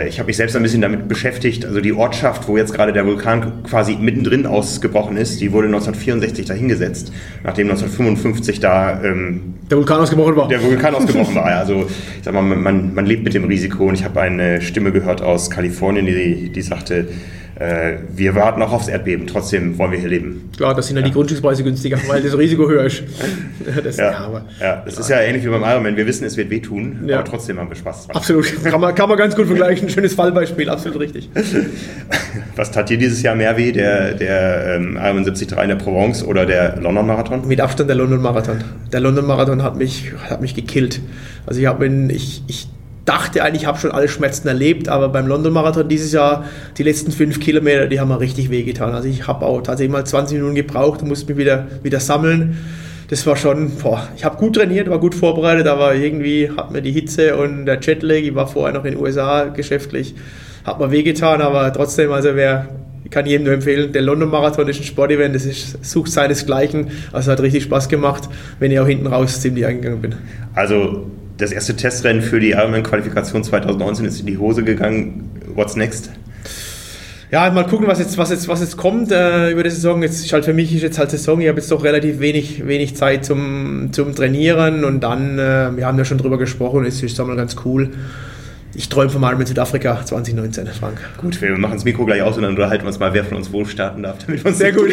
ich 0.08 0.20
habe 0.20 0.28
mich 0.28 0.38
selbst 0.38 0.56
ein 0.56 0.62
bisschen 0.62 0.82
damit 0.82 1.08
beschäftigt. 1.08 1.66
Also 1.66 1.82
die 1.82 1.94
Ortschaft, 1.94 2.48
wo 2.48 2.56
jetzt 2.56 2.74
gerade 2.74 2.94
der 2.94 3.06
Vulkan 3.06 3.64
quasi 3.64 3.96
mittendrin 3.96 4.46
ausgebrochen 4.46 5.18
ist, 5.18 5.42
die 5.42 5.52
wurde 5.52 5.68
1964 5.68 6.46
dahingesetzt, 6.46 7.12
nachdem 7.44 7.70
1955 7.70 8.60
da 8.60 9.02
ähm, 9.04 9.56
der 9.70 9.78
Vulkan 9.78 10.02
ausgebrochen 10.02 10.36
war. 10.36 10.48
Der 10.48 10.62
Vulkan 10.62 10.94
ausgebrochen 10.94 11.36
war. 11.36 11.46
Also 11.46 11.88
ich 11.88 12.24
sag 12.24 12.34
mal, 12.34 12.44
man, 12.44 12.94
man 12.94 13.06
lebt 13.06 13.24
mit 13.24 13.34
dem 13.34 13.46
Risiko 13.46 13.86
und 13.86 13.96
ich 13.96 14.04
habe 14.04 14.22
eine 14.22 14.62
Stimme 14.62 14.92
gehört 14.92 15.24
aus 15.24 15.50
Kalifornien, 15.50 16.06
die, 16.06 16.50
die 16.50 16.62
sagte, 16.62 16.96
äh, 17.00 17.06
wir 17.58 18.36
warten 18.36 18.62
auch 18.62 18.74
aufs 18.74 18.90
Erdbeben, 18.90 19.28
trotzdem 19.28 19.78
wollen 19.78 19.92
wir 19.92 20.00
hier 20.00 20.10
leben. 20.10 20.50
Klar, 20.58 20.76
das 20.76 20.88
sind 20.88 20.98
ja, 20.98 21.04
die 21.04 21.12
Grundstückspreise 21.12 21.64
günstiger, 21.64 21.98
weil 22.08 22.22
das 22.22 22.38
Risiko 22.38 22.68
höher 22.68 22.86
ist. 22.86 23.04
Das, 23.84 23.98
ja, 23.98 24.12
ja, 24.12 24.46
ja, 24.62 24.84
das 24.86 25.00
ist 25.00 25.10
ja 25.10 25.20
ähnlich 25.22 25.44
wie 25.44 25.50
beim 25.50 25.64
Ironman. 25.64 25.98
Wir 25.98 26.06
wissen, 26.06 26.24
es 26.24 26.38
wird 26.38 26.50
wehtun, 26.50 27.10
aber 27.12 27.24
trotzdem 27.24 27.60
haben 27.60 27.68
wir 27.70 27.76
Spaß 27.76 28.06
dran. 28.06 28.16
Absolut, 28.16 28.64
kann 28.64 28.80
man, 28.80 28.94
kann 28.94 29.10
man 29.10 29.18
ganz 29.18 29.36
gut 29.36 29.48
vergleichen. 29.48 29.90
Schönes 29.90 30.14
Fallbeispiel, 30.14 30.70
absolut 30.70 31.00
richtig. 31.00 31.30
Was 32.56 32.72
tat 32.72 32.90
dir 32.90 32.98
dieses 32.98 33.22
Jahr 33.22 33.36
mehr 33.36 33.58
weh, 33.58 33.72
der, 33.72 34.14
der 34.14 34.76
ähm, 34.76 34.98
Ironman 35.02 35.24
73 35.24 35.52
in 35.58 35.70
der 35.70 35.76
Provence 35.76 36.24
oder 36.24 36.46
der 36.46 36.78
London 36.80 37.08
Marathon? 37.08 37.48
Mit 37.48 37.60
Abstand 37.60 37.90
der 37.90 37.98
London 37.98 38.22
Marathon. 38.22 38.64
Der 38.94 39.00
London 39.00 39.26
Marathon 39.26 39.64
hat 39.64 39.78
mich, 39.78 40.12
hat 40.30 40.42
mich 40.42 40.54
gekillt. 40.54 41.02
Also 41.48 41.60
ich 41.60 41.66
habe 41.66 41.88
ich, 41.88 42.44
ich 42.48 42.68
dachte 43.06 43.44
eigentlich, 43.44 43.62
ich 43.62 43.68
habe 43.68 43.78
schon 43.78 43.92
alle 43.92 44.08
Schmerzen 44.08 44.48
erlebt, 44.48 44.90
aber 44.90 45.10
beim 45.10 45.28
London 45.28 45.54
Marathon 45.54 45.88
dieses 45.88 46.12
Jahr, 46.12 46.46
die 46.78 46.84
letzten 46.84 47.12
fünf 47.12 47.40
Kilometer, 47.40 47.88
die 47.88 48.00
haben 48.00 48.10
mir 48.10 48.20
richtig 48.20 48.50
wehgetan. 48.50 48.94
Also 48.94 49.08
ich 49.08 49.28
habe 49.28 49.46
auch 49.46 49.62
tatsächlich 49.62 49.92
mal 49.92 50.06
20 50.06 50.38
Minuten 50.38 50.56
gebraucht 50.56 51.04
und 51.04 51.08
musste 51.08 51.28
mich 51.28 51.38
wieder, 51.38 51.68
wieder 51.84 52.00
sammeln. 52.00 52.58
Das 53.10 53.26
war 53.28 53.38
schon, 53.38 53.72
boah, 53.82 54.08
ich 54.18 54.26
habe 54.26 54.38
gut 54.38 54.56
trainiert, 54.56 54.90
war 54.90 55.00
gut 55.00 55.14
vorbereitet, 55.14 55.68
aber 55.68 55.94
irgendwie 55.94 56.50
hat 56.50 56.72
mir 56.72 56.82
die 56.82 56.92
Hitze 56.92 57.38
und 57.38 57.68
der 57.68 57.80
Jetlag, 57.80 58.16
ich 58.16 58.34
war 58.34 58.48
vorher 58.48 58.74
noch 58.74 58.84
in 58.84 58.94
den 58.96 59.00
USA 59.02 59.46
geschäftlich, 59.46 60.16
hat 60.64 60.80
mir 60.80 60.90
wehgetan, 60.90 61.42
aber 61.42 61.72
trotzdem, 61.72 62.12
also 62.12 62.30
wer, 62.34 62.68
ich 63.04 63.12
kann 63.12 63.28
jedem 63.28 63.46
nur 63.46 63.54
empfehlen, 63.54 63.94
der 63.94 64.02
London 64.02 64.32
Marathon 64.32 64.68
ist 64.68 64.80
ein 64.80 64.84
Sportevent, 64.86 65.36
das 65.36 65.46
ist, 65.46 65.86
sucht 65.86 66.12
seinesgleichen, 66.12 66.88
also 67.12 67.32
hat 67.32 67.42
richtig 67.42 67.66
Spaß 67.66 67.90
gemacht, 67.90 68.28
wenn 68.58 68.72
ich 68.72 68.80
auch 68.80 68.88
hinten 68.88 69.06
raus 69.06 69.40
ziemlich 69.40 69.68
eingegangen 69.68 70.02
bin. 70.02 70.16
Also 70.56 71.06
das 71.38 71.52
erste 71.52 71.76
Testrennen 71.76 72.22
für 72.22 72.40
die 72.40 72.52
Ironman-Qualifikation 72.52 73.44
2019 73.44 74.06
ist 74.06 74.20
in 74.20 74.26
die 74.26 74.38
Hose 74.38 74.64
gegangen. 74.64 75.32
What's 75.54 75.76
next? 75.76 76.12
Ja, 77.32 77.50
mal 77.50 77.66
gucken, 77.66 77.88
was 77.88 78.00
jetzt, 78.00 78.18
was 78.18 78.30
jetzt, 78.30 78.48
was 78.48 78.62
jetzt 78.62 78.78
kommt 78.78 79.12
äh, 79.12 79.52
über 79.52 79.64
die 79.64 79.70
Saison. 79.70 80.02
Jetzt 80.02 80.24
ist 80.24 80.32
halt 80.32 80.46
für 80.46 80.54
mich 80.54 80.74
ist 80.74 80.84
jetzt 80.84 81.00
halt 81.00 81.12
Saison. 81.12 81.42
Ich 81.42 81.48
habe 81.48 81.60
jetzt 81.60 81.72
doch 81.72 81.84
relativ 81.84 82.20
wenig, 82.20 82.66
wenig 82.68 82.96
Zeit 82.96 83.26
zum, 83.26 83.90
zum 83.92 84.16
Trainieren 84.16 84.86
und 84.86 85.02
dann, 85.02 85.38
äh, 85.40 85.76
wir 85.76 85.86
haben 85.86 85.98
ja 85.98 86.06
schon 86.06 86.18
drüber 86.18 86.38
gesprochen, 86.38 86.86
es 86.86 87.02
ist 87.02 87.18
mal 87.18 87.36
ganz 87.36 87.56
cool 87.66 87.92
ich 88.76 88.90
träume 88.90 89.10
von 89.10 89.22
mal 89.22 89.36
mit 89.36 89.48
Südafrika 89.48 90.06
2019, 90.06 90.68
Frank. 90.68 91.00
Gut, 91.18 91.42
wir 91.42 91.58
machen 91.58 91.74
das 91.74 91.86
Mikro 91.86 92.06
gleich 92.06 92.22
aus 92.22 92.36
und 92.36 92.44
dann 92.44 92.52
unterhalten 92.52 92.84
wir 92.84 92.88
uns 92.88 93.00
mal, 93.00 93.14
wer 93.14 93.24
von 93.24 93.38
uns 93.38 93.52
wo 93.52 93.64
starten 93.66 94.04
darf, 94.04 94.18
damit 94.26 94.44
wir 94.44 94.50
uns 94.50 94.58
sehr 94.58 94.74
gut 94.74 94.90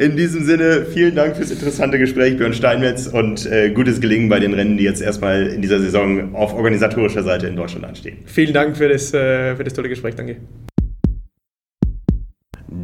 In 0.00 0.16
diesem 0.16 0.44
Sinne, 0.44 0.86
vielen 0.92 1.14
Dank 1.14 1.36
fürs 1.36 1.50
interessante 1.50 1.98
Gespräch, 1.98 2.36
Björn 2.36 2.54
Steinmetz, 2.54 3.06
und 3.06 3.46
äh, 3.46 3.70
gutes 3.70 4.00
Gelingen 4.00 4.28
bei 4.28 4.40
den 4.40 4.54
Rennen, 4.54 4.76
die 4.76 4.84
jetzt 4.84 5.02
erstmal 5.02 5.46
in 5.46 5.62
dieser 5.62 5.80
Saison 5.80 6.34
auf 6.34 6.54
organisatorischer 6.54 7.22
Seite 7.22 7.46
in 7.46 7.56
Deutschland 7.56 7.84
anstehen. 7.84 8.18
Vielen 8.24 8.54
Dank 8.54 8.76
für 8.76 8.88
das, 8.88 9.12
äh, 9.12 9.54
für 9.56 9.64
das 9.64 9.74
tolle 9.74 9.88
Gespräch, 9.88 10.14
danke. 10.14 10.36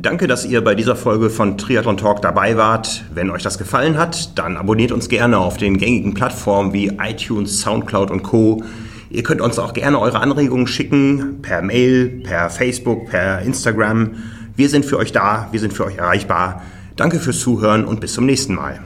Danke, 0.00 0.26
dass 0.26 0.44
ihr 0.44 0.62
bei 0.62 0.74
dieser 0.74 0.94
Folge 0.94 1.30
von 1.30 1.58
Triathlon 1.58 1.96
Talk 1.96 2.22
dabei 2.22 2.56
wart. 2.56 3.04
Wenn 3.12 3.30
euch 3.30 3.42
das 3.42 3.58
gefallen 3.58 3.96
hat, 3.98 4.38
dann 4.38 4.56
abonniert 4.56 4.92
uns 4.92 5.08
gerne 5.08 5.38
auf 5.38 5.56
den 5.56 5.78
gängigen 5.78 6.14
Plattformen 6.14 6.72
wie 6.72 6.92
iTunes, 7.02 7.60
Soundcloud 7.60 8.10
und 8.10 8.22
Co. 8.22 8.62
Ihr 9.10 9.22
könnt 9.22 9.40
uns 9.40 9.58
auch 9.58 9.72
gerne 9.72 9.98
eure 9.98 10.20
Anregungen 10.20 10.66
schicken, 10.66 11.40
per 11.40 11.62
Mail, 11.62 12.22
per 12.24 12.50
Facebook, 12.50 13.08
per 13.08 13.40
Instagram. 13.40 14.16
Wir 14.54 14.68
sind 14.68 14.84
für 14.84 14.98
euch 14.98 15.12
da, 15.12 15.48
wir 15.50 15.60
sind 15.60 15.72
für 15.72 15.86
euch 15.86 15.96
erreichbar. 15.96 16.62
Danke 16.96 17.18
fürs 17.18 17.38
Zuhören 17.40 17.84
und 17.84 18.00
bis 18.00 18.12
zum 18.12 18.26
nächsten 18.26 18.54
Mal. 18.54 18.80